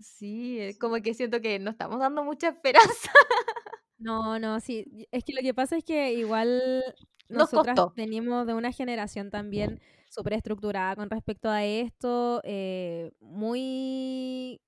Sí, 0.00 0.58
es 0.60 0.78
como 0.78 0.96
que 1.02 1.14
siento 1.14 1.40
que 1.40 1.58
no 1.58 1.70
estamos 1.70 1.98
dando 2.00 2.24
mucha 2.24 2.48
esperanza. 2.48 3.10
No, 3.98 4.38
no, 4.38 4.60
sí. 4.60 5.06
Es 5.10 5.24
que 5.24 5.32
lo 5.32 5.40
que 5.40 5.54
pasa 5.54 5.76
es 5.76 5.84
que 5.84 6.12
igual 6.12 6.84
Nos 7.28 7.48
nosotras 7.50 7.76
costó. 7.76 7.94
venimos 7.96 8.46
de 8.46 8.54
una 8.54 8.72
generación 8.72 9.30
también 9.30 9.80
súper 10.10 10.34
estructurada 10.34 10.96
con 10.96 11.10
respecto 11.10 11.48
a 11.48 11.64
esto, 11.64 12.40
eh, 12.44 13.12
muy 13.20 14.60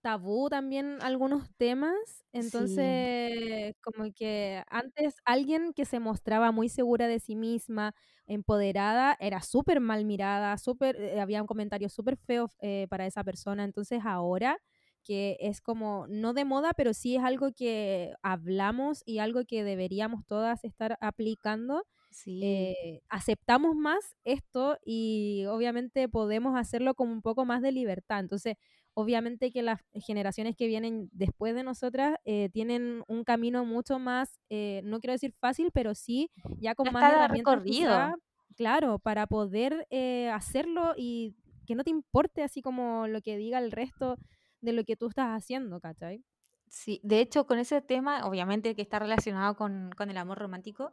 tabú 0.00 0.48
también 0.48 0.98
algunos 1.02 1.50
temas. 1.56 1.94
Sí, 2.40 3.08
Entonces, 3.12 3.74
como 3.82 4.12
que 4.14 4.62
antes 4.68 5.16
alguien 5.24 5.72
que 5.74 5.84
se 5.84 6.00
mostraba 6.00 6.52
muy 6.52 6.68
segura 6.68 7.08
de 7.08 7.20
sí 7.20 7.36
misma, 7.36 7.94
empoderada, 8.26 9.16
era 9.20 9.40
súper 9.42 9.80
mal 9.80 10.04
mirada, 10.04 10.56
súper, 10.58 10.96
eh, 11.00 11.20
había 11.20 11.40
un 11.42 11.46
comentario 11.48 11.88
súper 11.88 12.16
feo 12.16 12.48
eh, 12.60 12.86
para 12.90 13.06
esa 13.06 13.24
persona. 13.24 13.64
Entonces 13.64 14.00
ahora 14.04 14.58
que 15.04 15.36
es 15.40 15.60
como, 15.62 16.06
no 16.08 16.34
de 16.34 16.44
moda, 16.44 16.72
pero 16.76 16.92
sí 16.92 17.16
es 17.16 17.22
algo 17.24 17.50
que 17.56 18.12
hablamos 18.22 19.02
y 19.06 19.18
algo 19.20 19.44
que 19.46 19.64
deberíamos 19.64 20.26
todas 20.26 20.64
estar 20.64 20.98
aplicando. 21.00 21.84
sí, 22.10 22.38
eh, 22.40 23.00
aceptamos 23.08 23.74
más 23.76 24.16
esto 24.24 24.78
y 24.84 25.44
obviamente 25.48 26.08
podemos 26.08 26.56
hacerlo 26.58 26.94
con 26.94 27.08
un 27.10 27.20
poco 27.22 27.44
más 27.44 27.62
de 27.62 27.72
libertad. 27.72 28.20
Entonces, 28.20 28.54
obviamente 28.98 29.52
que 29.52 29.62
las 29.62 29.80
generaciones 29.94 30.56
que 30.56 30.66
vienen 30.66 31.08
después 31.12 31.54
de 31.54 31.62
nosotras 31.62 32.16
eh, 32.24 32.48
tienen 32.52 33.04
un 33.06 33.22
camino 33.22 33.64
mucho 33.64 34.00
más, 34.00 34.40
eh, 34.50 34.80
no 34.84 34.98
quiero 34.98 35.12
decir 35.12 35.32
fácil, 35.38 35.70
pero 35.72 35.94
sí 35.94 36.32
ya 36.60 36.74
con 36.74 36.86
ya 36.86 36.92
más 36.92 37.12
herramientas 37.12 37.54
recorrido. 37.54 37.90
quizá, 37.90 38.14
claro, 38.56 38.98
para 38.98 39.28
poder 39.28 39.86
eh, 39.90 40.28
hacerlo 40.30 40.94
y 40.96 41.36
que 41.64 41.76
no 41.76 41.84
te 41.84 41.90
importe 41.90 42.42
así 42.42 42.60
como 42.60 43.06
lo 43.06 43.20
que 43.20 43.36
diga 43.36 43.60
el 43.60 43.70
resto 43.70 44.16
de 44.60 44.72
lo 44.72 44.82
que 44.82 44.96
tú 44.96 45.06
estás 45.06 45.28
haciendo, 45.28 45.78
¿cachai? 45.80 46.24
Sí, 46.70 47.00
de 47.02 47.20
hecho, 47.20 47.46
con 47.46 47.58
ese 47.58 47.80
tema, 47.80 48.26
obviamente 48.26 48.74
que 48.74 48.82
está 48.82 48.98
relacionado 48.98 49.56
con, 49.56 49.90
con 49.96 50.10
el 50.10 50.16
amor 50.16 50.38
romántico, 50.38 50.92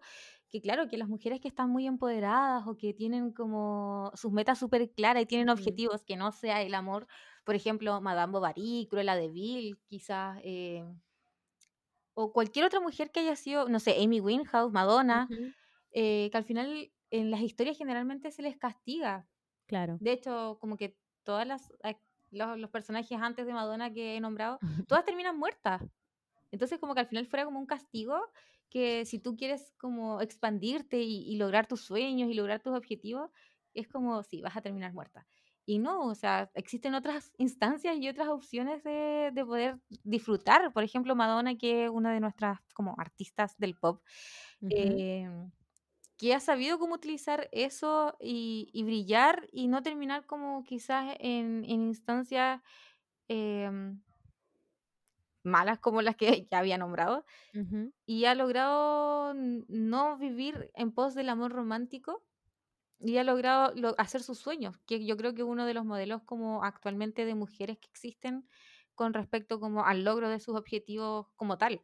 que 0.50 0.62
claro, 0.62 0.88
que 0.88 0.98
las 0.98 1.10
mujeres 1.10 1.42
que 1.42 1.48
están 1.48 1.70
muy 1.70 1.86
empoderadas 1.86 2.66
o 2.68 2.78
que 2.78 2.94
tienen 2.94 3.32
como 3.32 4.12
sus 4.16 4.32
metas 4.32 4.60
súper 4.60 4.92
claras 4.92 5.24
y 5.24 5.26
tienen 5.26 5.50
objetivos 5.50 6.04
que 6.04 6.16
no 6.16 6.32
sea 6.32 6.62
el 6.62 6.74
amor, 6.74 7.08
por 7.44 7.56
ejemplo, 7.56 8.00
Madame 8.02 8.32
Bovary, 8.32 8.88
Cruella 8.90 9.16
de 9.16 9.30
Vil, 9.30 9.78
quizás, 9.88 10.40
eh, 10.44 10.86
o 12.14 12.32
cualquier 12.32 12.66
otra 12.66 12.80
mujer 12.80 13.12
que 13.12 13.20
haya 13.20 13.36
sido, 13.36 13.68
no 13.68 13.80
sé, 13.80 14.02
Amy 14.02 14.22
Winehouse, 14.22 14.72
Madonna, 14.72 15.28
eh, 15.92 16.30
que 16.32 16.38
al 16.38 16.46
final 16.46 16.92
en 17.12 17.32
las 17.32 17.42
historias 17.42 17.78
generalmente 17.78 18.32
se 18.32 18.42
les 18.42 18.58
castiga. 18.58 19.28
Claro. 19.68 19.98
De 20.00 20.14
hecho, 20.14 20.58
como 20.62 20.78
que 20.78 20.98
todas 21.24 21.46
las 21.46 21.74
los, 22.36 22.58
los 22.60 22.70
personajes 22.70 23.18
antes 23.22 23.46
de 23.46 23.54
Madonna 23.54 23.92
que 23.94 24.16
he 24.18 24.20
nombrado, 24.22 24.62
todas 24.88 25.06
terminan 25.06 25.38
muertas. 25.38 25.82
Entonces, 26.52 26.80
como 26.80 26.94
que 26.94 27.02
al 27.02 27.08
final 27.08 27.26
fuera 27.28 27.46
como 27.46 27.60
un 27.60 27.66
castigo 27.66 28.20
que 28.70 29.06
si 29.06 29.20
tú 29.20 29.36
quieres 29.36 29.74
como 29.78 30.22
expandirte 30.22 31.02
y, 31.02 31.24
y 31.32 31.38
lograr 31.38 31.68
tus 31.68 31.82
sueños 31.82 32.30
y 32.30 32.34
lograr 32.34 32.62
tus 32.62 32.76
objetivos, 32.78 33.32
es 33.74 33.88
como, 33.88 34.24
sí, 34.24 34.42
vas 34.42 34.56
a 34.58 34.62
terminar 34.62 34.94
muerta. 34.94 35.28
Y 35.66 35.80
no, 35.80 36.06
o 36.08 36.16
sea, 36.16 36.52
existen 36.54 36.94
otras 36.94 37.34
instancias 37.38 37.98
y 37.98 38.08
otras 38.08 38.28
opciones 38.28 38.84
de, 38.84 39.32
de 39.34 39.46
poder 39.46 39.80
disfrutar. 40.04 40.72
Por 40.74 40.84
ejemplo, 40.84 41.16
Madonna, 41.16 41.58
que 41.58 41.86
es 41.86 41.90
una 41.90 42.14
de 42.14 42.20
nuestras 42.20 42.60
como 42.74 42.96
artistas 43.00 43.58
del 43.58 43.76
pop, 43.76 44.04
Ujú. 44.62 45.00
eh, 45.00 45.28
que 46.18 46.34
ha 46.34 46.40
sabido 46.40 46.80
cómo 46.80 46.96
utilizar 46.96 47.50
eso 47.52 48.16
y, 48.20 48.70
y 48.74 48.84
brillar 48.84 49.48
y 49.52 49.68
no 49.68 49.84
terminar 49.84 50.26
como 50.26 50.64
quizás 50.64 51.16
en, 51.20 51.66
en 51.66 51.82
instancias 51.84 52.62
em, 53.30 54.02
malas 55.44 55.80
como 55.80 56.02
las 56.02 56.16
que 56.16 56.48
ya 56.52 56.60
había 56.60 56.78
nombrado 56.78 57.26
y 58.06 58.26
ha 58.26 58.36
logrado 58.36 59.34
no 59.36 60.18
vivir 60.18 60.72
en 60.76 60.94
pos 60.94 61.16
del 61.16 61.30
amor 61.30 61.54
romántico 61.54 62.26
y 63.00 63.18
ha 63.18 63.24
logrado 63.26 63.74
lo- 63.76 63.96
hacer 64.00 64.24
sus 64.24 64.40
sueños, 64.40 64.78
que 64.88 65.06
yo 65.06 65.18
creo 65.18 65.36
que 65.36 65.44
uno 65.44 65.66
de 65.66 65.74
los 65.76 65.86
modelos 65.86 66.24
como 66.26 66.64
actualmente 66.64 67.26
de 67.26 67.36
mujeres 67.36 67.80
que 67.80 67.88
existen 67.90 68.48
con 68.96 69.14
respecto 69.14 69.60
como 69.60 69.86
al 69.86 70.04
logro 70.06 70.30
de 70.30 70.40
sus 70.42 70.56
objetivos 70.58 71.28
como 71.38 71.58
tal. 71.58 71.84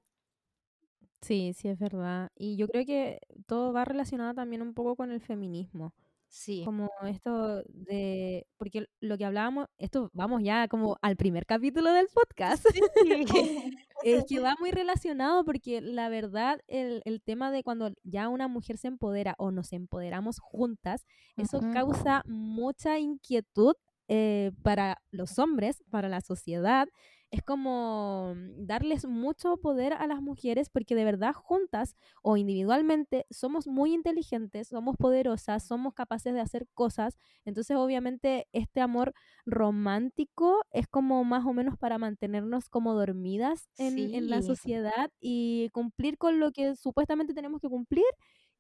Sí, 1.21 1.53
sí, 1.53 1.67
es 1.67 1.79
verdad. 1.79 2.29
Y 2.35 2.57
yo 2.57 2.67
creo 2.67 2.85
que 2.85 3.19
todo 3.45 3.73
va 3.73 3.85
relacionado 3.85 4.33
también 4.33 4.61
un 4.61 4.73
poco 4.73 4.95
con 4.95 5.11
el 5.11 5.21
feminismo. 5.21 5.93
Sí. 6.27 6.63
Como 6.63 6.89
esto 7.05 7.61
de, 7.67 8.47
porque 8.57 8.87
lo 9.01 9.17
que 9.17 9.25
hablábamos, 9.25 9.67
esto 9.77 10.09
vamos 10.13 10.41
ya 10.43 10.69
como 10.69 10.97
al 11.01 11.17
primer 11.17 11.45
capítulo 11.45 11.91
del 11.91 12.07
podcast, 12.07 12.65
es 14.03 14.23
que 14.25 14.39
va 14.39 14.55
muy 14.59 14.71
relacionado 14.71 15.43
porque 15.43 15.81
la 15.81 16.07
verdad 16.07 16.61
el, 16.67 17.01
el 17.03 17.21
tema 17.21 17.51
de 17.51 17.63
cuando 17.63 17.91
ya 18.03 18.29
una 18.29 18.47
mujer 18.47 18.77
se 18.77 18.87
empodera 18.87 19.35
o 19.39 19.51
nos 19.51 19.73
empoderamos 19.73 20.39
juntas, 20.39 21.05
eso 21.35 21.59
causa 21.73 22.23
mucha 22.25 22.97
inquietud 22.97 23.75
eh, 24.07 24.51
para 24.61 25.01
los 25.11 25.39
hombres, 25.39 25.83
para 25.89 26.09
la 26.09 26.21
sociedad. 26.21 26.87
Es 27.31 27.41
como 27.43 28.33
darles 28.57 29.05
mucho 29.05 29.55
poder 29.55 29.93
a 29.93 30.05
las 30.05 30.21
mujeres 30.21 30.69
porque 30.69 30.95
de 30.95 31.05
verdad 31.05 31.33
juntas 31.33 31.95
o 32.21 32.35
individualmente 32.35 33.25
somos 33.29 33.67
muy 33.67 33.93
inteligentes, 33.93 34.67
somos 34.67 34.97
poderosas, 34.97 35.63
somos 35.65 35.93
capaces 35.93 36.33
de 36.33 36.41
hacer 36.41 36.67
cosas. 36.73 37.17
Entonces 37.45 37.77
obviamente 37.77 38.47
este 38.51 38.81
amor 38.81 39.13
romántico 39.45 40.65
es 40.71 40.87
como 40.87 41.23
más 41.23 41.45
o 41.45 41.53
menos 41.53 41.77
para 41.77 41.97
mantenernos 41.97 42.67
como 42.67 42.93
dormidas 42.95 43.69
en, 43.77 44.13
en 44.13 44.29
la 44.29 44.41
sociedad 44.41 45.09
y 45.21 45.69
cumplir 45.71 46.17
con 46.17 46.41
lo 46.41 46.51
que 46.51 46.75
supuestamente 46.75 47.33
tenemos 47.33 47.61
que 47.61 47.69
cumplir 47.69 48.03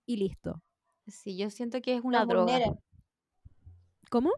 y 0.05 0.15
listo. 0.17 0.61
Sí, 1.05 1.37
yo 1.37 1.51
siento 1.51 1.79
que 1.79 1.93
es 1.95 2.01
una 2.03 2.21
Nos 2.21 2.27
droga. 2.27 2.53
vulneran, 2.53 2.79
¿Cómo? 4.09 4.31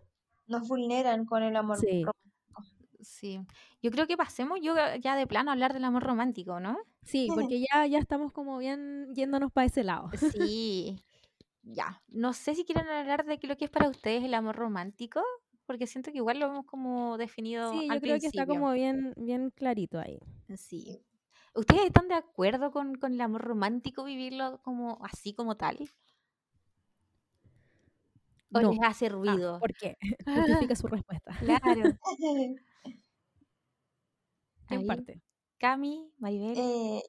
nos 0.47 0.67
vulneran 0.69 1.25
con 1.25 1.43
el 1.43 1.55
amor 1.57 1.79
Sí. 1.79 1.81
romántico. 1.81 2.32
Sí. 3.03 3.39
Yo 3.81 3.91
creo 3.91 4.07
que 4.07 4.17
pasemos 4.17 4.59
yo 4.61 4.75
ya 5.01 5.15
de 5.15 5.27
plano 5.27 5.51
a 5.51 5.53
hablar 5.53 5.73
del 5.73 5.83
amor 5.85 6.03
romántico, 6.03 6.59
¿no? 6.59 6.77
Sí, 7.03 7.27
porque 7.55 7.59
ya, 7.61 7.85
ya 7.87 7.99
estamos 7.99 8.31
como 8.31 8.57
bien 8.57 9.13
yéndonos 9.13 9.51
para 9.51 9.67
ese 9.67 9.83
lado. 9.83 10.09
Sí. 10.49 11.03
Ya. 11.63 12.01
No 12.09 12.33
sé 12.33 12.55
si 12.55 12.65
quieren 12.65 12.87
hablar 12.89 13.25
de 13.25 13.39
qué- 13.39 13.47
lo 13.47 13.55
que 13.57 13.65
es 13.65 13.71
para 13.71 13.87
ustedes 13.89 14.23
el 14.23 14.33
amor 14.33 14.55
romántico, 14.57 15.21
porque 15.65 15.87
siento 15.87 16.11
que 16.11 16.17
igual 16.17 16.39
lo 16.39 16.47
hemos 16.47 16.65
como 16.65 17.17
definido 17.17 17.71
Sí, 17.71 17.87
al 17.89 17.97
yo 17.99 18.01
creo 18.01 18.19
que 18.19 18.27
está 18.27 18.45
como 18.45 18.71
bien, 18.73 19.13
bien 19.15 19.49
clarito 19.49 19.97
ahí. 19.99 20.19
Sí. 20.57 21.01
¿Ustedes 21.55 21.85
están 21.85 22.07
de 22.09 22.15
acuerdo 22.15 22.71
con, 22.71 22.95
con 22.95 23.13
el 23.13 23.21
amor 23.21 23.41
romántico, 23.43 24.03
vivirlo 24.03 24.59
como 24.63 24.97
así 25.05 25.33
como 25.33 25.55
tal? 25.55 25.77
¿O 28.55 28.59
No. 28.61 28.71
les 28.71 28.79
hace 28.83 29.05
Ah, 29.07 29.09
ruido? 29.09 29.59
¿Por 29.59 29.73
qué? 29.73 29.97
Justifica 30.69 30.75
su 30.75 30.87
respuesta. 30.87 31.33
Claro. 31.39 31.97
¿Quién 34.67 34.85
parte? 34.85 35.21
Cami, 35.59 36.11
Maribel. 36.17 36.57
Eh, 36.57 37.01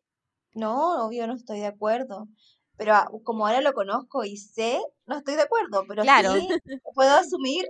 no, 0.54 1.06
obvio 1.06 1.26
no 1.26 1.34
estoy 1.34 1.60
de 1.60 1.66
acuerdo. 1.66 2.28
Pero 2.76 2.94
a- 2.94 3.08
como 3.22 3.46
ahora 3.46 3.60
lo 3.60 3.72
conozco 3.72 4.24
y 4.24 4.36
sé, 4.36 4.80
no 5.06 5.16
estoy 5.18 5.36
de 5.36 5.42
acuerdo, 5.42 5.84
pero 5.86 6.02
Claro. 6.02 6.34
sí 6.34 6.48
puedo 6.94 7.14
asumir 7.14 7.64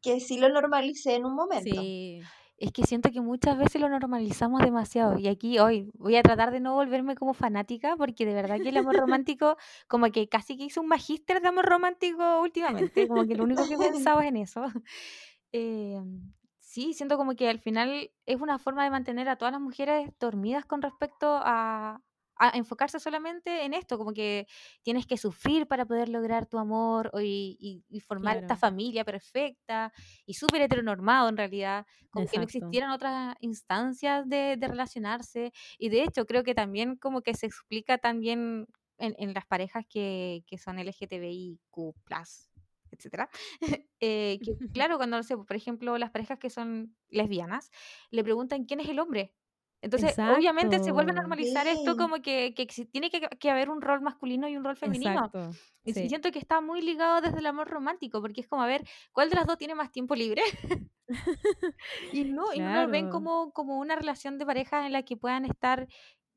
que 0.00 0.18
sí 0.20 0.38
lo 0.38 0.48
normalicé 0.48 1.14
en 1.14 1.24
un 1.26 1.34
momento. 1.34 1.70
Sí. 1.70 2.20
Es 2.58 2.70
que 2.70 2.84
siento 2.84 3.10
que 3.10 3.20
muchas 3.20 3.58
veces 3.58 3.80
lo 3.80 3.88
normalizamos 3.88 4.60
demasiado. 4.62 5.18
Y 5.18 5.26
aquí 5.26 5.58
hoy 5.58 5.90
voy 5.94 6.14
a 6.16 6.22
tratar 6.22 6.52
de 6.52 6.60
no 6.60 6.74
volverme 6.74 7.16
como 7.16 7.34
fanática, 7.34 7.96
porque 7.96 8.24
de 8.24 8.34
verdad 8.34 8.60
que 8.62 8.68
el 8.68 8.76
amor 8.76 8.96
romántico, 8.96 9.56
como 9.88 10.10
que 10.12 10.28
casi 10.28 10.56
que 10.56 10.64
hice 10.64 10.78
un 10.78 10.86
magíster 10.86 11.40
de 11.40 11.48
amor 11.48 11.64
romántico 11.64 12.40
últimamente. 12.40 13.08
Como 13.08 13.26
que 13.26 13.34
lo 13.34 13.44
único 13.44 13.66
que 13.66 13.74
he 13.74 13.78
pensado 13.78 14.20
es 14.20 14.26
en 14.28 14.36
eso. 14.36 14.62
Eh, 15.54 16.00
sí, 16.72 16.94
siento 16.94 17.16
como 17.16 17.34
que 17.34 17.48
al 17.48 17.58
final 17.60 18.10
es 18.26 18.40
una 18.40 18.58
forma 18.58 18.84
de 18.84 18.90
mantener 18.90 19.28
a 19.28 19.36
todas 19.36 19.52
las 19.52 19.60
mujeres 19.60 20.10
dormidas 20.18 20.64
con 20.66 20.82
respecto 20.82 21.26
a, 21.42 22.00
a 22.36 22.48
enfocarse 22.56 22.98
solamente 22.98 23.64
en 23.64 23.74
esto, 23.74 23.98
como 23.98 24.12
que 24.12 24.46
tienes 24.82 25.06
que 25.06 25.16
sufrir 25.18 25.66
para 25.68 25.84
poder 25.86 26.08
lograr 26.08 26.46
tu 26.46 26.58
amor 26.58 27.10
y, 27.22 27.56
y- 27.60 27.84
y 27.96 28.00
formar 28.00 28.38
esta 28.38 28.56
familia 28.56 29.04
perfecta 29.04 29.92
y 30.26 30.34
súper 30.34 30.62
heteronormado 30.62 31.28
en 31.28 31.36
realidad, 31.36 31.86
como 32.10 32.26
que 32.28 32.38
no 32.38 32.44
existieran 32.44 32.90
otras 32.90 33.34
instancias 33.40 34.28
de, 34.28 34.56
de 34.58 34.68
relacionarse. 34.68 35.52
Y 35.78 35.88
de 35.90 36.02
hecho 36.04 36.26
creo 36.26 36.42
que 36.42 36.54
también 36.54 36.96
como 36.96 37.22
que 37.22 37.34
se 37.34 37.46
explica 37.46 37.98
también 37.98 38.66
en, 38.98 39.14
en 39.18 39.34
las 39.34 39.46
parejas 39.46 39.84
que, 39.88 40.42
que 40.46 40.58
son 40.58 40.78
LGTBIQ+, 40.78 41.94
etcétera, 42.92 43.30
eh, 44.00 44.40
que 44.44 44.52
claro, 44.72 44.96
cuando, 44.98 45.16
no 45.18 45.22
sé, 45.22 45.36
por 45.36 45.56
ejemplo, 45.56 45.98
las 45.98 46.10
parejas 46.10 46.38
que 46.38 46.50
son 46.50 46.96
lesbianas, 47.08 47.70
le 48.10 48.24
preguntan 48.24 48.64
quién 48.64 48.80
es 48.80 48.88
el 48.88 48.98
hombre. 49.00 49.34
Entonces, 49.82 50.14
obviamente 50.24 50.78
se 50.80 50.92
vuelve 50.92 51.10
a 51.12 51.20
normalizar 51.22 51.66
esto 51.66 51.96
como 51.96 52.22
que, 52.22 52.54
que 52.54 52.66
tiene 52.92 53.10
que, 53.10 53.20
que 53.40 53.50
haber 53.50 53.68
un 53.70 53.82
rol 53.82 54.00
masculino 54.02 54.48
y 54.48 54.56
un 54.56 54.64
rol 54.64 54.76
femenino. 54.76 55.34
Y 55.84 55.94
Sí. 55.94 56.08
siento 56.08 56.30
que 56.32 56.38
está 56.38 56.60
muy 56.60 56.80
ligado 56.82 57.20
desde 57.20 57.38
el 57.40 57.46
amor 57.46 57.68
romántico, 57.68 58.20
porque 58.20 58.40
es 58.42 58.48
como, 58.48 58.62
a 58.62 58.66
ver, 58.66 58.84
¿cuál 59.12 59.30
de 59.30 59.36
las 59.36 59.46
dos 59.46 59.58
tiene 59.58 59.74
más 59.74 59.90
tiempo 59.92 60.14
libre? 60.14 60.42
y 62.10 62.24
no, 62.24 62.52
y 62.54 62.60
no 62.60 62.70
lo 62.70 62.88
ven 62.88 63.08
como, 63.08 63.52
como 63.52 63.78
una 63.78 63.96
relación 63.96 64.38
de 64.38 64.46
pareja 64.46 64.86
en 64.86 64.92
la 64.92 65.02
que 65.04 65.16
puedan 65.16 65.44
estar 65.44 65.88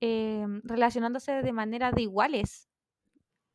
eh, 0.02 0.46
relacionándose 0.64 1.42
de 1.42 1.54
manera 1.54 1.92
de 1.92 2.04
iguales. 2.04 2.70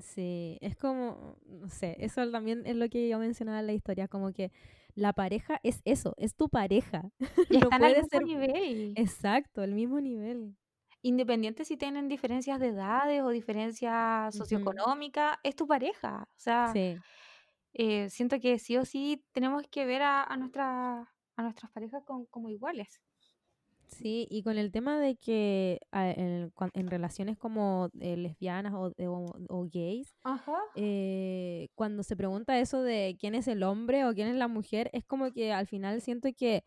Sí, 0.00 0.56
es 0.60 0.76
como, 0.76 1.36
no 1.46 1.68
sé, 1.68 1.96
eso 2.00 2.28
también 2.30 2.62
es 2.66 2.74
lo 2.76 2.88
que 2.88 3.08
yo 3.08 3.18
mencionaba 3.18 3.60
en 3.60 3.66
la 3.66 3.72
historia, 3.74 4.08
como 4.08 4.32
que 4.32 4.50
la 4.94 5.12
pareja 5.12 5.60
es 5.62 5.82
eso, 5.84 6.14
es 6.16 6.34
tu 6.34 6.48
pareja. 6.48 7.10
Y 7.50 7.58
No 7.58 7.70
están 7.70 7.82
al 7.84 7.94
mismo 7.96 8.08
ser 8.08 8.22
nivel. 8.24 8.92
exacto, 8.96 9.62
el 9.62 9.74
mismo 9.74 10.00
nivel. 10.00 10.56
Independiente 11.02 11.64
si 11.64 11.76
tienen 11.76 12.08
diferencias 12.08 12.60
de 12.60 12.68
edades 12.68 13.22
o 13.22 13.28
diferencias 13.30 14.34
socioeconómicas, 14.34 15.38
es 15.42 15.56
tu 15.56 15.66
pareja. 15.66 16.28
O 16.30 16.38
sea, 16.40 16.72
Sí, 16.72 16.96
eh, 17.72 18.10
siento 18.10 18.38
que 18.40 18.58
sí 18.58 18.76
o 18.76 18.84
sí 18.84 19.24
tenemos 19.32 19.62
que 19.70 19.86
ver 19.86 20.02
a, 20.02 20.22
a, 20.24 20.36
nuestra- 20.36 21.08
a 21.36 21.42
nuestras 21.42 21.70
parejas 21.72 22.02
con- 22.04 22.26
como 22.26 22.48
iguales. 22.50 23.00
Sí, 23.90 24.26
y 24.30 24.42
con 24.42 24.56
el 24.58 24.70
tema 24.72 24.98
de 24.98 25.16
que 25.16 25.80
ah, 25.92 26.10
en, 26.10 26.52
relaciones 26.88 27.36
como 27.38 27.88
eh, 28.00 28.16
lesbianas 28.16 28.72
o, 28.74 28.90
de- 28.90 29.08
o- 29.08 29.32
o 29.48 29.68
gays, 29.72 30.14
Ajá. 30.22 30.56
eh, 30.76 31.68
cuando 31.74 32.02
se 32.02 32.16
pregunta 32.16 32.58
eso 32.58 32.82
de 32.82 33.16
quién 33.18 33.34
es 33.34 33.48
el 33.48 33.62
hombre 33.62 34.04
o 34.04 34.14
quién 34.14 34.28
es 34.28 34.36
la 34.36 34.48
mujer, 34.48 34.90
es 34.92 35.04
como 35.04 35.30
que 35.32 35.52
al 35.52 35.66
final 35.66 36.00
siento 36.00 36.28
que 36.36 36.64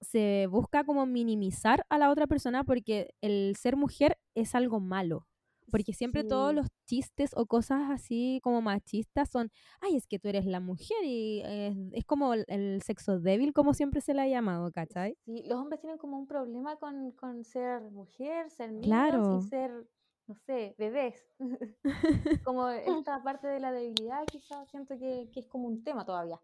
se 0.00 0.46
busca 0.50 0.84
como 0.84 1.06
minimizar 1.06 1.86
a 1.88 1.98
la 1.98 2.10
otra 2.10 2.26
persona 2.26 2.64
porque 2.64 3.14
el 3.20 3.56
ser 3.56 3.76
mujer 3.76 4.18
es 4.34 4.54
algo 4.54 4.80
malo. 4.80 5.26
Porque 5.70 5.92
siempre 5.94 6.22
todos 6.24 6.54
los 6.54 6.66
chistes 6.84 7.32
o 7.36 7.46
cosas 7.46 7.90
así 7.90 8.40
como 8.42 8.60
machistas 8.62 9.30
son, 9.30 9.50
ay, 9.80 9.96
es 9.96 10.06
que 10.06 10.18
tú 10.18 10.28
eres 10.28 10.44
la 10.46 10.60
mujer 10.60 10.96
y 11.04 11.42
eh, 11.44 11.74
es 11.92 12.04
como 12.04 12.34
el, 12.34 12.44
el 12.48 12.82
sexo 12.82 13.18
débil, 13.20 13.52
como 13.52 13.74
siempre 13.74 14.00
se 14.00 14.14
le 14.14 14.22
ha 14.22 14.28
llamado, 14.28 14.70
¿cachai? 14.72 15.16
Sí, 15.24 15.42
los 15.46 15.58
hombres 15.58 15.80
tienen 15.80 15.98
como 15.98 16.18
un 16.18 16.26
problema 16.26 16.76
con, 16.76 17.12
con 17.12 17.44
ser 17.44 17.90
mujer, 17.90 18.50
ser 18.50 18.70
niños 18.72 18.86
Claro. 18.86 19.38
y 19.38 19.48
ser, 19.48 19.86
no 20.26 20.34
sé, 20.34 20.74
bebés. 20.78 21.26
como 22.44 22.68
esta 23.08 23.22
parte 23.22 23.46
de 23.48 23.60
la 23.60 23.72
debilidad 23.72 24.24
quizás 24.30 24.68
siento 24.70 24.98
que, 24.98 25.28
que 25.32 25.40
es 25.40 25.46
como 25.48 25.68
un 25.68 25.82
tema 25.84 26.04
todavía. 26.04 26.40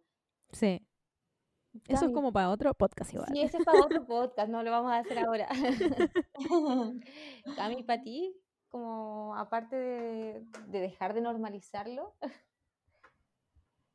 Sí. 0.53 0.86
Eso 1.86 2.07
es 2.07 2.12
como 2.12 2.32
para 2.32 2.51
otro 2.51 2.74
podcast 2.74 3.14
igual. 3.14 3.28
Sí, 3.32 3.43
ese 3.43 3.59
es 3.59 3.64
para 3.64 3.80
otro 3.80 4.05
podcast, 4.07 4.49
no 4.51 4.62
lo 4.64 4.72
vamos 4.72 4.91
a 4.91 4.99
hacer 4.99 5.18
ahora. 5.20 5.47
Cami, 7.57 7.82
para 7.84 8.03
ti, 8.03 8.34
como 8.71 9.37
aparte 9.37 9.77
de, 9.77 10.47
de 10.68 10.81
dejar 10.81 11.14
de 11.14 11.21
normalizarlo, 11.23 12.16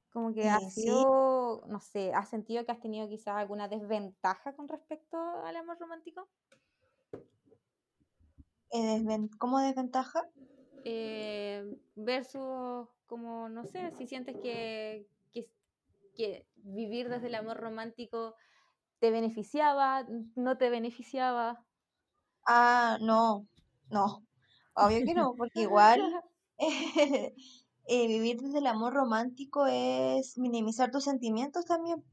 como 0.09 0.33
que 0.33 0.47
Eh, 0.47 0.49
ha 0.49 0.59
sí, 0.71 0.85
sido, 0.85 1.63
no 1.67 1.79
sé, 1.79 2.13
¿has 2.13 2.29
sentido 2.29 2.65
que 2.65 2.71
has 2.71 2.79
tenido 2.79 3.07
quizás 3.09 3.35
alguna 3.35 3.67
desventaja 3.67 4.55
con 4.55 4.67
respecto 4.67 5.17
al 5.17 5.55
amor 5.57 5.77
romántico? 5.79 6.29
eh, 8.71 9.03
¿cómo 9.39 9.59
desventaja? 9.59 10.21
Eh, 10.83 11.63
versus, 11.95 12.87
como, 13.07 13.49
no 13.49 13.65
sé, 13.65 13.91
si 13.91 14.05
sientes 14.07 14.37
que, 14.41 15.07
que, 15.31 15.49
que 16.15 16.47
vivir 16.55 17.09
desde 17.09 17.27
el 17.27 17.35
amor 17.35 17.57
romántico 17.57 18.35
te 18.99 19.11
beneficiaba, 19.11 20.05
no 20.35 20.57
te 20.57 20.69
beneficiaba. 20.69 21.65
Ah, 22.47 22.97
no, 23.01 23.47
no, 23.91 24.25
obvio 24.75 25.03
que 25.05 25.13
no, 25.13 25.35
porque 25.37 25.61
igual 25.61 26.01
eh, 27.87 28.07
vivir 28.07 28.41
desde 28.41 28.59
el 28.59 28.67
amor 28.67 28.93
romántico 28.93 29.65
es 29.67 30.37
minimizar 30.37 30.91
tus 30.91 31.03
sentimientos 31.05 31.65
también, 31.65 32.03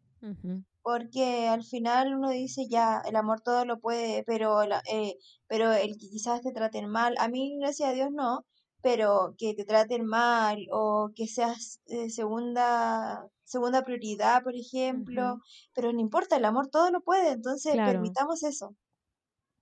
porque 0.83 1.49
al 1.49 1.65
final 1.65 2.15
uno 2.17 2.31
dice 2.31 2.67
ya, 2.69 3.03
el 3.07 3.17
amor 3.17 3.41
todo 3.43 3.65
lo 3.65 3.79
puede, 3.81 4.25
pero, 4.25 4.65
la- 4.67 4.83
eh, 4.91 5.17
pero 5.47 5.73
el 5.73 5.93
que 5.99 6.09
quizás 6.11 6.43
te 6.43 6.53
traten 6.53 6.89
mal, 6.91 7.15
a 7.19 7.29
mí 7.29 7.57
gracias 7.61 7.91
a 7.91 7.93
Dios 7.93 8.11
no, 8.13 8.45
pero 8.83 9.35
que 9.39 9.55
te 9.55 9.65
traten 9.65 10.05
mal 10.07 10.59
o 10.73 11.11
que 11.15 11.27
seas 11.29 11.81
eh, 11.87 12.11
segunda, 12.11 13.29
segunda 13.45 13.85
prioridad, 13.85 14.43
por 14.43 14.55
ejemplo, 14.57 15.39
pero 15.75 15.93
no 15.93 16.01
importa, 16.01 16.37
el 16.37 16.45
amor 16.45 16.69
todo 16.69 16.91
lo 16.91 17.01
puede, 17.03 17.31
entonces 17.33 17.75
Claro. 17.75 17.93
permitamos 17.93 18.43
eso. 18.43 18.75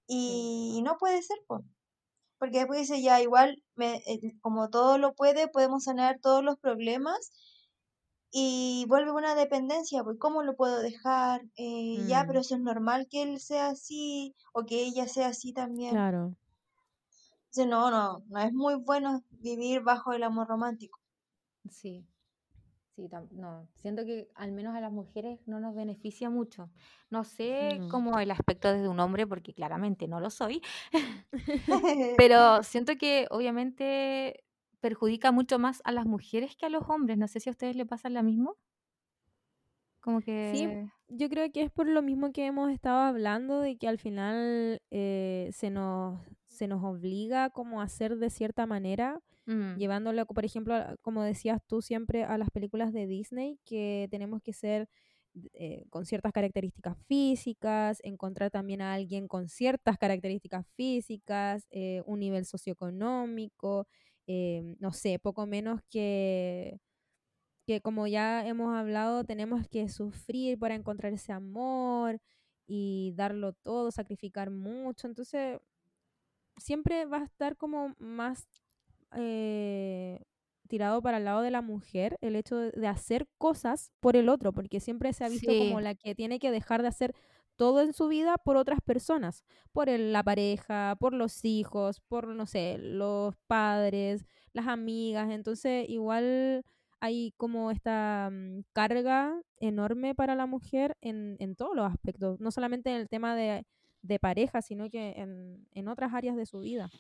Sí. 0.09 0.77
Y 0.77 0.83
no 0.83 0.97
puede 0.99 1.23
ser, 1.23 1.39
pues. 1.47 1.63
Porque 2.41 2.59
después 2.61 2.81
dice, 2.81 3.03
ya, 3.03 3.23
igual, 3.23 3.63
me, 3.77 3.99
eh, 4.07 4.21
como 4.43 4.71
todo 4.71 4.99
lo 4.99 5.15
puede, 5.15 5.49
podemos 5.49 5.85
sanar 5.85 6.19
todos 6.21 6.45
los 6.45 6.59
problemas 6.59 7.33
y 8.33 8.87
vuelve 8.89 9.13
una 9.13 9.37
dependencia, 9.37 10.03
pues, 10.03 10.17
¿cómo 10.19 10.43
lo 10.43 10.57
puedo 10.57 10.81
dejar? 10.81 11.43
Eh, 11.57 12.05
ya, 12.07 12.25
pero 12.27 12.41
Mm, 12.41 12.41
eso 12.41 12.57
es 12.57 12.61
normal 12.61 13.07
que 13.11 13.23
él 13.23 13.41
sea 13.41 13.69
así 13.71 14.35
o 14.53 14.65
que 14.67 14.83
ella 14.83 15.07
sea 15.09 15.29
así 15.29 15.53
también. 15.53 16.03
claro. 16.03 16.37
Entonces, 17.51 17.67
no, 17.69 17.91
no, 17.91 18.25
no 18.29 18.41
es 18.41 18.53
muy 18.53 18.77
bueno 18.77 19.23
vivir 19.29 19.83
bajo 19.83 20.13
el 20.15 20.23
amor 20.23 20.49
romántico. 20.49 20.99
Sí, 21.71 22.07
sí, 23.09 23.27
no, 23.33 23.67
siento 23.75 24.05
que 24.05 24.29
al 24.35 24.53
menos 24.53 24.75
a 24.77 24.81
las 24.81 24.93
mujeres 24.93 25.41
no 25.47 25.61
nos 25.61 25.75
beneficia 25.75 26.31
mucho. 26.31 26.71
No 27.11 27.25
sé 27.25 27.79
No. 27.79 27.89
cómo 27.89 28.19
el 28.19 28.31
aspecto 28.31 28.73
desde 28.73 28.89
un 28.89 29.01
hombre, 29.01 29.27
porque 29.27 29.55
claramente 29.55 30.09
no 30.09 30.21
lo 30.21 30.31
soy, 30.31 30.63
pero 32.17 32.63
siento 32.63 32.97
que 32.97 33.27
obviamente 33.31 34.45
perjudica 34.81 35.33
mucho 35.33 35.59
más 35.59 35.83
a 35.85 35.93
las 35.93 36.07
mujeres 36.07 36.57
que 36.57 36.67
a 36.67 36.71
los 36.71 36.89
hombres. 36.89 37.19
No 37.19 37.29
sé 37.29 37.41
si 37.41 37.49
a 37.51 37.53
ustedes 37.53 37.77
les 37.77 37.87
pasa 37.87 38.09
lo 38.09 38.23
mismo. 38.23 38.57
Como 40.01 40.21
Sí, 40.51 40.67
que... 40.67 40.89
yo 41.09 41.29
creo 41.29 41.51
que 41.53 41.63
es 41.63 41.71
por 41.71 41.87
lo 41.87 42.03
mismo 42.03 42.33
que 42.33 42.47
hemos 42.47 42.71
estado 42.71 43.01
hablando, 43.01 43.61
de 43.61 43.77
que 43.77 43.89
al 43.89 43.99
final 43.99 44.81
eh, 44.91 45.51
se 45.53 45.71
nos, 45.71 46.21
se 46.47 46.67
nos 46.67 46.83
obliga 46.83 47.51
como 47.51 47.81
a 47.81 47.85
hacer 47.85 48.17
de 48.17 48.31
cierta 48.31 48.67
manera, 48.67 49.21
mm, 49.51 49.77
llevándolo, 49.77 50.27
por 50.27 50.45
ejemplo, 50.45 50.75
como 51.03 51.23
decías 51.23 51.61
tú 51.67 51.83
siempre, 51.83 52.25
a 52.25 52.39
las 52.39 52.51
películas 52.51 52.93
de 52.93 53.07
Disney, 53.07 53.59
que 53.65 54.09
tenemos 54.11 54.43
que 54.43 54.53
ser 54.53 54.89
eh, 55.55 55.85
con 55.91 56.07
ciertas 56.07 56.33
características 56.33 56.97
físicas, 57.07 58.01
encontrar 58.03 58.51
también 58.51 58.83
a 58.83 58.95
alguien 58.95 59.29
con 59.29 59.49
ciertas 59.49 59.97
características 59.99 60.67
físicas, 60.77 61.67
eh, 61.71 62.03
un 62.07 62.21
nivel 62.21 62.47
socioeconómico, 62.47 63.87
eh, 64.27 64.77
no 64.81 64.93
sé, 64.93 65.19
poco 65.19 65.47
menos 65.47 65.81
que 65.91 66.79
que 67.67 67.81
como 67.81 68.07
ya 68.07 68.47
hemos 68.47 68.75
hablado, 68.77 69.25
tenemos 69.25 69.67
que 69.69 69.89
sufrir 69.89 70.59
para 70.59 70.75
encontrar 70.75 71.13
ese 71.13 71.33
amor 71.33 72.21
y 72.67 73.13
darlo 73.17 73.53
todo, 73.55 73.91
sacrificar 73.93 74.51
mucho. 74.51 75.07
Entonces, 75.09 75.59
siempre 76.57 77.07
va 77.07 77.19
a 77.19 77.25
estar 77.25 77.57
como 77.57 77.95
más 77.99 78.47
eh, 79.17 80.21
tirado 80.69 81.03
para 81.03 81.19
el 81.19 81.25
lado 81.25 81.43
de 81.43 81.51
la 81.51 81.63
mujer 81.63 82.17
el 82.21 82.37
hecho 82.37 82.57
de, 82.57 82.87
hacer 82.87 83.27
cosas 83.39 83.91
por 84.01 84.17
el 84.17 84.29
otro, 84.29 84.53
porque 84.53 84.81
siempre 84.81 85.13
se 85.13 85.25
ha 85.25 85.29
visto 85.29 85.57
como 85.57 85.81
la 85.81 85.95
que 85.95 86.15
tiene 86.15 86.39
que 86.39 86.51
dejar 86.51 86.83
de 86.83 86.89
hacer 86.89 87.15
todo 87.57 87.83
en 87.83 87.93
su 87.93 88.09
vida 88.09 88.39
por 88.39 88.57
otras 88.57 88.81
personas, 88.81 89.45
por 89.73 89.89
el- 89.89 90.13
la 90.13 90.23
pareja, 90.23 90.97
por 90.99 91.13
los 91.13 91.45
hijos, 91.45 92.01
por, 92.01 92.29
no 92.29 92.47
sé, 92.47 92.79
los 92.79 93.35
padres, 93.47 94.25
las 94.53 94.67
amigas. 94.69 95.31
Entonces, 95.31 95.87
igual 95.89 96.65
hay 97.01 97.33
como 97.37 97.71
esta 97.71 98.31
mm, 98.33 98.63
carga 98.73 99.41
enorme 99.59 100.15
para 100.15 100.35
la 100.35 100.47
mujer 100.47 100.97
en, 101.03 101.37
en 101.39 101.55
todos 101.57 101.75
los 101.77 101.91
aspectos, 101.91 102.41
no 102.41 102.51
solamente 102.51 102.91
en 102.91 102.97
el 102.97 103.09
tema 103.09 103.35
de, 103.37 103.67
de 104.03 104.19
pareja, 104.19 104.63
sino 104.63 104.89
que 104.89 105.13
en, 105.17 105.67
en 105.73 105.89
otras 105.89 106.15
áreas 106.15 106.37
de 106.37 106.47
su 106.47 106.61
vida. 106.61 106.91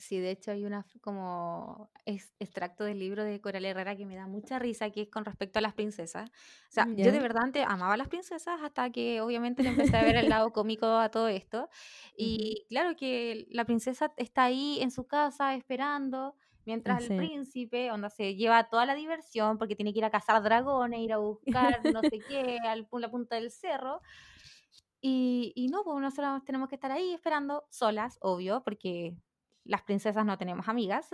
Sí, 0.00 0.18
de 0.18 0.30
hecho 0.30 0.50
hay 0.52 0.64
una 0.64 0.86
como 1.02 1.90
es- 2.06 2.32
extracto 2.38 2.84
del 2.84 2.98
libro 2.98 3.22
de 3.22 3.40
Coral 3.40 3.64
Herrera 3.66 3.96
que 3.96 4.06
me 4.06 4.16
da 4.16 4.26
mucha 4.26 4.58
risa, 4.58 4.90
que 4.90 5.02
es 5.02 5.08
con 5.10 5.24
respecto 5.26 5.58
a 5.58 5.62
las 5.62 5.74
princesas. 5.74 6.30
O 6.30 6.32
sea, 6.70 6.94
yo 6.96 7.12
de 7.12 7.20
verdad 7.20 7.42
antes 7.44 7.66
amaba 7.68 7.94
a 7.94 7.96
las 7.98 8.08
princesas 8.08 8.60
hasta 8.62 8.90
que 8.90 9.20
obviamente 9.20 9.62
le 9.62 9.68
empecé 9.68 9.98
a 9.98 10.02
ver 10.04 10.16
el 10.16 10.28
lado 10.30 10.52
cómico 10.54 10.86
a 10.86 11.10
todo 11.10 11.28
esto. 11.28 11.68
Y 12.16 12.64
claro 12.70 12.96
que 12.96 13.46
la 13.50 13.66
princesa 13.66 14.12
está 14.16 14.44
ahí 14.44 14.78
en 14.80 14.90
su 14.90 15.06
casa 15.06 15.54
esperando, 15.54 16.34
mientras 16.64 17.02
el 17.02 17.12
príncipe, 17.12 17.90
onda, 17.92 18.08
se 18.08 18.36
lleva 18.36 18.68
toda 18.70 18.86
la 18.86 18.94
diversión 18.94 19.58
porque 19.58 19.76
tiene 19.76 19.92
que 19.92 19.98
ir 19.98 20.04
a 20.06 20.10
cazar 20.10 20.42
dragones, 20.42 21.00
ir 21.00 21.12
a 21.12 21.18
buscar 21.18 21.84
no 21.84 22.04
sé 22.04 22.24
qué, 22.24 22.58
al, 22.66 22.88
pu- 22.88 23.00
la 23.00 23.10
punta 23.10 23.36
del 23.36 23.50
cerro. 23.50 24.00
Y, 25.02 25.52
y 25.56 25.68
no, 25.68 25.82
pues 25.84 25.98
nosotros 26.00 26.44
tenemos 26.44 26.68
que 26.68 26.74
estar 26.74 26.92
ahí 26.92 27.12
esperando 27.14 27.64
solas, 27.70 28.18
obvio, 28.20 28.62
porque 28.62 29.16
las 29.64 29.82
princesas 29.82 30.24
no 30.24 30.38
tenemos 30.38 30.68
amigas. 30.68 31.10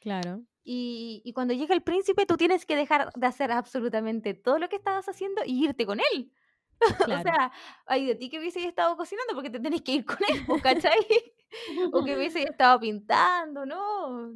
Claro. 0.00 0.42
Y, 0.62 1.22
y 1.24 1.32
cuando 1.32 1.54
llega 1.54 1.74
el 1.74 1.82
príncipe, 1.82 2.26
tú 2.26 2.36
tienes 2.36 2.66
que 2.66 2.76
dejar 2.76 3.12
de 3.14 3.26
hacer 3.26 3.52
absolutamente 3.52 4.34
todo 4.34 4.58
lo 4.58 4.68
que 4.68 4.76
estabas 4.76 5.08
haciendo 5.08 5.42
y 5.44 5.64
irte 5.64 5.86
con 5.86 6.00
él. 6.00 6.32
O 7.18 7.22
sea, 7.22 7.52
ay 7.86 8.06
de 8.06 8.14
ti 8.14 8.28
que 8.28 8.38
hubiese 8.38 8.66
estado 8.66 8.96
cocinando 8.96 9.34
porque 9.34 9.50
te 9.50 9.60
tenés 9.60 9.82
que 9.82 9.92
ir 9.92 10.04
con 10.04 10.18
él, 10.28 10.44
pues, 10.46 10.62
¿cachai? 10.62 10.98
O 11.92 12.04
que 12.04 12.16
hubiese 12.16 12.42
estado 12.50 12.80
pintando, 12.80 13.64
¿no? 13.64 14.32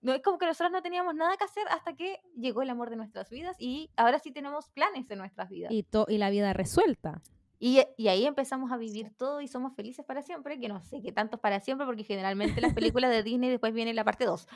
No 0.00 0.12
es 0.14 0.22
como 0.22 0.38
que 0.38 0.46
nosotros 0.46 0.72
no 0.72 0.82
teníamos 0.82 1.14
nada 1.14 1.36
que 1.36 1.44
hacer 1.44 1.64
hasta 1.68 1.94
que 1.94 2.20
llegó 2.36 2.62
el 2.62 2.70
amor 2.70 2.90
de 2.90 2.96
nuestras 2.96 3.28
vidas 3.28 3.56
y 3.58 3.90
ahora 3.96 4.18
sí 4.18 4.30
tenemos 4.30 4.70
planes 4.70 5.10
en 5.10 5.18
nuestras 5.18 5.50
vidas. 5.50 5.70
Y, 5.70 5.86
y 6.08 6.18
la 6.18 6.30
vida 6.30 6.52
resuelta. 6.52 7.20
Y, 7.58 7.82
y 7.96 8.08
ahí 8.08 8.26
empezamos 8.26 8.70
a 8.72 8.76
vivir 8.76 9.12
todo 9.16 9.40
y 9.40 9.48
somos 9.48 9.74
felices 9.74 10.04
para 10.04 10.22
siempre, 10.22 10.58
que 10.60 10.68
no 10.68 10.80
sé 10.82 11.00
qué 11.02 11.12
tantos 11.12 11.40
para 11.40 11.60
siempre, 11.60 11.86
porque 11.86 12.04
generalmente 12.04 12.60
las 12.60 12.74
películas 12.74 13.10
de 13.10 13.22
Disney 13.22 13.50
después 13.50 13.72
viene 13.72 13.94
la 13.94 14.04
parte 14.04 14.24
2. 14.26 14.46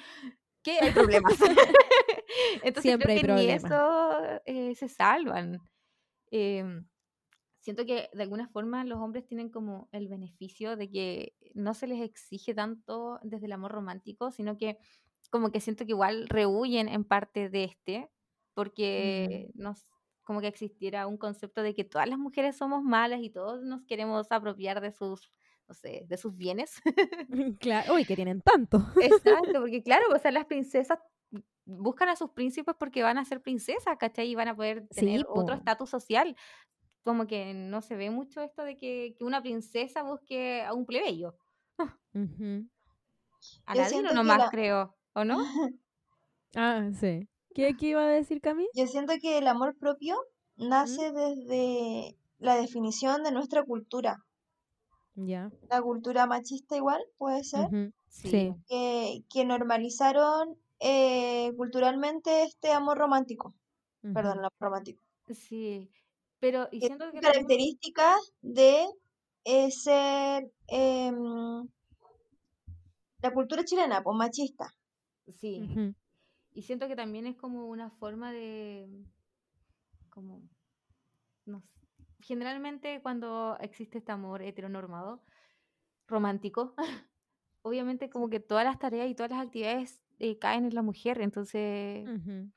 Que 0.62 0.78
hay 0.80 0.92
problemas. 0.92 1.32
Entonces 2.62 2.82
Siempre 2.82 3.14
hay 3.14 3.20
creo 3.20 3.36
que 3.36 3.42
ni 3.42 3.58
problemas. 3.58 3.64
eso 3.64 4.40
eh, 4.46 4.74
se 4.74 4.88
salvan. 4.88 5.60
Em, 6.30 6.86
siento 7.60 7.86
que 7.86 8.08
de 8.12 8.22
alguna 8.22 8.48
forma 8.48 8.84
los 8.84 8.98
hombres 8.98 9.26
tienen 9.26 9.50
como 9.50 9.88
el 9.92 10.08
beneficio 10.08 10.76
de 10.76 10.90
que 10.90 11.34
no 11.54 11.74
se 11.74 11.86
les 11.86 12.00
exige 12.02 12.54
tanto 12.54 13.18
desde 13.22 13.46
el 13.46 13.52
amor 13.52 13.72
romántico, 13.72 14.30
sino 14.32 14.56
que 14.56 14.78
como 15.30 15.50
que 15.52 15.60
siento 15.60 15.84
que 15.86 15.92
igual 15.92 16.28
rehuyen 16.28 16.88
en 16.88 17.04
parte 17.04 17.50
de 17.50 17.64
este, 17.64 18.10
porque 18.54 19.50
Mm. 19.54 19.62
nos, 19.62 19.86
como 20.24 20.40
que 20.40 20.46
existiera 20.48 21.06
un 21.06 21.16
concepto 21.16 21.62
de 21.62 21.74
que 21.74 21.84
todas 21.84 22.08
las 22.08 22.18
mujeres 22.18 22.56
somos 22.56 22.82
malas 22.82 23.20
y 23.22 23.30
todos 23.30 23.62
nos 23.62 23.82
queremos 23.84 24.30
apropiar 24.30 24.80
de 24.80 24.92
sus, 24.92 25.32
no 25.68 25.74
sé, 25.74 26.04
de 26.08 26.16
sus 26.16 26.36
bienes. 26.36 26.80
Claro. 27.60 27.94
Uy, 27.94 28.04
que 28.04 28.16
tienen 28.16 28.40
tanto. 28.40 28.78
Exacto, 29.00 29.20
porque 29.60 29.82
claro, 29.82 30.04
o 30.14 30.18
sea, 30.18 30.30
las 30.30 30.46
princesas 30.46 30.98
buscan 31.64 32.08
a 32.08 32.16
sus 32.16 32.30
príncipes 32.30 32.74
porque 32.78 33.02
van 33.02 33.18
a 33.18 33.24
ser 33.24 33.40
princesas, 33.40 33.96
¿cachai? 33.98 34.28
Y 34.28 34.34
van 34.34 34.48
a 34.48 34.56
poder 34.56 34.88
tener 34.88 35.20
Sí, 35.20 35.26
otro 35.28 35.54
estatus 35.54 35.90
social. 35.90 36.36
Como 37.04 37.26
que 37.26 37.54
no 37.54 37.80
se 37.80 37.96
ve 37.96 38.10
mucho 38.10 38.42
esto 38.42 38.62
de 38.64 38.76
que, 38.76 39.14
que 39.16 39.24
una 39.24 39.40
princesa 39.40 40.02
busque 40.02 40.62
a 40.62 40.74
un 40.74 40.84
plebeyo. 40.86 41.36
Ujú. 42.14 42.68
Aladino 43.66 43.88
siento 43.88 44.08
que 44.10 44.14
nomás, 44.16 44.38
la- 44.38 44.50
creo, 44.50 44.96
¿o 45.14 45.24
no? 45.24 45.38
Ah, 46.56 46.90
sí. 46.92 47.28
¿Qué, 47.54 47.76
qué 47.76 47.88
iba 47.88 48.02
a 48.02 48.06
decir 48.08 48.40
Cami? 48.40 48.68
Yo 48.74 48.86
siento 48.86 49.12
que 49.20 49.38
el 49.38 49.46
amor 49.46 49.76
propio 49.76 50.16
nace 50.56 51.12
desde 51.12 52.16
la 52.38 52.54
definición 52.56 53.22
de 53.22 53.32
nuestra 53.32 53.64
cultura. 53.64 54.24
Ya. 55.14 55.50
La 55.68 55.82
cultura 55.82 56.26
machista 56.26 56.76
igual 56.76 57.02
puede 57.18 57.44
ser. 57.44 57.68
Sí. 58.08 58.28
Sí. 58.30 58.54
que, 58.68 59.22
que 59.32 59.44
normalizaron 59.44 60.56
eh, 60.80 61.52
culturalmente 61.56 62.42
este 62.42 62.72
amor 62.72 62.98
romántico. 62.98 63.54
Perdón, 64.02 64.38
el 64.38 64.44
amor 64.46 64.52
romántico. 64.58 65.02
Sí, 65.28 65.90
pero 66.40 66.68
y 66.72 66.80
siento 66.80 67.04
que 67.12 67.20
también- 67.20 67.22
características 67.32 68.32
de 68.40 68.84
eh, 69.44 69.70
ser 69.70 70.50
em, 70.68 71.68
la 73.22 73.32
cultura 73.32 73.64
chilena, 73.64 74.02
pues 74.02 74.16
machista. 74.16 74.74
sí, 75.38 75.60
Ujú. 75.70 75.94
Y 76.52 76.62
siento 76.62 76.88
que 76.88 76.96
también 76.96 77.26
es 77.26 77.36
como 77.36 77.66
una 77.68 77.90
forma 77.90 78.32
de, 78.32 78.88
como, 80.10 80.42
no 81.46 81.60
sé, 81.60 81.68
generalmente 82.20 83.00
cuando 83.02 83.56
existe 83.60 83.98
este 83.98 84.12
amor 84.12 84.42
heteronormado, 84.42 85.22
romántico, 86.06 86.74
obviamente 87.62 88.10
como 88.10 88.28
que 88.30 88.40
todas 88.40 88.64
las 88.64 88.78
tareas 88.78 89.08
y 89.10 89.14
todas 89.14 89.30
las 89.30 89.46
actividades 89.46 90.02
eh, 90.18 90.38
caen 90.38 90.64
en 90.66 90.74
la 90.74 90.82
mujer, 90.82 91.20
entonces, 91.20 92.08
Ujú. 92.08 92.50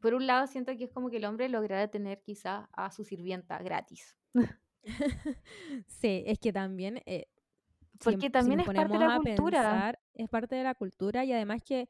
por 0.00 0.14
un 0.14 0.26
lado 0.26 0.46
siento 0.46 0.76
que 0.76 0.84
es 0.84 0.90
como 0.92 1.10
que 1.10 1.16
el 1.18 1.24
hombre 1.24 1.48
logrará 1.48 1.88
tener 1.88 2.22
quizá 2.22 2.68
a 2.72 2.90
su 2.90 3.04
sirvienta 3.04 3.58
gratis, 3.62 4.16
Sí, 5.86 6.24
es 6.26 6.38
que 6.38 6.52
también, 6.52 7.00
eh, 7.06 7.26
si, 8.00 8.04
porque 8.04 8.26
si 8.26 8.30
también 8.30 8.58
nos 8.58 8.66
es 8.68 8.74
parte 8.74 8.98
de 8.98 8.98
la 8.98 9.10
cultura. 9.12 9.62
pensar, 9.62 10.00
es 10.14 10.28
parte 10.28 10.54
de 10.56 10.64
la 10.64 10.74
cultura 10.74 11.24
y 11.24 11.32
además 11.32 11.62
que, 11.62 11.88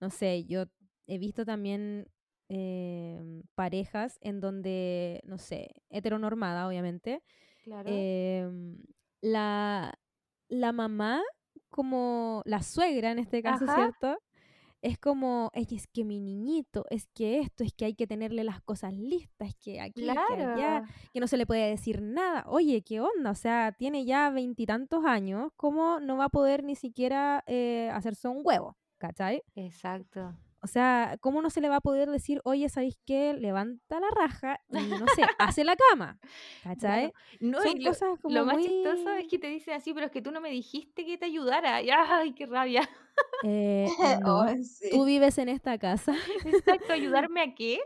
no 0.00 0.10
sé, 0.10 0.44
yo 0.44 0.66
he 1.06 1.18
visto 1.18 1.44
también 1.44 2.08
em, 2.48 3.42
parejas 3.54 4.18
en 4.20 4.40
donde, 4.40 5.20
no 5.24 5.38
sé, 5.38 5.70
heteronormada, 5.90 6.66
obviamente, 6.68 7.22
Claro. 7.64 7.88
em, 7.90 8.76
la, 9.22 9.94
la 10.48 10.72
mamá, 10.72 11.22
como 11.70 12.42
la 12.44 12.62
suegra 12.62 13.10
en 13.10 13.18
este 13.18 13.42
caso, 13.42 13.64
Ajá. 13.64 13.74
¿cierto? 13.74 14.18
Es 14.82 14.98
como, 14.98 15.50
es 15.54 15.66
que, 15.66 15.76
es 15.76 15.86
que 15.86 16.04
mi 16.04 16.20
niñito, 16.20 16.84
es 16.90 17.06
que 17.14 17.38
esto, 17.40 17.64
es 17.64 17.72
que 17.72 17.86
hay 17.86 17.94
que 17.94 18.06
tenerle 18.06 18.44
las 18.44 18.60
cosas 18.60 18.92
listas, 18.92 19.48
es 19.48 19.54
que 19.56 19.80
aquí, 19.80 20.02
que 20.04 20.10
allá, 20.10 20.54
Claro. 20.54 20.86
que 21.10 21.20
no 21.20 21.26
se 21.26 21.38
le 21.38 21.46
puede 21.46 21.70
decir 21.70 22.02
nada. 22.02 22.44
Oye, 22.48 22.82
¿qué 22.82 23.00
onda? 23.00 23.30
O 23.30 23.34
sea, 23.34 23.72
tiene 23.72 24.04
ya 24.04 24.28
veintitantos 24.28 25.02
años, 25.06 25.50
¿cómo 25.56 26.00
no 26.00 26.18
va 26.18 26.26
a 26.26 26.28
poder 26.28 26.64
ni 26.64 26.76
siquiera 26.76 27.42
eh, 27.46 27.88
hacerse 27.94 28.28
un 28.28 28.42
huevo? 28.44 28.76
¿Cachai? 28.98 29.42
Exacto. 29.54 30.36
O 30.64 30.66
sea, 30.66 31.18
¿cómo 31.20 31.42
no 31.42 31.50
se 31.50 31.60
le 31.60 31.68
va 31.68 31.76
a 31.76 31.80
poder 31.82 32.08
decir, 32.10 32.40
oye, 32.44 32.70
¿sabéis 32.70 32.96
qué? 33.04 33.34
Levanta 33.34 34.00
la 34.00 34.08
raja 34.16 34.58
y 34.70 34.76
no 34.88 35.04
sé, 35.14 35.22
hace 35.38 35.62
la 35.62 35.76
cama? 35.76 36.18
¿Cachai? 36.64 37.12
No, 37.38 37.60
Son 37.60 37.78
lo, 37.82 37.90
cosas 37.90 38.18
como 38.22 38.34
lo 38.34 38.46
más 38.46 38.54
muy... 38.56 38.64
chistoso 38.66 39.10
es 39.10 39.28
que 39.28 39.38
te 39.38 39.48
dicen 39.48 39.74
así, 39.74 39.92
pero 39.92 40.06
es 40.06 40.12
que 40.12 40.22
tú 40.22 40.30
no 40.30 40.40
me 40.40 40.48
dijiste 40.48 41.04
que 41.04 41.18
te 41.18 41.26
ayudara. 41.26 41.82
Y, 41.82 41.90
¡Ay, 41.90 42.32
qué 42.32 42.46
rabia! 42.46 42.88
Eh, 43.42 43.86
no, 44.24 44.38
Oh, 44.38 44.46
sí. 44.62 44.88
tú 44.90 45.04
vives 45.04 45.36
en 45.36 45.50
esta 45.50 45.76
casa. 45.76 46.14
Exacto, 46.46 46.92
¿ayudarme 46.94 47.42
a 47.42 47.54
qué? 47.54 47.78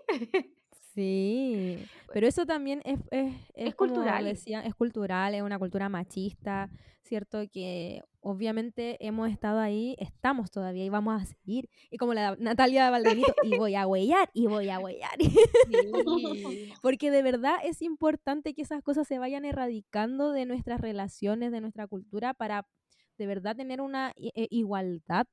Sí, 0.94 1.78
pero 2.12 2.26
eso 2.26 2.46
también 2.46 2.80
es, 2.84 3.00
es, 3.10 3.34
Es 3.54 3.74
como 3.74 3.92
cultural. 3.94 4.24
decía, 4.24 4.60
es 4.62 4.74
cultural, 4.74 5.34
es 5.34 5.42
una 5.42 5.58
cultura 5.58 5.88
machista, 5.88 6.70
¿cierto? 7.02 7.42
Que 7.52 8.02
obviamente 8.28 8.98
hemos 9.00 9.30
estado 9.30 9.58
ahí, 9.58 9.96
estamos 9.98 10.50
todavía 10.50 10.84
y 10.84 10.90
vamos 10.90 11.22
a 11.22 11.24
seguir. 11.24 11.70
Y 11.90 11.96
como 11.96 12.12
la 12.12 12.36
Natalia 12.38 12.90
Valdenito, 12.90 13.34
y 13.42 13.56
voy 13.56 13.74
a 13.74 13.86
huellar, 13.86 14.28
y 14.34 14.46
voy 14.46 14.68
a 14.68 14.78
huellar. 14.78 15.16
Sí. 15.18 15.32
Porque 16.82 17.10
de 17.10 17.22
verdad 17.22 17.56
es 17.64 17.80
importante 17.80 18.52
que 18.52 18.60
esas 18.60 18.82
cosas 18.82 19.08
se 19.08 19.18
vayan 19.18 19.46
erradicando 19.46 20.32
de 20.32 20.44
nuestras 20.44 20.78
relaciones, 20.78 21.52
de 21.52 21.62
nuestra 21.62 21.86
cultura, 21.86 22.34
para 22.34 22.68
de 23.16 23.26
verdad 23.26 23.56
tener 23.56 23.80
una 23.80 24.12
eh, 24.16 24.46
igualdad. 24.50 25.26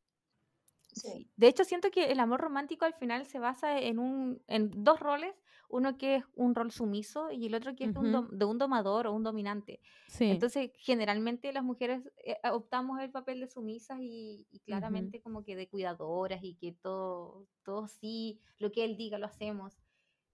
Sí. 0.94 1.30
De 1.36 1.50
hecho, 1.50 1.66
siento 1.66 1.92
que 1.92 2.06
el 2.14 2.22
amor 2.22 2.40
romántico 2.40 2.86
al 2.86 2.94
final 2.94 3.26
se 3.26 3.40
basa 3.40 3.78
en, 3.78 4.00
un, 4.00 4.42
en 4.48 4.72
dos 4.86 5.02
roles. 5.02 5.36
Uno 5.70 5.98
que 5.98 6.16
es 6.18 6.24
un 6.36 6.56
rol 6.56 6.72
sumiso 6.72 7.32
y 7.32 7.46
el 7.48 7.56
otro 7.56 7.76
que 7.76 7.86
es 7.86 7.94
de 7.94 8.00
un, 8.00 8.08
Ujú. 8.08 8.16
dom- 8.16 8.30
de 8.30 8.46
un 8.46 8.58
domador 8.58 9.08
o 9.08 9.14
un 9.14 9.24
dominante. 9.24 9.82
Sí. 10.08 10.26
Entonces, 10.26 10.72
generalmente 10.78 11.52
las 11.54 11.64
mujeres 11.64 12.02
eh, 12.24 12.38
optamos 12.52 13.00
el 13.02 13.12
papel 13.12 13.40
de 13.40 13.48
sumisas 13.48 14.00
y, 14.02 14.48
y 14.52 14.60
claramente 14.62 15.22
como 15.22 15.44
que 15.44 15.56
de 15.56 15.68
cuidadoras 15.68 16.44
y 16.44 16.56
que 16.56 16.72
todo, 16.74 17.48
todo 17.64 17.88
sí, 17.88 18.40
lo 18.58 18.72
que 18.72 18.86
él 18.86 18.98
diga 18.98 19.18
lo 19.18 19.26
hacemos. 19.28 19.78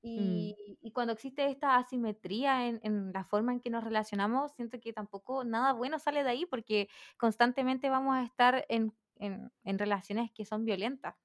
Y, 0.03 0.55
y 0.82 0.91
cuando 0.93 1.13
existe 1.13 1.45
esta 1.47 1.75
asimetría 1.77 2.67
en, 2.67 2.79
en 2.84 3.13
la 3.13 3.23
forma 3.23 3.53
en 3.53 3.59
que 3.59 3.69
nos 3.69 3.84
relacionamos, 3.84 4.51
siento 4.53 4.79
que 4.79 4.93
tampoco 4.93 5.43
nada 5.43 5.73
bueno 5.73 5.99
sale 5.99 6.23
de 6.23 6.29
ahí 6.32 6.45
porque 6.47 6.89
constantemente 7.17 7.88
vamos 7.89 8.15
a 8.15 8.23
estar 8.23 8.65
en, 8.69 8.93
en, 9.17 9.51
en 9.63 9.77
relaciones 9.79 10.32
que 10.32 10.43
son 10.45 10.65
violentas. 10.65 11.15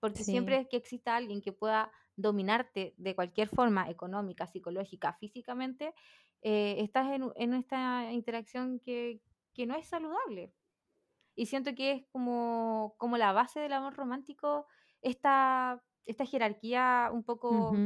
Porque 0.00 0.24
Sí. 0.24 0.32
siempre 0.32 0.68
que 0.68 0.76
exista 0.76 1.16
alguien 1.16 1.42
que 1.42 1.52
pueda 1.52 1.90
dominarte 2.16 2.94
de 2.98 3.14
cualquier 3.14 3.48
forma, 3.48 3.90
económica, 3.90 4.46
psicológica, 4.46 5.14
físicamente, 5.14 5.94
eh, 6.42 6.76
estás 6.80 7.12
en, 7.12 7.30
en 7.36 7.54
esta 7.54 8.12
interacción 8.12 8.80
que, 8.80 9.22
que 9.54 9.66
no 9.66 9.76
es 9.76 9.86
saludable. 9.88 10.52
Y 11.34 11.46
siento 11.46 11.74
que 11.74 11.92
es 11.92 12.06
como, 12.12 12.94
como 12.98 13.18
la 13.18 13.32
base 13.32 13.60
del 13.60 13.72
amor 13.74 13.94
romántico, 13.96 14.66
esta 15.02 15.82
esta 16.06 16.24
jerarquía 16.24 17.10
un 17.12 17.24
poco 17.24 17.84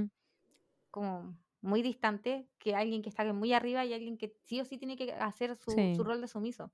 como 0.90 1.38
muy 1.62 1.82
distante, 1.82 2.48
que 2.58 2.74
alguien 2.74 3.02
que 3.02 3.08
está 3.10 3.30
muy 3.32 3.52
arriba 3.52 3.84
y 3.84 3.92
alguien 3.94 4.16
que 4.18 4.36
sí 4.44 4.60
o 4.60 4.64
sí 4.64 4.78
tiene 4.78 4.96
que 4.96 5.12
hacer 5.12 5.56
su, 5.56 5.88
su 5.92 6.04
rol 6.04 6.20
de 6.20 6.28
sumiso. 6.28 6.72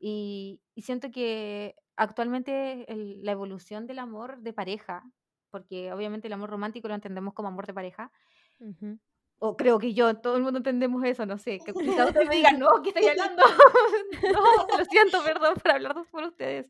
Y, 0.00 0.62
y 0.74 0.82
siento 0.82 1.10
que 1.10 1.76
actualmente 1.96 2.92
el- 2.92 3.24
la 3.24 3.32
evolución 3.32 3.86
del 3.86 4.00
amor 4.00 4.40
de 4.42 4.52
pareja, 4.54 5.04
porque 5.50 5.92
obviamente 5.92 6.26
el 6.28 6.32
amor 6.32 6.50
romántico 6.50 6.88
lo 6.88 6.94
entendemos 6.94 7.34
como 7.34 7.48
amor 7.48 7.66
de 7.66 7.74
pareja, 7.74 8.12
Ujú. 8.60 8.98
o 9.38 9.56
creo 9.56 9.78
que 9.78 9.94
yo, 9.94 10.14
todo 10.16 10.36
el 10.36 10.42
mundo 10.42 10.58
entendemos 10.58 11.02
eso, 11.04 11.24
no 11.26 11.38
sé, 11.38 11.58
que 11.64 11.72
ustedes 11.72 12.28
me 12.28 12.36
digan, 12.36 12.58
no, 12.58 12.68
¿qué 12.82 12.90
estoy 12.90 13.06
hablando? 13.08 13.42
no, 14.32 14.78
lo 14.78 14.84
siento, 14.84 15.22
perdón 15.24 15.54
por 15.54 15.70
hablar 15.72 15.94
por 16.10 16.24
ustedes. 16.24 16.66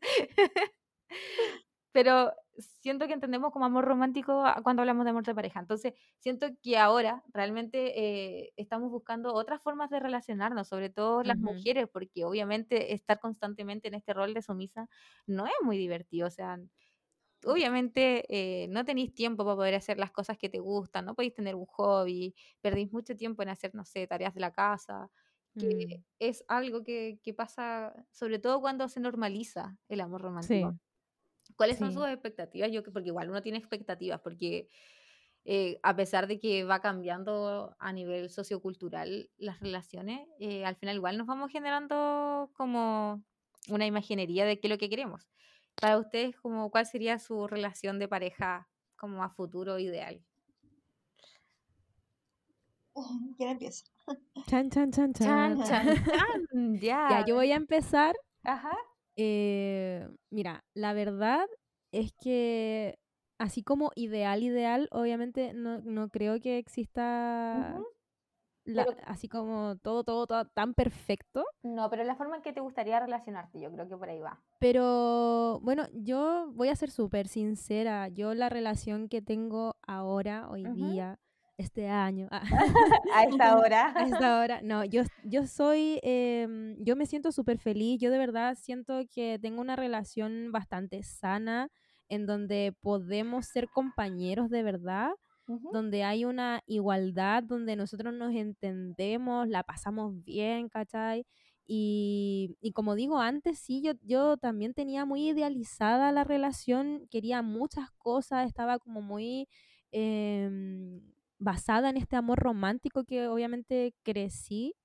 Pero 1.93 2.31
siento 2.57 3.07
que 3.07 3.13
entendemos 3.13 3.51
como 3.51 3.65
amor 3.65 3.85
romántico 3.85 4.43
cuando 4.63 4.81
hablamos 4.81 5.03
de 5.03 5.09
amor 5.09 5.25
de 5.25 5.35
pareja. 5.35 5.59
Entonces, 5.59 5.93
siento 6.19 6.47
que 6.63 6.77
ahora 6.77 7.23
realmente 7.33 7.99
eh, 7.99 8.53
estamos 8.55 8.89
buscando 8.91 9.33
otras 9.33 9.61
formas 9.61 9.89
de 9.89 9.99
relacionarnos, 9.99 10.69
sobre 10.69 10.89
todo 10.89 11.23
las 11.23 11.37
Ujú. 11.37 11.47
mujeres, 11.47 11.87
porque 11.91 12.23
obviamente 12.23 12.93
estar 12.93 13.19
constantemente 13.19 13.89
en 13.89 13.95
este 13.95 14.13
rol 14.13 14.33
de 14.33 14.41
sumisa 14.41 14.87
no 15.27 15.47
es 15.47 15.53
muy 15.63 15.77
divertido. 15.77 16.27
O 16.27 16.31
sea, 16.31 16.59
obviamente 17.45 18.25
eh, 18.63 18.67
no 18.69 18.85
tenéis 18.85 19.13
tiempo 19.13 19.43
para 19.45 19.55
poder 19.57 19.75
hacer 19.75 19.97
las 19.99 20.11
cosas 20.11 20.37
que 20.37 20.49
te 20.49 20.59
gustan, 20.59 21.05
no 21.05 21.15
podéis 21.15 21.33
tener 21.35 21.55
un 21.55 21.65
hobby, 21.65 22.35
perdís 22.61 22.91
mucho 22.93 23.15
tiempo 23.15 23.43
en 23.43 23.49
hacer, 23.49 23.75
no 23.75 23.85
sé, 23.85 24.07
tareas 24.07 24.33
de 24.33 24.41
la 24.41 24.51
casa, 24.53 25.09
que 25.57 25.67
Mm. 25.77 26.03
es 26.19 26.43
algo 26.47 26.83
que, 26.83 27.19
que 27.23 27.33
pasa 27.33 27.93
sobre 28.11 28.39
todo 28.39 28.61
cuando 28.61 28.87
se 28.89 28.99
normaliza 28.99 29.77
el 29.89 30.01
amor 30.01 30.21
Sí, 30.39 30.61
romántico. 30.61 30.77
¿Cuáles 31.57 31.79
son 31.79 31.91
sus 31.93 32.05
sí. 32.05 32.07
expectativas? 32.07 32.71
Yo, 32.71 32.83
que- 32.83 32.91
porque 32.91 33.09
igual 33.09 33.29
uno 33.29 33.41
tiene 33.41 33.57
expectativas, 33.57 34.21
porque 34.21 34.69
eh, 35.45 35.79
a 35.83 35.95
pesar 35.95 36.27
de 36.27 36.39
que 36.39 36.63
va 36.65 36.81
cambiando 36.81 37.75
a 37.79 37.93
nivel 37.93 38.29
sociocultural 38.29 39.31
las 39.37 39.59
relaciones, 39.59 40.27
eh, 40.39 40.65
al 40.65 40.75
final 40.75 40.95
igual 40.97 41.17
nos 41.17 41.27
vamos 41.27 41.51
generando 41.51 42.51
como 42.55 43.23
una 43.69 43.85
imaginería 43.87 44.45
de 44.45 44.59
qué 44.59 44.67
es 44.67 44.71
lo 44.71 44.77
que 44.77 44.89
queremos. 44.89 45.29
Para 45.79 45.97
ustedes, 45.99 46.35
como, 46.37 46.69
¿cuál 46.71 46.85
sería 46.85 47.19
su 47.19 47.47
relación 47.47 47.99
de 47.99 48.07
pareja 48.07 48.69
como 48.95 49.23
a 49.23 49.29
futuro 49.29 49.79
ideal? 49.79 50.23
¿Quién 53.37 53.49
empieza? 53.49 53.83
Chan, 54.47 54.69
chan, 54.69 54.91
chan, 54.91 55.13
Chan, 55.13 55.57
chan. 55.57 55.61
chan, 55.63 55.95
chan, 56.13 56.79
Ya, 57.07 57.21
ya. 57.21 57.25
yo 57.27 57.35
voy 57.35 57.51
a 57.51 57.55
empezar. 57.55 58.15
Ajá. 58.43 58.77
Eh, 59.15 60.07
mira, 60.29 60.63
la 60.73 60.93
verdad 60.93 61.45
es 61.91 62.11
que 62.21 62.99
así 63.39 63.63
como 63.63 63.91
ideal, 63.95 64.43
ideal, 64.43 64.87
obviamente 64.91 65.53
no, 65.53 65.79
no 65.81 66.09
creo 66.09 66.39
que 66.39 66.57
exista 66.57 67.75
Ujú. 67.75 67.85
La- 68.65 68.85
así 69.05 69.27
como 69.27 69.75
todo, 69.77 70.03
todo, 70.03 70.27
todo 70.27 70.45
tan 70.45 70.73
perfecto. 70.73 71.43
No, 71.63 71.89
pero 71.89 72.03
la 72.03 72.15
forma 72.15 72.37
en 72.37 72.41
que 72.41 72.53
te 72.53 72.61
gustaría 72.61 72.99
relacionarte, 72.99 73.59
yo 73.59 73.71
creo 73.71 73.87
que 73.87 73.97
por 73.97 74.09
ahí 74.09 74.19
va. 74.19 74.41
Pero 74.59 75.59
bueno, 75.61 75.87
yo 75.93 76.51
voy 76.53 76.69
a 76.69 76.75
ser 76.75 76.91
súper 76.91 77.27
sincera. 77.27 78.07
Yo 78.09 78.33
la 78.33 78.49
relación 78.49 79.09
que 79.09 79.21
tengo 79.21 79.75
ahora, 79.85 80.47
hoy 80.49 80.63
día, 80.73 81.19
este 81.57 81.89
año, 81.89 82.27
ah, 82.31 82.41
A 83.13 83.23
esta 83.25 83.57
hora. 83.57 83.93
a 83.95 84.03
esta 84.07 84.39
hora, 84.39 84.61
no, 84.63 84.85
yo, 84.85 85.03
yo 85.23 85.45
soy, 85.47 85.99
em, 86.03 86.75
yo 86.79 86.95
me 86.95 87.05
siento 87.05 87.31
súper 87.31 87.57
feliz. 87.59 87.99
Yo 87.99 88.09
de 88.11 88.17
verdad 88.17 88.55
siento 88.59 89.01
que 89.13 89.37
tengo 89.41 89.61
una 89.61 89.75
relación 89.75 90.51
bastante 90.51 91.03
sana 91.03 91.69
en 92.09 92.25
donde 92.25 92.73
podemos 92.81 93.45
ser 93.47 93.69
compañeros 93.69 94.49
de 94.49 94.63
verdad 94.63 95.11
Donde 95.71 96.03
hay 96.03 96.25
una 96.25 96.61
igualdad, 96.65 97.43
donde 97.43 97.75
nosotros 97.75 98.13
nos 98.13 98.33
entendemos, 98.33 99.47
la 99.47 99.63
pasamos 99.63 100.23
bien, 100.23 100.69
¿cachai? 100.69 101.25
Y, 101.65 102.57
y 102.61 102.73
como 102.73 102.95
digo 102.95 103.19
antes, 103.19 103.59
sí, 103.59 103.81
yo, 103.81 103.93
yo 104.03 104.37
también 104.37 104.73
tenía 104.73 105.05
muy 105.05 105.29
idealizada 105.29 106.11
la 106.11 106.23
relación, 106.23 107.07
quería 107.09 107.41
muchas 107.41 107.91
cosas, 107.97 108.47
estaba 108.47 108.79
como 108.79 109.01
muy 109.01 109.47
em, 109.91 111.01
basada 111.39 111.89
en 111.89 111.97
este 111.97 112.15
amor 112.15 112.39
romántico 112.39 113.03
que 113.03 113.27
obviamente 113.27 113.95
crecí 114.03 114.75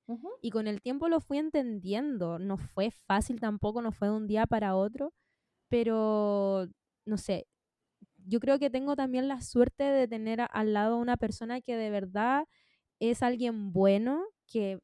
y 0.41 0.51
con 0.51 0.69
el 0.69 0.81
tiempo 0.81 1.09
lo 1.09 1.21
fui 1.21 1.39
entendiendo. 1.39 2.39
No 2.39 2.57
fue 2.57 2.91
fácil 2.91 3.41
tampoco, 3.41 3.83
no 3.83 3.93
fue 3.93 4.09
de 4.09 4.15
un 4.15 4.27
día 4.27 4.47
para 4.47 4.77
otro, 4.77 5.13
pero 5.69 6.69
no 7.05 7.19
sé, 7.19 7.47
yo 8.27 8.41
creo 8.41 8.59
que 8.59 8.71
tengo 8.71 8.97
también 8.97 9.29
la 9.29 9.41
suerte 9.43 9.85
de 9.85 10.09
tener 10.09 10.41
al 10.51 10.73
lado 10.75 10.99
una 10.99 11.17
persona 11.17 11.61
que 11.61 11.77
de 11.77 11.91
verdad 11.91 12.47
es 13.01 13.23
alguien 13.23 13.73
bueno, 13.73 14.25
que 14.47 14.79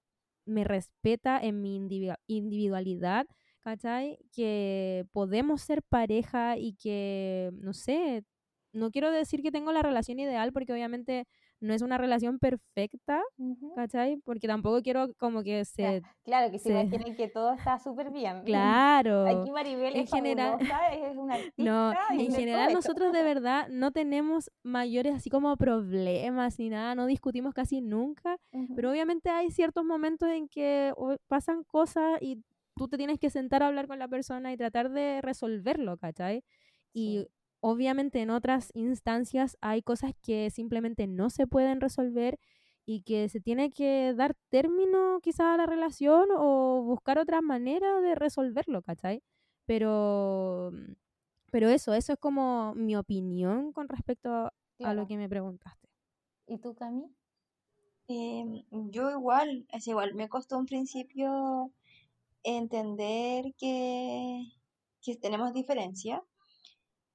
me 0.47 0.65
respeta 0.65 1.39
en 1.43 1.63
mi 1.63 1.77
individua- 1.77 2.19
individualidad, 2.27 3.27
¿cachai? 3.61 4.19
Que 4.33 5.07
podemos 5.13 5.63
ser 5.63 5.83
pareja 5.83 6.57
y 6.59 6.75
que, 6.75 7.51
no 7.55 7.73
sé, 7.75 8.25
no 8.73 8.91
quiero 8.91 9.11
decir 9.11 9.43
que 9.43 9.53
tengo 9.53 9.73
la 9.73 9.83
relación 9.83 10.19
ideal 10.21 10.53
porque 10.53 10.73
obviamente 10.73 11.27
no 11.63 11.73
es 11.75 11.81
una 11.83 11.97
relación 11.97 12.39
perfecta, 12.39 13.23
Ujú. 13.39 13.75
¿cachai? 13.75 14.17
Porque 14.25 14.47
tampoco 14.47 14.83
quiero 14.83 15.15
como 15.15 15.43
que 15.43 15.65
se... 15.65 16.03
Claro, 16.25 16.51
que 16.51 16.59
se 16.59 16.65
se- 16.69 16.81
imaginen 16.81 17.17
que 17.17 17.29
todo 17.29 17.53
está 17.55 17.79
súper 17.79 18.11
bien. 18.11 18.43
Claro. 18.45 19.27
Aquí 19.27 19.51
Maribel 19.51 19.95
En 19.97 20.03
es 20.03 20.11
general- 20.11 20.59
es 20.61 21.17
una 21.17 21.35
artista. 21.35 21.63
No, 21.63 21.93
en 22.11 22.33
general 22.33 22.73
nosotros 22.73 23.13
de 23.13 23.23
verdad 23.35 23.69
no 23.71 23.93
tenemos 23.93 24.51
mayores 24.63 25.15
así 25.15 25.31
como 25.31 25.57
problemas 25.57 26.59
ni 26.59 26.69
nada, 26.69 26.95
no 26.95 27.07
discutimos 27.07 27.55
casi 27.55 27.81
nunca, 27.81 28.37
Ujú. 28.53 28.75
pero 28.75 28.91
obviamente 28.91 29.31
hay 29.31 29.51
ciertos 29.51 29.85
momentos 29.85 30.29
en 30.29 30.49
que 30.49 30.93
pasan 31.29 31.65
cosas 31.65 32.19
y 32.21 32.43
tú 32.77 32.89
te 32.89 32.97
tienes 32.97 33.19
que 33.19 33.31
sentar 33.31 33.63
a 33.63 33.69
hablar 33.69 33.87
con 33.87 33.99
la 33.99 34.09
persona 34.09 34.53
y 34.53 34.57
tratar 34.57 34.91
de 34.91 35.21
resolverlo, 35.23 35.97
¿cachai? 35.99 36.43
Y 36.93 37.21
Sí. 37.21 37.29
Obviamente 37.63 38.21
en 38.21 38.31
otras 38.31 38.71
instancias 38.75 39.57
hay 39.61 39.83
cosas 39.83 40.13
que 40.21 40.51
simplemente 40.51 41.07
no 41.07 41.31
se 41.31 41.47
pueden 41.47 41.81
resolver 41.81 42.39
y 42.85 43.03
que 43.03 43.29
se 43.29 43.41
tiene 43.41 43.71
que 43.71 44.13
dar 44.15 44.35
término 44.51 45.21
quizá 45.23 45.55
a 45.55 45.57
la 45.57 45.67
relación 45.67 46.29
o 46.37 46.83
buscar 46.83 47.19
otra 47.19 47.41
manera 47.41 48.01
de 48.01 48.17
resolverlo, 48.17 48.83
¿cachai? 48.83 49.23
Pero, 49.65 50.73
pero 51.53 51.69
eso, 51.69 51.95
eso 51.95 52.15
es 52.15 52.19
como 52.19 52.75
mi 52.75 52.97
opinión 52.97 53.73
con 53.73 53.89
respecto 53.89 54.31
a 54.31 54.53
Claro. 54.79 55.03
lo 55.03 55.07
que 55.07 55.17
me 55.17 55.29
preguntaste. 55.29 55.89
¿Y 56.49 56.59
tú, 56.59 56.75
Cami? 56.75 57.05
Em, 58.09 58.65
yo 58.91 59.11
igual, 59.11 59.65
es 59.71 59.87
igual, 59.87 60.15
me 60.15 60.29
costó 60.29 60.59
un 60.59 60.67
principio 60.67 61.71
entender 62.43 63.55
que, 63.57 64.43
que 65.01 65.17
tenemos 65.17 65.53
diferencia, 65.53 66.23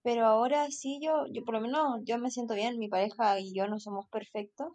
pero 0.07 0.25
ahora 0.25 0.71
sí 0.71 1.01
yo, 1.03 1.25
yo 1.33 1.43
por 1.43 1.55
lo 1.55 1.59
menos 1.59 1.99
yo 2.05 2.17
me 2.17 2.31
siento 2.31 2.53
bien, 2.53 2.79
mi 2.79 2.87
pareja 2.87 3.41
y 3.41 3.53
yo 3.53 3.67
no 3.67 3.77
somos 3.77 4.07
perfectos, 4.07 4.69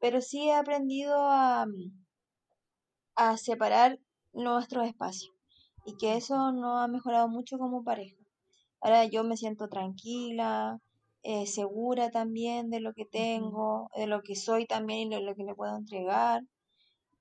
pero 0.00 0.22
sí 0.22 0.48
he 0.48 0.54
aprendido 0.54 1.16
a, 1.18 1.66
a 3.14 3.36
separar 3.36 3.98
nuestros 4.32 4.88
espacios 4.88 5.34
y 5.84 5.98
que 5.98 6.16
eso 6.16 6.52
nos 6.52 6.80
ha 6.80 6.88
mejorado 6.88 7.28
mucho 7.28 7.58
como 7.58 7.84
pareja. 7.84 8.16
Ahora 8.80 9.04
yo 9.04 9.22
me 9.22 9.36
siento 9.36 9.68
tranquila, 9.68 10.78
eh, 11.24 11.46
segura 11.46 12.10
también 12.10 12.70
de 12.70 12.80
lo 12.80 12.94
que 12.94 13.04
tengo, 13.04 13.90
de 13.94 14.06
lo 14.06 14.22
que 14.22 14.34
soy 14.34 14.64
también 14.64 15.12
y 15.12 15.16
de 15.16 15.20
lo 15.20 15.34
que 15.34 15.44
le 15.44 15.54
puedo 15.54 15.76
entregar. 15.76 16.40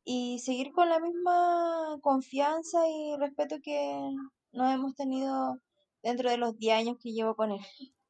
Y 0.05 0.39
seguir 0.39 0.71
con 0.71 0.87
la 0.87 1.01
misma 1.01 1.97
confianza 2.01 2.87
y 2.87 3.17
respeto 3.17 3.57
que 3.61 3.99
nos 4.53 4.73
hemos 4.73 4.95
tenido 4.95 5.59
dentro 6.03 6.29
de 6.29 6.37
los 6.37 6.57
10 6.57 6.75
años 6.77 6.97
que 7.01 7.11
llevo 7.11 7.35
con 7.35 7.51
él. 7.51 7.61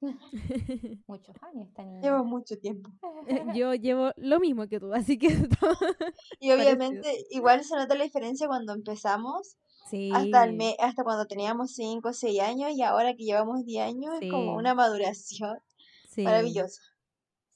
Muchos 1.07 1.35
años 1.41 1.67
esta 1.67 1.83
niña. 1.83 2.01
Llevo 2.01 2.23
mucho 2.23 2.57
tiempo. 2.57 2.89
Yo 3.53 3.73
llevo 3.73 4.11
lo 4.15 4.39
mismo 4.39 4.67
que 4.67 4.79
tú, 4.79 4.93
así 4.93 5.17
que 5.17 5.27
Y 6.39 6.51
obviamente 6.51 7.25
igual 7.31 7.63
se 7.63 7.75
nota 7.75 7.95
la 7.95 8.03
diferencia 8.05 8.47
cuando 8.47 8.73
empezamos 8.73 9.57
Sí. 9.89 10.11
hasta, 10.13 10.43
el 10.43 10.53
me- 10.55 10.75
hasta 10.79 11.03
cuando 11.03 11.25
teníamos 11.25 11.73
5 11.73 12.09
o 12.09 12.13
6 12.13 12.39
años 12.41 12.71
y 12.75 12.83
ahora 12.83 13.15
que 13.15 13.23
llevamos 13.23 13.65
10 13.65 13.87
años 13.87 14.15
es 14.21 14.29
como 14.29 14.55
una 14.55 14.75
maduración 14.75 15.57
sí. 16.07 16.21
maravillosa. 16.23 16.79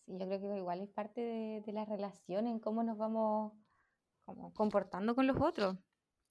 Sí, 0.05 0.13
yo 0.19 0.25
creo 0.27 0.39
que 0.41 0.57
igual 0.57 0.81
es 0.81 0.89
parte 0.89 1.21
de, 1.21 1.61
de 1.65 1.73
la 1.73 1.85
relación 1.85 2.47
en 2.47 2.59
cómo 2.59 2.81
nos 2.83 2.97
vamos 2.97 3.53
como 4.25 4.51
comportando 4.53 5.13
con 5.15 5.27
los 5.27 5.37
otros. 5.39 5.77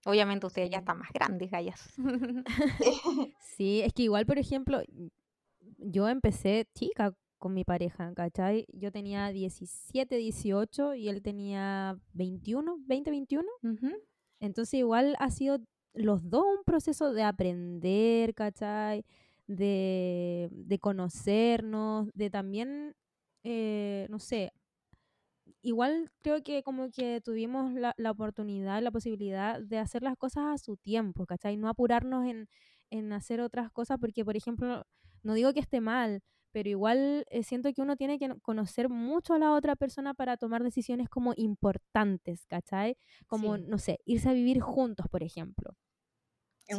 Obviamente 0.04 0.46
ustedes 0.46 0.70
ya 0.70 0.78
están 0.78 0.98
más 0.98 1.10
grandes, 1.12 1.50
gallas. 1.50 1.94
Sí, 3.56 3.82
es 3.82 3.92
que 3.92 4.04
igual, 4.04 4.26
por 4.26 4.38
ejemplo, 4.38 4.80
yo 5.78 6.08
empecé 6.08 6.66
chica 6.74 7.14
con 7.38 7.54
mi 7.54 7.64
pareja, 7.64 8.12
¿cachai? 8.14 8.66
Yo 8.72 8.90
tenía 8.92 9.28
17, 9.30 10.16
18 10.16 10.94
y 10.94 11.08
él 11.08 11.22
tenía 11.22 11.98
21, 12.14 12.78
20, 12.86 13.10
21. 13.10 13.48
Ujú. 13.62 13.90
Entonces 14.40 14.74
igual 14.74 15.16
ha 15.18 15.30
sido 15.30 15.58
los 15.92 16.28
dos 16.30 16.44
un 16.58 16.64
proceso 16.64 17.12
de 17.12 17.22
aprender, 17.22 18.34
¿cachai? 18.34 19.04
de, 19.46 20.48
de 20.50 20.78
conocernos, 20.78 22.08
de 22.14 22.30
también, 22.30 22.94
eh, 23.44 24.06
no 24.10 24.18
sé, 24.18 24.52
igual 25.62 26.10
creo 26.22 26.42
que 26.42 26.62
como 26.62 26.90
que 26.90 27.20
tuvimos 27.20 27.72
la, 27.74 27.94
la 27.96 28.10
oportunidad, 28.10 28.82
la 28.82 28.90
posibilidad 28.90 29.60
de 29.60 29.78
hacer 29.78 30.02
las 30.02 30.16
cosas 30.16 30.44
a 30.54 30.58
su 30.58 30.76
tiempo, 30.76 31.26
¿cachai? 31.26 31.56
No 31.56 31.68
apurarnos 31.68 32.26
en, 32.26 32.48
en 32.90 33.12
hacer 33.12 33.40
otras 33.40 33.70
cosas, 33.70 33.98
porque 34.00 34.24
por 34.24 34.36
ejemplo, 34.36 34.84
no 35.22 35.34
digo 35.34 35.52
que 35.52 35.60
esté 35.60 35.80
mal, 35.80 36.20
pero 36.52 36.68
igual 36.68 37.24
eh, 37.30 37.42
siento 37.44 37.72
que 37.72 37.80
uno 37.82 37.96
tiene 37.96 38.18
que 38.18 38.28
conocer 38.42 38.88
mucho 38.90 39.34
a 39.34 39.38
la 39.38 39.52
otra 39.54 39.76
persona 39.76 40.14
para 40.14 40.36
tomar 40.36 40.62
decisiones 40.62 41.08
como 41.08 41.32
importantes, 41.36 42.46
¿cachai? 42.46 42.96
Como, 43.26 43.56
Sí. 43.56 43.64
no 43.66 43.78
sé, 43.78 43.98
irse 44.04 44.28
a 44.28 44.32
vivir 44.34 44.60
juntos, 44.60 45.06
por 45.10 45.22
ejemplo. 45.22 45.74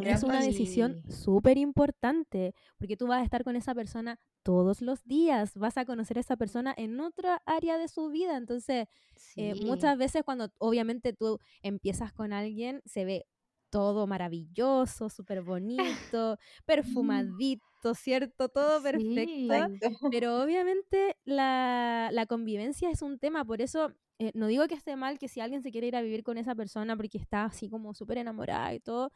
Es 0.02 0.24
una 0.24 0.42
decisión 0.42 1.02
súper 1.10 1.58
importante, 1.58 2.54
porque 2.78 2.98
tú 2.98 3.08
vas 3.08 3.22
a 3.22 3.24
estar 3.24 3.44
con 3.44 3.56
esa 3.56 3.74
persona 3.76 4.20
todos 4.44 4.82
los 4.82 5.04
días, 5.06 5.56
vas 5.58 5.78
a 5.78 5.86
conocer 5.86 6.18
a 6.18 6.22
esa 6.22 6.36
persona 6.38 6.74
en 6.78 7.00
otra 7.00 7.42
área 7.46 7.78
de 7.78 7.88
su 7.88 8.10
vida, 8.10 8.38
entonces 8.38 8.88
eh, 9.36 9.56
muchas 9.66 9.98
veces 9.98 10.24
cuando 10.24 10.50
obviamente 10.60 11.14
tú 11.14 11.40
empiezas 11.62 12.12
con 12.14 12.34
alguien, 12.34 12.82
se 12.86 13.06
ve 13.06 13.26
todo 13.70 14.06
maravilloso, 14.06 15.10
súper 15.10 15.42
bonito, 15.42 16.38
perfumadito, 16.66 17.96
¿cierto? 17.96 18.50
Todo 18.50 18.78
Sí. 18.80 18.84
perfecto. 18.84 19.54
Exacto. 19.54 20.10
Pero 20.12 20.42
obviamente 20.44 21.18
la, 21.26 22.10
la 22.12 22.26
convivencia 22.26 22.90
es 22.92 23.02
un 23.02 23.18
tema, 23.18 23.44
por 23.46 23.62
eso 23.62 23.92
eh, 24.24 24.32
no 24.36 24.48
digo 24.48 24.68
que 24.68 24.76
esté 24.76 24.96
mal 24.96 25.18
que 25.20 25.28
si 25.28 25.42
alguien 25.42 25.62
se 25.62 25.72
quiere 25.72 25.88
ir 25.88 25.96
a 25.96 26.02
vivir 26.02 26.24
con 26.24 26.38
esa 26.38 26.56
persona 26.56 26.96
porque 26.96 27.18
está 27.18 27.46
así 27.46 27.70
como 27.70 27.94
súper 27.94 28.18
enamorada 28.20 28.74
y 28.74 28.80
todo, 28.80 29.12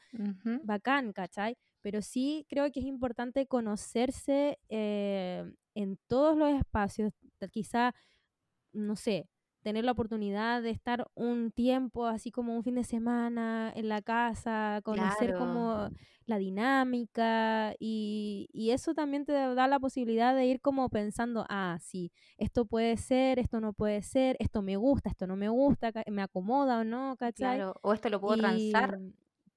bacán, 0.63 1.13
¿cachai? 1.13 1.55
Pero 1.81 2.01
sí 2.01 2.45
creo 2.49 2.69
que 2.71 2.79
es 2.81 2.85
importante 2.85 3.47
conocerse 3.47 4.59
eh, 4.69 5.43
en 5.75 5.97
todos 6.07 6.35
los 6.37 6.49
espacios, 6.53 7.13
quizá, 7.51 7.93
no 8.73 8.95
sé, 8.95 9.27
tener 9.67 9.83
la 9.85 9.91
oportunidad 9.93 10.61
de 10.61 10.69
estar 10.71 11.05
un 11.15 11.51
tiempo, 11.51 12.05
así 12.07 12.31
como 12.31 12.55
un 12.55 12.63
fin 12.63 12.75
de 12.75 12.83
semana 12.83 13.71
en 13.75 13.89
la 13.89 14.01
casa, 14.01 14.81
conocer 14.83 15.31
Claro. 15.31 15.39
como 15.39 15.89
la 16.25 16.37
dinámica 16.37 17.73
y, 17.79 18.47
y 18.53 18.71
eso 18.71 18.93
también 18.93 19.25
te 19.25 19.33
da 19.33 19.67
la 19.67 19.79
posibilidad 19.79 20.35
de 20.35 20.45
ir 20.45 20.61
como 20.61 20.89
pensando, 20.89 21.45
ah, 21.49 21.77
sí, 21.81 22.11
esto 22.37 22.65
puede 22.65 22.97
ser, 22.97 23.39
esto 23.39 23.59
no 23.61 23.73
puede 23.73 24.01
ser, 24.01 24.35
esto 24.39 24.61
me 24.61 24.77
gusta, 24.77 25.09
esto 25.09 25.27
no 25.27 25.35
me 25.35 25.49
gusta, 25.49 25.91
me 26.07 26.21
acomoda 26.21 26.79
o 26.79 26.83
no, 26.83 27.15
¿cachai? 27.17 27.33
Claro. 27.57 27.75
O 27.81 27.93
esto 27.93 28.09
lo 28.09 28.19
puedo 28.21 28.35
Y, 28.35 28.39
transar. 28.71 28.99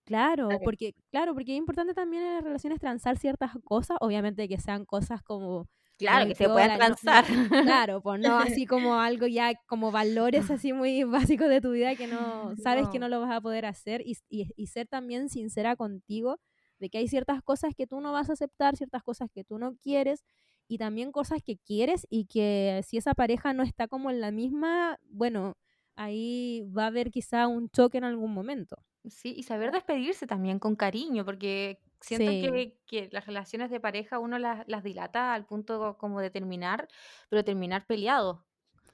Claro, 0.05 0.49
Claro. 0.49 0.61
porque, 0.65 0.95
claro, 1.11 1.35
porque 1.35 1.53
es 1.53 1.59
importante 1.59 1.95
también 1.95 2.23
en 2.25 2.35
las 2.35 2.45
relaciones 2.45 2.81
transar 2.81 3.17
ciertas 3.19 3.53
cosas, 3.65 3.97
obviamente 4.01 4.49
que 4.49 4.59
sean 4.59 4.85
cosas 4.85 5.23
como 5.23 5.69
Claro, 6.01 6.27
que 6.27 6.35
se 6.35 6.49
puedan 6.49 6.71
piola, 6.71 6.89
no- 6.89 6.97
transar. 6.97 7.25
claro, 7.65 8.01
pues 8.03 8.21
no 8.21 8.39
así 8.39 8.67
como 8.67 8.95
algo 8.99 9.27
ya, 9.27 9.53
como 9.67 9.91
valores 9.93 10.51
así 10.51 10.73
muy 10.73 11.05
básicos 11.39 11.49
de 11.49 11.61
tu 11.61 11.71
vida 11.73 11.95
que 11.97 12.07
no 12.07 12.55
sabes 12.57 12.89
que 12.91 12.99
No. 12.99 13.07
no 13.07 13.09
lo 13.17 13.21
vas 13.21 13.31
a 13.37 13.41
poder 13.41 13.67
hacer 13.67 14.01
y, 14.05 14.17
y- 14.29 14.51
y 14.57 14.67
ser 14.67 14.87
también 14.89 15.29
sincera 15.29 15.77
contigo 15.77 16.39
de 16.79 16.89
que 16.91 16.99
hay 16.99 17.09
ciertas 17.09 17.43
cosas 17.43 17.75
que 17.77 17.87
tú 17.87 18.01
no 18.01 18.13
vas 18.13 18.31
a 18.31 18.33
aceptar, 18.33 18.77
ciertas 18.77 19.03
cosas 19.03 19.29
que 19.33 19.45
tú 19.45 19.59
no 19.59 19.77
quieres 19.83 20.25
y 20.69 20.79
también 20.79 21.13
cosas 21.13 21.43
que 21.45 21.59
quieres 21.59 22.07
y 22.09 22.27
que 22.27 22.81
si 22.87 22.97
esa 22.97 23.13
pareja 23.15 23.53
no 23.53 23.63
está 23.63 23.87
como 23.89 24.11
en 24.11 24.21
la 24.21 24.31
misma, 24.31 24.99
bueno, 25.11 25.57
ahí 25.97 26.63
va 26.77 26.85
a 26.85 26.87
haber 26.87 27.11
quizá 27.11 27.47
un 27.49 27.69
choque 27.69 27.99
en 27.99 28.05
algún 28.05 28.33
momento. 28.33 28.77
Sí, 29.09 29.35
y 29.37 29.43
saber 29.43 29.73
despedirse 29.73 30.27
también 30.27 30.59
con 30.59 30.77
cariño, 30.77 31.25
porque 31.25 31.79
siento 32.01 32.31
Sí. 32.33 32.41
que, 32.43 32.79
que 32.87 33.09
las 33.13 33.27
relaciones 33.27 33.71
de 33.71 33.81
pareja 33.81 34.19
uno 34.19 34.39
las, 34.39 34.65
las 34.69 34.83
dilata 34.83 35.35
al 35.35 35.47
punto 35.47 35.97
como 35.99 36.21
de 36.21 36.31
terminar, 36.31 36.89
pero 37.29 37.45
terminar 37.45 37.87
peleado. 37.87 38.47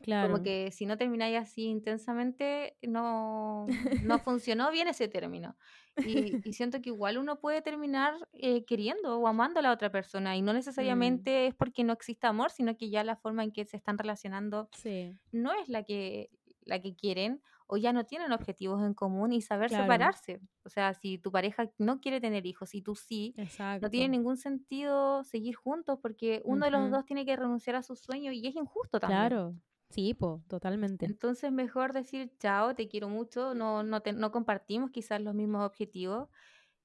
Claro. 0.02 0.30
Como 0.30 0.42
que 0.42 0.70
si 0.72 0.84
no 0.86 0.98
termináis 0.98 1.38
así 1.38 1.64
intensamente, 1.64 2.76
no, 2.82 3.66
no 4.02 4.18
funcionó 4.24 4.70
bien 4.70 4.88
ese 4.88 5.09
término. 5.09 5.57
Y, 6.02 6.38
y 6.44 6.52
siento 6.52 6.80
que 6.82 6.90
igual 6.90 7.16
uno 7.18 7.40
puede 7.40 7.62
terminar 7.62 8.14
eh, 8.34 8.64
queriendo 8.66 9.18
o 9.18 9.26
amando 9.26 9.61
a 9.61 9.62
la 9.62 9.72
otra 9.72 9.90
persona, 9.90 10.36
y 10.36 10.42
no 10.42 10.52
necesariamente 10.52 11.46
es 11.46 11.54
porque 11.54 11.82
no 11.82 11.94
exista 11.94 12.28
amor, 12.28 12.50
sino 12.50 12.76
que 12.76 12.90
ya 12.90 13.04
la 13.04 13.16
forma 13.16 13.42
en 13.42 13.52
que 13.52 13.64
se 13.64 13.76
están 13.78 13.96
relacionando 13.98 14.68
Sí, 14.72 15.16
no 15.32 15.52
es 15.52 15.68
la 15.68 15.82
que, 15.82 16.30
la 16.61 16.80
que 16.80 16.94
quieren 16.94 17.42
o 17.66 17.76
ya 17.76 17.92
no 17.92 18.04
tienen 18.06 18.32
objetivos 18.32 18.82
en 18.84 18.94
común 18.94 19.32
y 19.32 19.42
saber 19.42 19.70
Claro. 19.70 20.10
separarse. 20.10 20.40
O 20.64 20.68
sea, 20.70 20.94
si 20.94 21.18
tu 21.18 21.32
pareja 21.32 21.70
no 21.78 22.00
quiere 22.00 22.20
tener 22.20 22.46
hijos 22.46 22.74
y 22.74 22.82
tú 22.82 22.94
sí, 22.96 23.36
exacto. 23.36 23.80
no 23.80 23.90
tiene 23.90 24.08
ningún 24.10 24.36
sentido 24.36 25.24
seguir 25.24 25.54
juntos 25.56 25.98
porque 26.02 26.42
uno 26.44 26.66
de 26.66 26.72
los 26.72 26.90
dos 26.90 27.04
tiene 27.06 27.26
que 27.26 27.36
renunciar 27.36 27.76
a 27.76 27.82
su 27.82 27.96
sueño 27.96 28.32
y 28.32 28.46
es 28.46 28.54
injusto 28.56 29.00
también. 29.00 29.38
Claro, 29.38 29.56
sí, 29.90 30.12
po, 30.14 30.44
totalmente. 30.48 31.14
Entonces 31.14 31.52
mejor 31.52 31.92
decir 31.92 32.32
chao, 32.38 32.74
te 32.74 32.88
quiero 32.88 33.08
mucho, 33.08 33.54
no, 33.54 33.82
no, 33.82 34.00
te- 34.02 34.12
no 34.12 34.32
compartimos 34.32 34.90
quizás 34.90 35.20
los 35.20 35.34
mismos 35.34 35.64
objetivos 35.66 36.28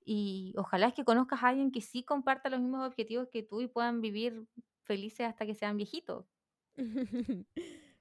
y 0.05 0.53
ojalá 0.57 0.88
es 0.88 0.93
que 0.95 1.05
conozcas 1.05 1.43
a 1.43 1.49
alguien 1.49 1.71
que 1.71 1.82
sí 1.82 2.03
comparta 2.03 2.49
los 2.49 2.61
mismos 2.61 2.88
objetivos 2.88 3.29
que 3.32 3.43
tú 3.43 3.61
y 3.61 3.67
puedan 3.67 4.01
vivir 4.01 4.47
felices 4.84 5.27
hasta 5.27 5.45
que 5.45 5.55
sean 5.55 5.77
viejitos. 5.77 6.27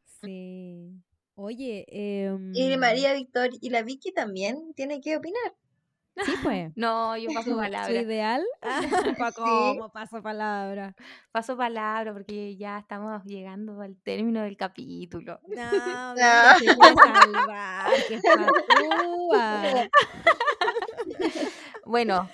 sí. 0.04 1.02
Oye, 1.42 1.86
Y 1.88 2.72
em, 2.72 2.78
María 2.80 3.14
Victoria 3.14 3.58
y 3.62 3.70
la 3.70 3.82
Vicky 3.82 4.12
también 4.12 4.74
tiene 4.74 5.00
que 5.00 5.16
opinar. 5.16 5.54
sí, 6.22 6.32
pues. 6.42 6.72
No, 6.76 7.16
yo 7.16 7.30
paso 7.32 7.50
su 7.52 7.56
palabra. 7.56 7.92
ideal. 7.92 8.44
Sí. 9.30 9.32
¿Cómo 9.36 9.88
paso 9.90 10.22
palabra? 10.22 10.94
Paso 11.32 11.56
palabra 11.56 12.12
porque 12.12 12.56
ya 12.56 12.78
estamos 12.78 13.24
llegando 13.24 13.80
al 13.80 13.96
término 14.02 14.42
del 14.42 14.56
capítulo. 14.58 15.40
No, 15.48 16.14
No. 16.14 16.14
mira, 16.14 16.58
salvar, 16.94 17.90
que. 18.08 18.20
Bueno, 21.84 22.28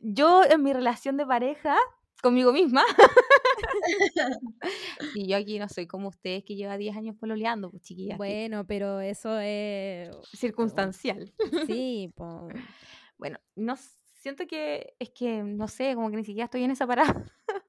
yo 0.00 0.42
en 0.44 0.62
mi 0.62 0.72
relación 0.72 1.16
de 1.16 1.26
pareja 1.26 1.76
conmigo 2.22 2.52
misma, 2.52 2.84
y 5.14 5.28
yo 5.28 5.36
aquí 5.36 5.58
no 5.58 5.68
soy 5.68 5.86
como 5.86 6.08
ustedes 6.08 6.44
que 6.44 6.56
lleva 6.56 6.76
10 6.76 6.96
años 6.96 7.16
pololeando, 7.16 7.70
pues 7.70 7.82
chiquillas, 7.82 8.18
Bueno, 8.18 8.66
pero 8.66 9.00
eso 9.00 9.38
es. 9.38 10.10
circunstancial. 10.32 11.32
Sí, 11.66 12.12
po. 12.14 12.48
Bueno, 13.18 13.38
no 13.56 13.76
siento 14.20 14.46
que 14.46 14.94
es 14.98 15.10
que 15.10 15.42
no 15.42 15.68
sé, 15.68 15.94
como 15.94 16.10
que 16.10 16.16
ni 16.16 16.24
siquiera 16.24 16.44
estoy 16.44 16.64
en 16.64 16.70
esa 16.70 16.86
parada. 16.86 17.24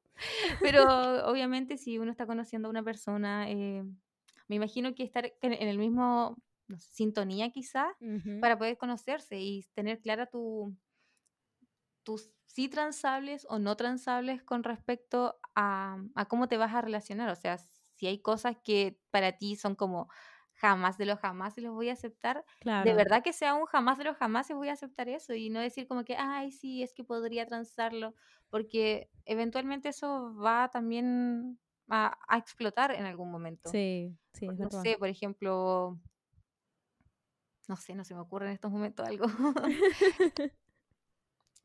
Pero 0.61 0.83
obviamente 1.29 1.77
si 1.77 1.97
uno 1.97 2.11
está 2.11 2.25
conociendo 2.25 2.67
a 2.67 2.71
una 2.71 2.83
persona, 2.83 3.49
eh, 3.49 3.83
me 4.49 4.55
imagino 4.55 4.93
que 4.93 5.03
estar 5.03 5.31
en 5.41 5.53
en 5.53 5.67
el 5.69 5.77
mismo 5.77 6.35
no 6.67 6.77
sé, 6.77 6.87
sintonía 6.91 7.49
quizás 7.51 7.87
para 8.41 8.57
poder 8.57 8.77
conocerse 8.77 9.39
y 9.39 9.63
tener 9.73 10.01
clara 10.01 10.25
tu, 10.27 10.75
tus 12.09 12.31
sí 12.45 12.69
transables 12.69 13.45
o 13.49 13.59
no 13.59 13.75
transables 13.77 14.43
con 14.43 14.63
respecto 14.63 15.39
a, 15.55 15.97
a 16.15 16.25
cómo 16.27 16.47
te 16.47 16.57
vas 16.57 16.73
a 16.73 16.81
relacionar. 16.81 17.29
O 17.29 17.35
sea, 17.35 17.57
si 17.59 18.07
hay 18.07 18.19
cosas 18.21 18.57
que 18.63 18.99
para 19.11 19.33
ti 19.37 19.55
son 19.55 19.75
como 19.75 20.09
jamás 20.53 20.97
de 20.97 21.05
los 21.05 21.19
jamás 21.19 21.57
y 21.57 21.61
los 21.61 21.73
voy 21.73 21.89
a 21.89 21.93
aceptar, 21.93 22.43
de 22.77 22.93
Claro. 22.93 22.95
verdad 22.95 23.23
que 23.23 23.31
sea 23.33 23.53
un 23.53 23.65
jamás 23.65 23.97
de 23.97 24.05
los 24.05 24.17
jamás 24.17 24.49
y 24.49 24.53
voy 24.53 24.69
a 24.69 24.73
aceptar 24.73 25.07
eso 25.09 25.33
y 25.35 25.49
no 25.49 25.59
decir 25.61 25.87
como 25.87 26.03
que, 26.03 26.15
ay, 26.17 26.51
sí, 26.51 26.81
es 26.83 26.93
que 26.93 27.03
podría 27.03 27.45
transarlo, 27.45 28.15
porque 28.49 29.11
eventualmente 29.25 29.89
eso 29.89 30.33
va 30.35 30.69
también 30.71 31.59
a, 31.89 32.17
a 32.27 32.37
explotar 32.37 32.91
en 32.91 33.05
algún 33.05 33.31
momento. 33.31 33.79
Sí, 33.81 34.17
sí, 34.33 34.47
es 34.47 34.57
No 34.57 34.69
verdad. 34.69 34.89
sé, 34.89 34.97
por 34.99 35.09
ejemplo, 35.09 35.99
no 37.67 37.75
sé, 37.77 37.95
no 37.95 38.03
se 38.03 38.15
me 38.15 38.21
ocurre 38.21 38.47
en 38.47 38.53
estos 38.53 38.71
momentos 38.71 39.05
algo. 39.07 39.25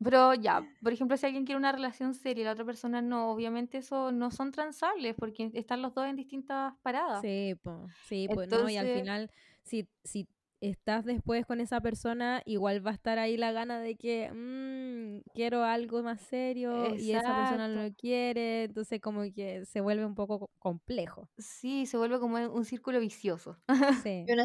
Pero 0.03 0.33
ya, 0.33 0.67
por 0.83 0.93
ejemplo, 0.93 1.17
si 1.17 1.25
alguien 1.25 1.45
quiere 1.45 1.57
una 1.57 1.71
relación 1.71 2.13
seria 2.13 2.41
y 2.41 2.45
la 2.45 2.51
otra 2.51 2.65
persona 2.65 3.01
no, 3.01 3.31
obviamente 3.31 3.77
eso 3.77 4.11
no 4.11 4.29
son 4.31 4.51
transables 4.51 5.15
porque 5.17 5.49
están 5.53 5.81
los 5.81 5.93
dos 5.93 6.05
en 6.07 6.15
distintas 6.15 6.73
paradas. 6.83 7.21
Sí, 7.21 7.55
po, 7.63 7.87
sí, 8.07 8.27
pues 8.33 8.47
no, 8.49 8.69
y 8.69 8.77
al 8.77 8.87
final, 8.89 9.31
si, 9.63 9.87
si 10.03 10.27
estás 10.61 11.05
después 11.05 11.45
con 11.45 11.59
esa 11.61 11.79
persona, 11.81 12.41
igual 12.45 12.85
va 12.85 12.91
a 12.91 12.93
estar 12.93 13.19
ahí 13.19 13.37
la 13.37 13.51
gana 13.51 13.79
de 13.79 13.95
que 13.95 14.31
mm, 14.31 15.29
quiero 15.33 15.63
algo 15.63 16.03
más 16.03 16.21
serio 16.21 16.71
y 16.95 17.11
esa 17.11 17.33
persona 17.35 17.67
no 17.67 17.83
lo 17.89 17.93
quiere, 17.95 18.63
entonces 18.65 18.99
como 19.01 19.21
que 19.33 19.65
se 19.65 19.81
vuelve 19.81 20.05
un 20.05 20.15
poco 20.15 20.39
co- 20.39 20.49
complejo. 20.59 21.29
Sí, 21.37 21.85
se 21.85 21.97
vuelve 21.97 22.19
como 22.19 22.37
un 22.37 22.65
círculo 22.65 22.99
vicioso. 22.99 23.57
Sí, 24.03 24.25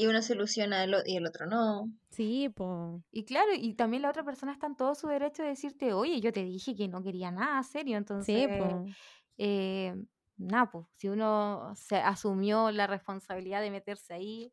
y 0.00 0.06
uno 0.06 0.22
se 0.22 0.34
ilusiona 0.34 0.84
y 1.06 1.16
el 1.16 1.26
otro 1.26 1.46
no. 1.46 1.90
sí, 2.10 2.48
pues. 2.50 3.02
Y 3.12 3.24
claro, 3.24 3.50
y 3.54 3.74
también 3.74 4.02
la 4.02 4.10
otra 4.10 4.24
persona 4.24 4.52
está 4.52 4.66
en 4.66 4.76
todo 4.76 4.94
su 4.94 5.08
derecho 5.08 5.42
de 5.42 5.50
decirte, 5.50 5.92
oye, 5.92 6.20
yo 6.20 6.32
te 6.32 6.44
dije 6.44 6.74
que 6.76 6.88
no 6.88 7.02
quería 7.02 7.30
nada 7.30 7.62
serio, 7.62 7.96
Sí, 8.18 8.46
entonces, 8.46 8.48
pues. 8.48 8.96
eh, 9.38 9.94
nada, 10.36 10.70
pues, 10.70 10.86
si 10.96 11.08
uno 11.08 11.72
se 11.76 11.96
asumió 11.96 12.70
la 12.70 12.86
responsabilidad 12.86 13.60
de 13.62 13.70
meterse 13.70 14.14
ahí, 14.14 14.52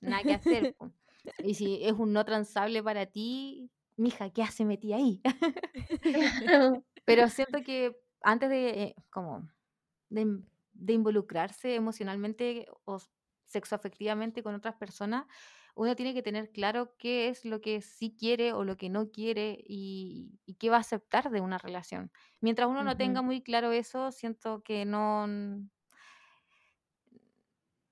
nada 0.00 0.24
que 0.24 0.34
hacer. 0.34 0.70
po. 0.78 0.92
Y 1.42 1.54
si 1.54 1.84
es 1.84 1.92
un 1.94 2.12
no 2.12 2.24
transable 2.24 2.82
para 2.82 3.06
ti, 3.06 3.70
mija, 3.96 4.30
¿qué 4.30 4.42
hace 4.42 4.64
metí 4.64 4.92
ahí? 4.92 5.22
Pero 7.04 7.28
siento 7.28 7.62
que 7.64 7.96
antes 8.22 8.50
de, 8.50 8.68
eh, 8.82 8.94
como, 9.10 9.48
de, 10.10 10.42
de 10.72 10.92
involucrarse 10.92 11.74
emocionalmente 11.74 12.66
o 12.84 12.98
sexoafectivamente 13.52 14.42
con 14.42 14.54
otras 14.54 14.74
personas, 14.76 15.26
uno 15.74 15.96
tiene 15.96 16.12
que 16.12 16.22
tener 16.22 16.50
claro 16.50 16.94
qué 16.98 17.28
es 17.28 17.44
lo 17.44 17.60
que 17.60 17.80
sí 17.80 18.14
quiere 18.18 18.52
o 18.52 18.64
lo 18.64 18.76
que 18.76 18.90
no 18.90 19.10
quiere 19.10 19.58
y, 19.66 20.38
y 20.44 20.54
qué 20.54 20.68
va 20.68 20.76
a 20.76 20.80
aceptar 20.80 21.30
de 21.30 21.40
una 21.40 21.58
relación. 21.58 22.10
Mientras 22.40 22.68
uno 22.68 22.82
no 22.84 22.96
tenga 22.96 23.22
muy 23.22 23.42
claro 23.42 23.72
eso, 23.72 24.12
siento 24.12 24.62
que 24.62 24.84
no... 24.84 25.24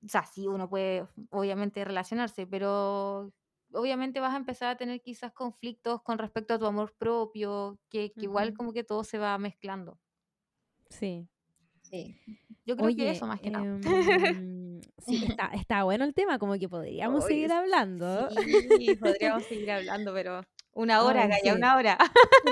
O 0.03 0.09
sea, 0.09 0.25
sí, 0.25 0.47
uno 0.47 0.69
puede 0.69 1.07
obviamente 1.31 1.85
relacionarse, 1.85 2.47
pero 2.47 3.33
obviamente 3.73 4.21
vas 4.21 4.35
a 4.35 4.39
empezar 4.39 4.71
a 4.71 4.77
tener 4.77 5.01
quizás 5.03 5.33
conflictos 5.33 6.03
con 6.03 6.19
respecto 6.19 6.55
a 6.55 6.59
tu 6.59 6.67
amor 6.67 6.95
propio, 6.99 7.79
que, 7.89 8.13
que 8.13 8.23
igual 8.23 8.55
como 8.55 8.73
que 8.73 8.85
todo 8.85 9.05
se 9.05 9.19
va 9.19 9.37
mezclando. 9.39 9.99
Sí. 10.89 11.29
Sí. 11.83 12.17
Yo 12.65 12.77
creo 12.77 12.95
que 12.95 13.11
eso 13.11 13.27
más 13.27 13.41
que 13.41 13.51
nada. 13.51 13.79
Sí, 14.99 15.24
está, 15.28 15.51
está 15.55 15.85
bueno 15.85 16.05
el 16.05 16.14
tema, 16.14 16.39
como 16.39 16.55
que 16.59 16.68
podríamos 16.68 17.24
seguir 17.24 17.53
hablando. 17.53 18.28
Sí, 18.78 18.95
podríamos 19.01 19.45
seguir 19.45 19.70
hablando, 19.70 20.12
pero 20.14 20.43
una 20.72 21.03
hora, 21.03 21.22
Ay, 21.22 21.28
Gaya, 21.31 21.53
sí. 21.53 21.59
una 21.59 21.76
hora. 21.76 21.99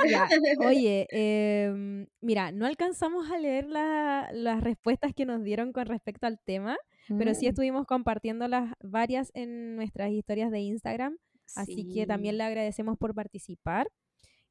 Ya, 0.08 0.28
Oye, 0.66 1.06
em, 1.10 2.06
mira, 2.20 2.50
no 2.52 2.66
alcanzamos 2.66 3.30
a 3.30 3.38
leer 3.38 3.66
la- 3.66 4.28
las 4.32 4.60
respuestas 4.60 5.12
que 5.14 5.24
nos 5.24 5.42
dieron 5.44 5.72
con 5.72 5.86
respecto 5.86 6.26
al 6.26 6.38
tema, 6.40 6.76
pero 7.18 7.34
sí 7.34 7.46
Mm, 7.46 7.48
estuvimos 7.50 7.86
compartiendo 7.86 8.48
las 8.48 8.72
varias 8.82 9.30
en 9.34 9.76
nuestras 9.76 10.10
historias 10.10 10.50
de 10.50 10.60
Instagram, 10.60 11.16
así 11.56 11.88
que 11.94 12.06
también 12.06 12.36
le 12.38 12.44
agradecemos 12.44 12.98
por 12.98 13.14
participar. 13.14 13.88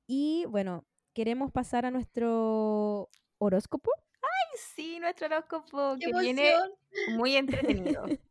Y 0.08 0.46
bueno, 0.50 0.86
queremos 1.14 1.52
pasar 1.52 1.86
a 1.86 1.92
nuestro 1.92 3.10
horóscopo. 3.40 3.92
Sí, 4.58 5.00
nuestro 5.00 5.28
horóscopo 5.28 5.96
¡Qué 6.00 6.12
que 6.12 6.20
viene 6.20 6.54
muy 7.10 7.36
entretenido, 7.36 8.06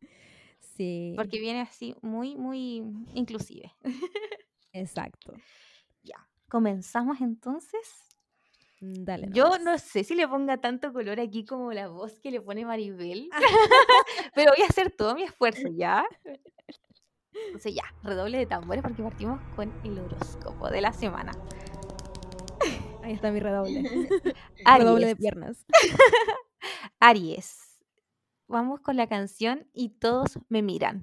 Sí, 0.76 1.14
porque 1.16 1.40
viene 1.40 1.60
así 1.60 1.94
muy, 2.02 2.36
muy 2.36 2.82
inclusive. 3.14 3.72
exacto. 4.72 5.32
Ya, 6.02 6.28
comenzamos 6.48 7.20
entonces. 7.20 7.80
Mm, 8.80 9.04
Dale. 9.04 9.28
Yo 9.30 9.58
no 9.58 9.78
sé 9.78 10.04
si 10.04 10.14
le 10.14 10.28
ponga 10.28 10.58
tanto 10.58 10.92
color 10.92 11.18
aquí 11.18 11.46
como 11.46 11.72
la 11.72 11.88
voz 11.88 12.18
que 12.20 12.30
le 12.30 12.42
pone 12.42 12.66
Maribel, 12.66 13.30
pero 14.34 14.52
voy 14.54 14.64
a 14.64 14.68
hacer 14.68 14.90
todo 14.90 15.14
mi 15.14 15.22
esfuerzo, 15.22 15.68
¿ya? 15.72 16.04
Entonces 17.46 17.74
ya, 17.74 17.84
redoble 18.02 18.38
de 18.38 18.46
tambores 18.46 18.82
porque 18.82 19.02
partimos 19.02 19.40
con 19.54 19.72
el 19.84 19.98
horóscopo 19.98 20.68
de 20.68 20.80
la 20.80 20.92
semana. 20.92 21.32
Ahí 23.06 23.12
está 23.14 23.30
mi 23.30 23.38
redoble. 23.38 23.82
redoble 24.64 25.06
de 25.06 25.12
Aries, 25.12 25.16
piernas. 25.16 25.64
Aries. 26.98 27.78
Vamos 28.48 28.80
con 28.80 28.96
la 28.96 29.06
canción 29.06 29.68
Y 29.72 29.90
todos 29.90 30.40
me 30.48 30.60
miran. 30.62 31.00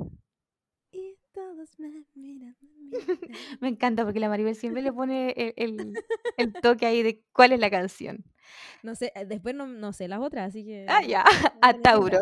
Y 0.91 1.17
todos 1.31 1.79
me 1.79 2.05
miran, 2.13 2.57
me 2.61 2.67
miran. 2.77 3.19
Me 3.61 3.69
encanta 3.69 4.03
porque 4.03 4.19
la 4.19 4.27
Maribel 4.27 4.55
siempre 4.55 4.81
le 4.81 4.91
pone 4.91 5.29
el, 5.31 5.53
el- 5.55 5.93
el 6.35 6.53
toque 6.53 6.85
ahí 6.85 7.03
de 7.03 7.23
cuál 7.31 7.53
es 7.53 7.59
la 7.61 7.69
canción. 7.69 8.25
No 8.81 8.95
sé, 8.95 9.13
eh, 9.15 9.25
después 9.25 9.55
no, 9.55 9.65
no 9.65 9.93
sé 9.93 10.09
las 10.09 10.19
otras, 10.19 10.49
así 10.49 10.65
que. 10.65 10.85
Ah, 10.89 11.03
ya. 11.03 11.23
A 11.61 11.73
Tauro. 11.73 12.19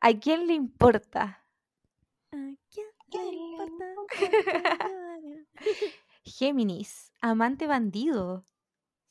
¿A 0.00 0.12
quién 0.14 0.46
le 0.46 0.54
importa? 0.54 1.44
¿A 2.32 2.54
quién 2.70 2.86
le 3.30 3.36
importa? 3.36 3.84
Géminis. 6.24 7.12
Amante 7.20 7.66
bandido. 7.66 8.46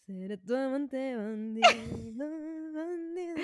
Seré 0.05 0.37
tu 0.37 0.55
amante 0.55 1.15
bandido, 1.15 2.29
bandido. 2.73 3.35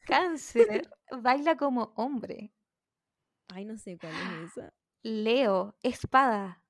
Cáncer. 0.00 0.88
Baila 1.22 1.56
como 1.56 1.92
hombre. 1.96 2.52
Ay, 3.48 3.64
no 3.64 3.78
sé 3.78 3.96
cuál 3.98 4.12
es 4.12 4.52
esa. 4.58 4.72
Leo. 5.02 5.76
Espada. 5.82 6.62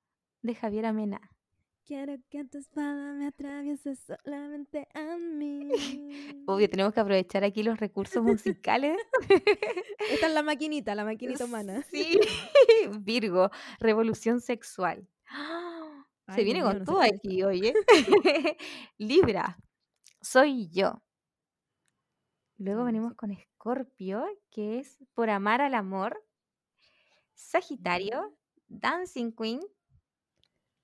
De 0.43 0.55
Javier 0.55 0.87
Amena. 0.87 1.21
Quiero 1.85 2.17
que 2.29 2.45
tu 2.45 2.59
espada 2.59 3.15
me 3.15 3.27
atraviese 3.27 3.97
solamente 3.97 4.87
a 4.95 5.17
mí. 5.17 5.71
Obvio, 6.47 6.69
tenemos 6.69 6.93
que 6.93 7.01
aprovechar 7.01 7.43
aquí 7.45 7.63
los 7.63 7.81
recursos 7.81 8.23
musicales. 8.23 8.97
Esta 10.11 10.27
es 10.27 10.35
la 10.35 10.43
maquinita, 10.43 10.95
la 10.95 11.05
maquinita 11.07 11.47
humana. 11.47 11.83
Sí. 11.91 12.21
Virgo. 13.01 13.51
Revolución 13.81 14.41
sexual. 14.41 15.09
Se 16.35 16.45
viene 16.45 16.61
Dios 16.61 16.71
con 16.71 16.79
no 16.81 16.85
todo 16.85 17.01
aquí, 17.01 17.43
oye. 17.43 17.75
Libra. 18.99 19.59
Soy 20.21 20.69
yo. 20.69 21.03
Luego 22.59 22.85
venimos 22.85 23.15
con 23.15 23.31
Escorpio, 23.31 24.27
que 24.51 24.81
es 24.81 24.99
por 25.15 25.31
amar 25.31 25.61
al 25.61 25.75
amor. 25.75 26.23
Sagitario, 27.35 28.37
Dancing 28.67 29.33
Queen, 29.33 29.61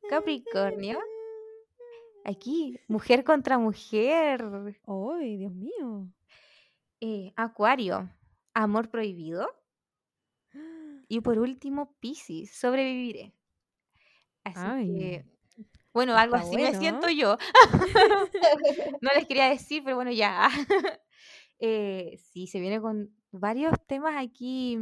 Capricornio. 0.09 0.99
Aquí, 2.25 2.79
mujer 2.89 3.25
contra 3.25 3.59
mujer. 3.59 4.45
Ay, 4.87 5.37
Dios 5.37 5.53
mío. 5.53 6.09
Eh, 7.01 7.33
Acuario, 7.37 8.11
amor 8.55 8.89
prohibido. 8.91 9.49
Y 11.07 11.21
por 11.21 11.39
último, 11.39 11.95
Piscis, 12.01 12.51
sobreviviré. 12.57 13.35
Así 14.43 14.59
Ay, 14.59 14.95
que, 14.95 15.34
bueno, 15.95 16.17
algo 16.17 16.37
está 16.37 16.47
así 16.49 16.57
me 16.57 16.75
siento 16.75 17.09
yo. 17.09 17.37
No 19.03 19.11
les 19.15 19.27
quería 19.27 19.49
decir, 19.49 19.83
pero 19.85 19.97
bueno, 19.97 20.11
ya. 20.13 20.49
Eh, 21.61 22.19
sí, 22.33 22.47
se 22.49 22.61
viene 22.61 22.81
con 22.81 23.15
varios 23.31 23.75
temas 23.87 24.17
aquí 24.19 24.77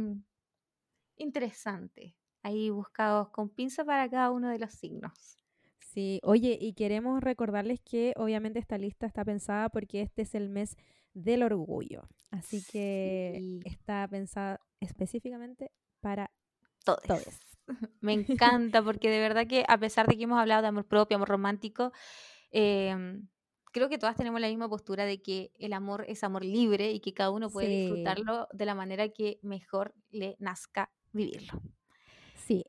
interesantes. 1.17 2.13
Ahí 2.41 2.69
buscados 2.71 3.29
con 3.29 3.49
pinza 3.49 3.85
para 3.85 4.09
cada 4.09 4.31
uno 4.31 4.49
de 4.49 4.59
los 4.59 4.73
signos. 4.73 5.37
Sí, 5.79 6.19
oye, 6.23 6.57
y 6.59 6.73
queremos 6.73 7.21
recordarles 7.21 7.79
que 7.79 8.13
obviamente 8.17 8.59
esta 8.59 8.77
lista 8.77 9.05
está 9.05 9.23
pensada 9.23 9.69
porque 9.69 10.01
este 10.01 10.23
es 10.23 10.33
el 10.35 10.49
mes 10.49 10.75
del 11.13 11.43
orgullo. 11.43 12.09
Así 12.31 12.63
que 12.69 13.35
Sí. 13.37 13.59
está 13.65 14.07
pensada 14.07 14.59
específicamente 14.79 15.71
para 16.01 16.31
Todos. 16.83 17.23
Me 18.01 18.13
encanta 18.13 18.83
porque 18.83 19.09
de 19.09 19.19
verdad 19.19 19.47
que 19.47 19.65
a 19.67 19.77
pesar 19.77 20.07
de 20.07 20.17
que 20.17 20.23
hemos 20.23 20.39
hablado 20.39 20.61
de 20.61 20.67
amor 20.69 20.87
propio, 20.87 21.15
amor 21.17 21.29
romántico, 21.29 21.91
em, 22.51 23.27
creo 23.71 23.89
que 23.89 23.97
todas 23.97 24.15
tenemos 24.15 24.41
la 24.41 24.47
misma 24.49 24.69
postura 24.69 25.05
de 25.05 25.21
que 25.21 25.51
el 25.55 25.73
amor 25.73 26.05
es 26.07 26.23
amor 26.23 26.43
libre 26.45 26.91
y 26.91 26.99
que 27.01 27.13
cada 27.13 27.31
uno 27.31 27.51
puede 27.51 27.69
Sí, 27.69 27.77
disfrutarlo 27.77 28.47
de 28.53 28.65
la 28.65 28.75
manera 28.75 29.09
que 29.09 29.39
mejor 29.43 29.95
le 30.11 30.35
nazca 30.39 30.91
vivirlo. 31.13 31.61
sí. 32.33 32.65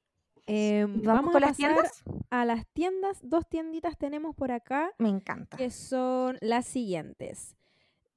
¿Y 0.92 1.00
Em, 1.00 1.02
vamos 1.02 1.24
vamos 1.24 1.30
a 1.30 1.32
con 1.32 1.40
las 1.40 1.54
pasar 1.56 1.56
tiendas? 1.56 2.04
a 2.30 2.44
las 2.44 2.66
tiendas. 2.72 3.20
Dos 3.22 3.48
tienditas 3.48 3.96
tenemos 3.98 4.34
por 4.36 4.52
acá 4.52 4.92
Me 4.98 5.08
encanta. 5.08 5.56
que 5.56 5.70
son 5.70 6.38
las 6.40 6.66
siguientes. 6.66 7.56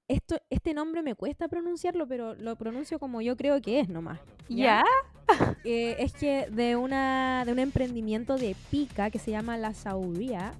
Esto, 0.07 0.37
este 0.49 0.73
nombre 0.73 1.01
me 1.03 1.15
cuesta 1.15 1.49
pronunciarlo, 1.49 2.07
pero 2.07 2.33
lo 2.35 2.55
pronuncio 2.55 2.97
como 2.97 3.21
yo 3.21 3.35
creo 3.35 3.61
que 3.61 3.81
es 3.81 3.89
nomás. 3.89 4.19
¿ya? 4.49 4.83
¿Ya? 4.83 4.85
Eh, 5.65 5.97
es 5.99 6.13
que 6.13 6.47
de 6.49 6.77
una 6.77 7.43
de 7.43 7.51
un 7.51 7.59
emprendimiento 7.59 8.37
de 8.37 8.55
Pica 8.71 9.09
que 9.09 9.19
se 9.19 9.31
llama 9.31 9.57
La 9.57 9.73
Sauría, 9.73 10.53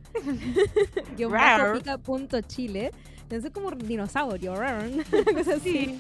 pica.chile. 1.15 2.91
Entonces 3.21 3.51
como 3.51 3.71
dinosaurio, 3.71 4.55
rar, 4.55 4.89
una 5.11 5.33
cosa 5.33 5.55
así. 5.55 5.97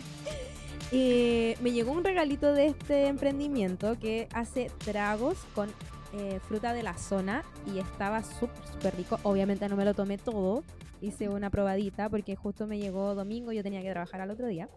Eh, 0.91 1.57
me 1.61 1.71
llegó 1.71 1.93
un 1.93 2.03
regalito 2.03 2.51
de 2.51 2.67
este 2.67 3.07
emprendimiento 3.07 3.97
que 3.97 4.27
hace 4.33 4.69
tragos 4.83 5.37
con 5.55 5.69
eh, 6.13 6.39
fruta 6.47 6.73
de 6.73 6.83
la 6.83 6.97
zona 6.97 7.43
y 7.73 7.79
estaba 7.79 8.23
súper, 8.23 8.65
súper 8.71 8.95
rico. 8.95 9.19
Obviamente 9.23 9.67
no 9.69 9.75
me 9.75 9.85
lo 9.85 9.93
tomé 9.93 10.17
todo, 10.17 10.63
hice 11.01 11.29
una 11.29 11.49
probadita 11.49 12.09
porque 12.09 12.35
justo 12.35 12.67
me 12.67 12.79
llegó 12.79 13.13
domingo, 13.15 13.51
yo 13.51 13.63
tenía 13.63 13.81
que 13.81 13.91
trabajar 13.91 14.21
al 14.21 14.31
otro 14.31 14.47
día. 14.47 14.69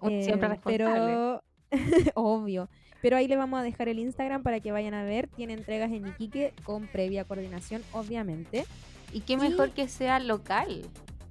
Siempre 0.00 0.32
Eh, 0.32 0.48
responsable. 0.48 0.62
pero 0.66 1.42
obvio. 2.14 2.68
Pero 3.02 3.16
ahí 3.16 3.28
les 3.28 3.38
vamos 3.38 3.58
a 3.60 3.62
dejar 3.62 3.88
el 3.88 3.98
Instagram 3.98 4.42
para 4.42 4.60
que 4.60 4.72
vayan 4.72 4.92
a 4.94 5.04
ver. 5.04 5.28
Tiene 5.28 5.54
entregas 5.54 5.90
en 5.90 6.06
Iquique 6.06 6.52
con 6.64 6.86
previa 6.86 7.24
coordinación, 7.24 7.82
obviamente. 7.92 8.66
Y 9.12 9.20
qué 9.20 9.36
mejor 9.38 9.70
que 9.70 9.88
sea 9.88 10.18
local. 10.20 10.82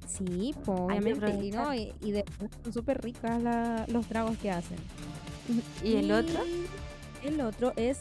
Sí, 0.08 0.56
pues, 0.66 0.80
obviamente. 0.80 1.30
Y, 1.44 1.52
no, 1.52 1.74
y, 1.74 1.94
y 2.02 2.12
de 2.12 2.26
son 2.64 2.74
súper 2.74 3.02
ricas 3.04 3.42
la- 3.44 3.86
los 3.88 4.08
tragos 4.08 4.38
que 4.40 4.50
hacen. 4.50 4.78
¿Y 5.84 5.96
el 5.98 6.12
otro? 6.12 6.40
El 7.24 7.42
otro 7.42 7.74
es 7.76 8.00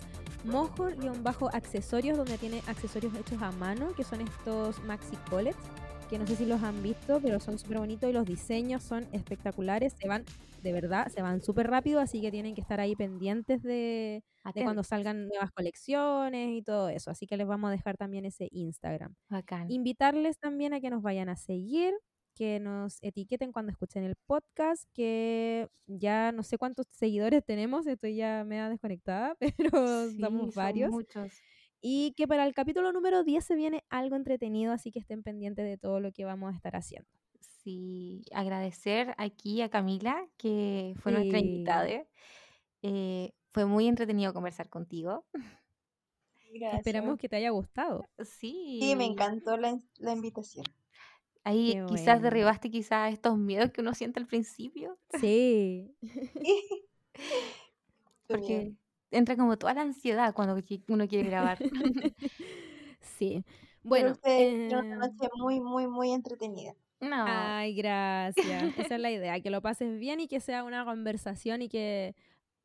Mojor-accesorios, 0.49 2.17
donde 2.17 2.39
tiene 2.39 2.63
accesorios 2.67 3.15
hechos 3.15 3.41
a 3.43 3.53
mano, 3.53 3.93
que 3.95 4.05
son 4.05 4.21
estos 4.21 4.83
maxi 4.85 5.17
collets, 5.29 5.59
que 6.09 6.19
no 6.19 6.27
sé 6.27 6.37
si 6.37 6.47
los 6.47 6.63
han 6.63 6.83
visto, 6.83 7.21
pero 7.21 7.39
son 7.39 7.59
súper 7.59 7.79
bonitos 7.79 8.09
y 8.09 8.13
los 8.13 8.27
diseños 8.27 8.83
son 8.83 9.07
espectaculares. 9.13 9.95
Se 10.01 10.09
van, 10.09 10.25
de 10.63 10.73
verdad, 10.73 11.09
se 11.09 11.23
van 11.23 11.43
súper 11.43 11.69
rápido, 11.69 12.01
así 12.01 12.21
que 12.21 12.31
tienen 12.31 12.55
que 12.55 12.63
estar 12.63 12.81
ahí 12.81 12.97
pendientes 12.97 13.63
de, 13.63 14.25
de 14.55 14.65
cuando 14.65 14.83
salgan 14.83 15.29
nuevas 15.29 15.51
colecciones 15.53 16.49
y 16.51 16.63
todo 16.63 16.89
eso. 16.89 17.11
Así 17.11 17.27
que 17.27 17.37
les 17.37 17.47
vamos 17.47 17.69
a 17.69 17.73
dejar 17.73 17.97
también 17.97 18.25
ese 18.25 18.49
Instagram. 18.51 19.15
Bacán. 19.29 19.71
Invitarles 19.71 20.39
también 20.39 20.73
a 20.73 20.81
que 20.81 20.91
nos 20.91 21.03
vayan 21.03 21.29
a 21.29 21.37
seguir 21.37 21.95
que 22.39 22.61
nos 22.61 23.03
etiqueten 23.03 23.51
cuando 23.51 23.73
escuchen 23.73 24.05
el 24.05 24.15
podcast, 24.15 24.85
que 24.95 25.69
ya 25.89 26.31
no 26.31 26.45
sé 26.45 26.57
cuántos 26.57 26.87
seguidores 26.93 27.45
tenemos, 27.45 27.85
estoy 27.89 28.15
ya 28.15 28.45
media 28.47 28.69
desconectada, 28.69 29.37
pero 29.57 30.09
Sí, 30.09 30.15
estamos 30.15 30.55
son 30.55 30.55
varios. 30.55 30.91
muchos. 30.93 31.33
Y 31.81 32.13
que 32.17 32.29
para 32.29 32.47
el 32.47 32.55
capítulo 32.55 32.93
número 32.93 33.25
10 33.25 33.45
se 33.45 33.57
viene 33.57 33.83
algo 33.91 34.15
entretenido, 34.15 34.73
así 34.73 34.93
que 34.93 35.01
estén 35.01 35.25
pendientes 35.25 35.65
de 35.65 35.79
todo 35.79 35.99
lo 35.99 36.13
que 36.13 36.25
vamos 36.25 36.53
a 36.53 36.57
estar 36.57 36.77
haciendo. 36.77 37.09
Sí, 37.41 38.23
agradecer 38.33 39.15
aquí 39.19 39.61
a 39.63 39.69
Camila, 39.69 40.25
que 40.37 40.95
fue 41.01 41.11
nuestra 41.11 41.41
invitada. 41.41 42.07
Eh, 42.83 43.33
fue 43.53 43.65
muy 43.67 43.89
entretenido 43.89 44.33
conversar 44.33 44.69
contigo. 44.69 45.25
Gracias. 46.53 46.79
Esperamos 46.79 47.19
que 47.19 47.29
te 47.29 47.37
haya 47.37 47.51
gustado. 47.51 48.05
Sí. 48.25 48.79
Sí, 48.81 48.95
me 48.97 49.05
encantó 49.07 49.57
la, 49.57 49.77
la 49.99 50.13
invitación. 50.13 50.65
Ahí 51.49 51.73
Qué 51.73 51.87
quizás 51.87 52.05
bueno. 52.05 52.23
derribaste 52.25 52.71
quizás 52.71 53.11
estos 53.11 53.39
miedos 53.39 53.71
que 53.71 53.81
uno 53.81 53.95
siente 53.95 54.21
al 54.21 54.27
principio, 54.27 54.99
Sí. 55.19 55.97
porque 58.29 58.75
entra 59.11 59.35
como 59.35 59.57
toda 59.57 59.73
la 59.73 59.81
ansiedad 59.81 60.35
cuando 60.35 60.63
uno 60.89 61.09
quiere 61.09 61.31
grabar. 61.31 61.57
sí. 63.01 63.43
Bueno, 63.83 64.15
tuvieron 64.17 64.89
una 64.89 64.95
eh, 64.95 64.99
noche 64.99 65.31
muy, 65.37 65.59
muy, 65.59 65.87
muy 65.87 66.11
entretenida. 66.13 66.75
No, 67.01 67.25
Ay, 67.27 67.75
gracias. 67.75 68.77
Esa 68.77 68.97
es 68.97 69.01
la 69.01 69.11
idea, 69.11 69.41
que 69.41 69.49
lo 69.49 69.63
pases 69.63 69.99
bien 69.99 70.21
y 70.21 70.29
que 70.29 70.41
sea 70.41 70.65
una 70.65 70.85
conversación 70.85 71.63
y 71.63 71.71
que, 71.71 72.15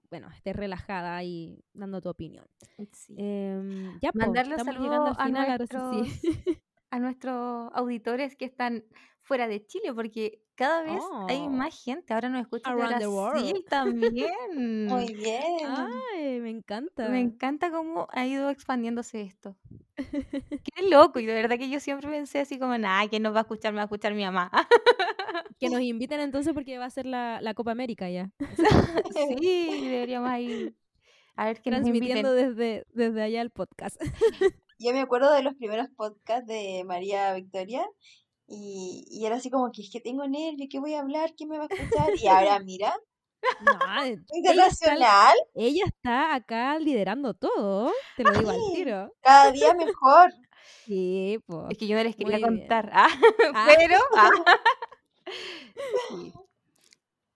bueno, 0.09 0.27
estés 0.35 0.57
relajada 0.57 1.23
y 1.23 1.63
dando 1.71 2.01
tu 2.01 2.09
opinión. 2.09 2.45
sí. 2.91 3.15
Em, 3.17 3.97
ya, 4.01 4.11
po, 4.11 4.19
Mandarle 4.19 4.59
saludos 4.59 5.15
al 5.17 5.35
a 5.37 5.57
sí, 5.57 6.59
a 6.93 6.99
nuestros 6.99 7.71
auditores 7.73 8.35
que 8.35 8.45
están 8.45 8.83
fuera 9.21 9.47
de 9.47 9.65
Chile, 9.65 9.93
porque 9.95 10.41
cada 10.53 10.83
vez 10.83 11.01
hay 11.27 11.39
Oh. 11.39 11.49
más 11.49 11.83
gente. 11.83 12.13
Ahora 12.13 12.29
nos 12.29 12.41
escuchan 12.41 12.75
de 12.75 12.83
Around 12.83 12.99
the 12.99 13.07
world. 13.07 13.41
Brasil 13.41 13.65
también. 13.67 14.85
Muy 14.87 15.11
bien. 15.15 15.41
Ay, 15.65 16.39
me 16.39 16.51
encanta. 16.51 17.09
Me 17.09 17.19
encanta 17.19 17.71
cómo 17.71 18.07
ha 18.11 18.27
ido 18.27 18.51
expandiéndose 18.51 19.21
esto. 19.21 19.57
Qué 20.75 20.89
loco, 20.89 21.19
y 21.19 21.25
de 21.25 21.33
verdad 21.33 21.57
que 21.57 21.67
yo 21.69 21.79
siempre 21.79 22.07
pensé 22.11 22.41
así 22.41 22.59
como, 22.59 22.77
nah, 22.77 23.07
¿quién 23.07 23.23
nos 23.23 23.33
va 23.33 23.39
a 23.39 23.41
escuchar? 23.41 23.73
Me 23.73 23.77
va 23.77 23.83
a 23.83 23.85
escuchar 23.85 24.13
mi 24.13 24.23
mamá. 24.23 24.51
Que 25.59 25.69
nos 25.69 25.81
inviten 25.81 26.19
entonces 26.19 26.53
porque 26.53 26.77
va 26.77 26.85
a 26.85 26.89
ser 26.89 27.05
la, 27.05 27.39
la 27.41 27.53
Copa 27.53 27.71
América 27.71 28.07
ya. 28.09 28.29
sí, 29.39 29.87
deberíamos 29.89 30.29
ahí 30.29 30.75
a 31.35 31.45
ver 31.45 31.61
que 31.61 31.71
nos. 31.71 31.81
Transmitiendo 31.81 32.33
desde, 32.33 32.85
desde 32.93 33.21
allá 33.23 33.41
el 33.41 33.49
podcast. 33.49 33.99
Yo 34.83 34.91
me 34.93 34.99
acuerdo 35.01 35.31
de 35.33 35.43
los 35.43 35.55
primeros 35.55 35.87
podcasts 35.95 36.45
de 36.47 36.83
María 36.85 37.33
Victoria 37.33 37.85
y, 38.47 39.05
y 39.09 39.25
era 39.25 39.37
así 39.37 39.49
como 39.49 39.71
que 39.71 39.81
es 39.81 39.89
que 39.91 40.01
tengo 40.01 40.27
nervios, 40.27 40.67
¿qué 40.69 40.79
voy 40.79 40.93
a 40.95 40.99
hablar? 41.01 41.33
¿Quién 41.37 41.49
me 41.49 41.57
va 41.57 41.65
a 41.65 41.67
escuchar? 41.67 42.11
Y 42.21 42.27
ahora 42.27 42.59
mira, 42.59 42.93
No, 43.59 43.71
ella, 44.03 44.13
está, 44.13 44.37
internacional, 44.37 45.35
ella 45.53 45.85
está 45.85 46.35
acá 46.35 46.77
liderando 46.79 47.33
todo, 47.33 47.91
te 48.17 48.23
lo 48.25 48.33
digo 48.33 48.49
al 48.51 48.59
tiro. 48.73 49.13
cada 49.21 49.51
día 49.51 49.73
mejor. 49.73 50.33
Sí, 50.85 51.39
pues. 51.45 51.71
Es 51.71 51.77
que 51.77 51.87
yo 51.87 51.97
no 51.97 52.03
les 52.03 52.15
quería 52.15 52.39
Muy 52.39 52.41
contar. 52.41 52.89
Ah, 52.93 53.07
Ah. 53.53 53.67
pero 53.77 53.97
ah. 54.15 54.29
Sí. 56.09 56.33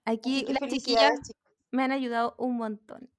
aquí 0.05 0.45
las 0.47 0.69
chiquillas 0.71 1.19
me 1.71 1.83
han 1.83 1.91
ayudado 1.91 2.35
un 2.37 2.57
montón. 2.57 3.09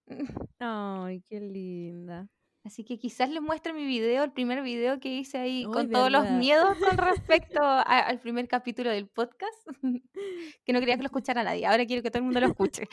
Ay, 0.58 1.22
qué 1.28 1.40
linda. 1.40 2.28
Así 2.68 2.84
que 2.84 2.98
quizás 2.98 3.30
les 3.30 3.40
muestre 3.40 3.72
mi 3.72 3.86
video, 3.86 4.22
el 4.24 4.30
primer 4.30 4.60
video 4.62 5.00
que 5.00 5.08
hice 5.08 5.38
ahí 5.38 5.64
Uy, 5.66 5.72
con 5.72 5.90
todos 5.90 6.10
los 6.10 6.30
miedos 6.32 6.76
con 6.76 6.98
respecto 6.98 7.62
a- 7.62 7.80
al 7.80 8.20
primer 8.20 8.46
capítulo 8.46 8.90
del 8.90 9.06
podcast, 9.08 9.56
que 10.64 10.72
no 10.74 10.78
quería 10.80 10.96
que 10.96 11.02
lo 11.02 11.06
escuchara 11.12 11.42
nadie. 11.42 11.64
Ahora 11.64 11.86
quiero 11.86 12.02
que 12.02 12.10
todo 12.10 12.18
el 12.18 12.24
mundo 12.24 12.40
lo 12.40 12.48
escuche. 12.48 12.86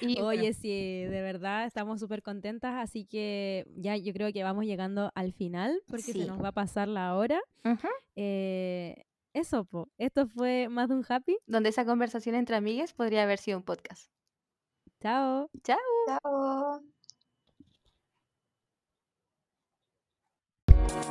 Y 0.00 0.14
bueno, 0.20 0.26
Oye, 0.26 0.52
sí, 0.54 0.68
de 1.04 1.22
verdad 1.22 1.66
estamos 1.66 2.00
súper 2.00 2.20
contentas, 2.22 2.74
así 2.76 3.04
que 3.06 3.64
ya 3.76 3.96
yo 3.96 4.12
creo 4.12 4.32
que 4.32 4.42
vamos 4.42 4.64
llegando 4.64 5.12
al 5.14 5.32
final 5.32 5.80
porque 5.86 6.02
Sí. 6.12 6.22
se 6.22 6.26
nos 6.26 6.42
va 6.42 6.48
a 6.48 6.52
pasar 6.52 6.88
la 6.88 7.16
hora. 7.16 7.40
Eh, 8.16 9.04
eso, 9.34 9.64
po. 9.66 9.88
Esto 9.98 10.26
fue 10.26 10.68
más 10.68 10.88
de 10.88 10.96
un 10.96 11.04
happy. 11.08 11.36
donde 11.46 11.68
esa 11.68 11.84
conversación 11.84 12.34
entre 12.34 12.56
amigas 12.56 12.92
podría 12.92 13.22
haber 13.22 13.38
sido 13.38 13.58
un 13.58 13.64
podcast. 13.64 14.10
Chao. 15.00 15.48
Chao. 15.62 15.78
Chao. 16.08 16.95
We'll 20.88 20.94
be 20.94 21.10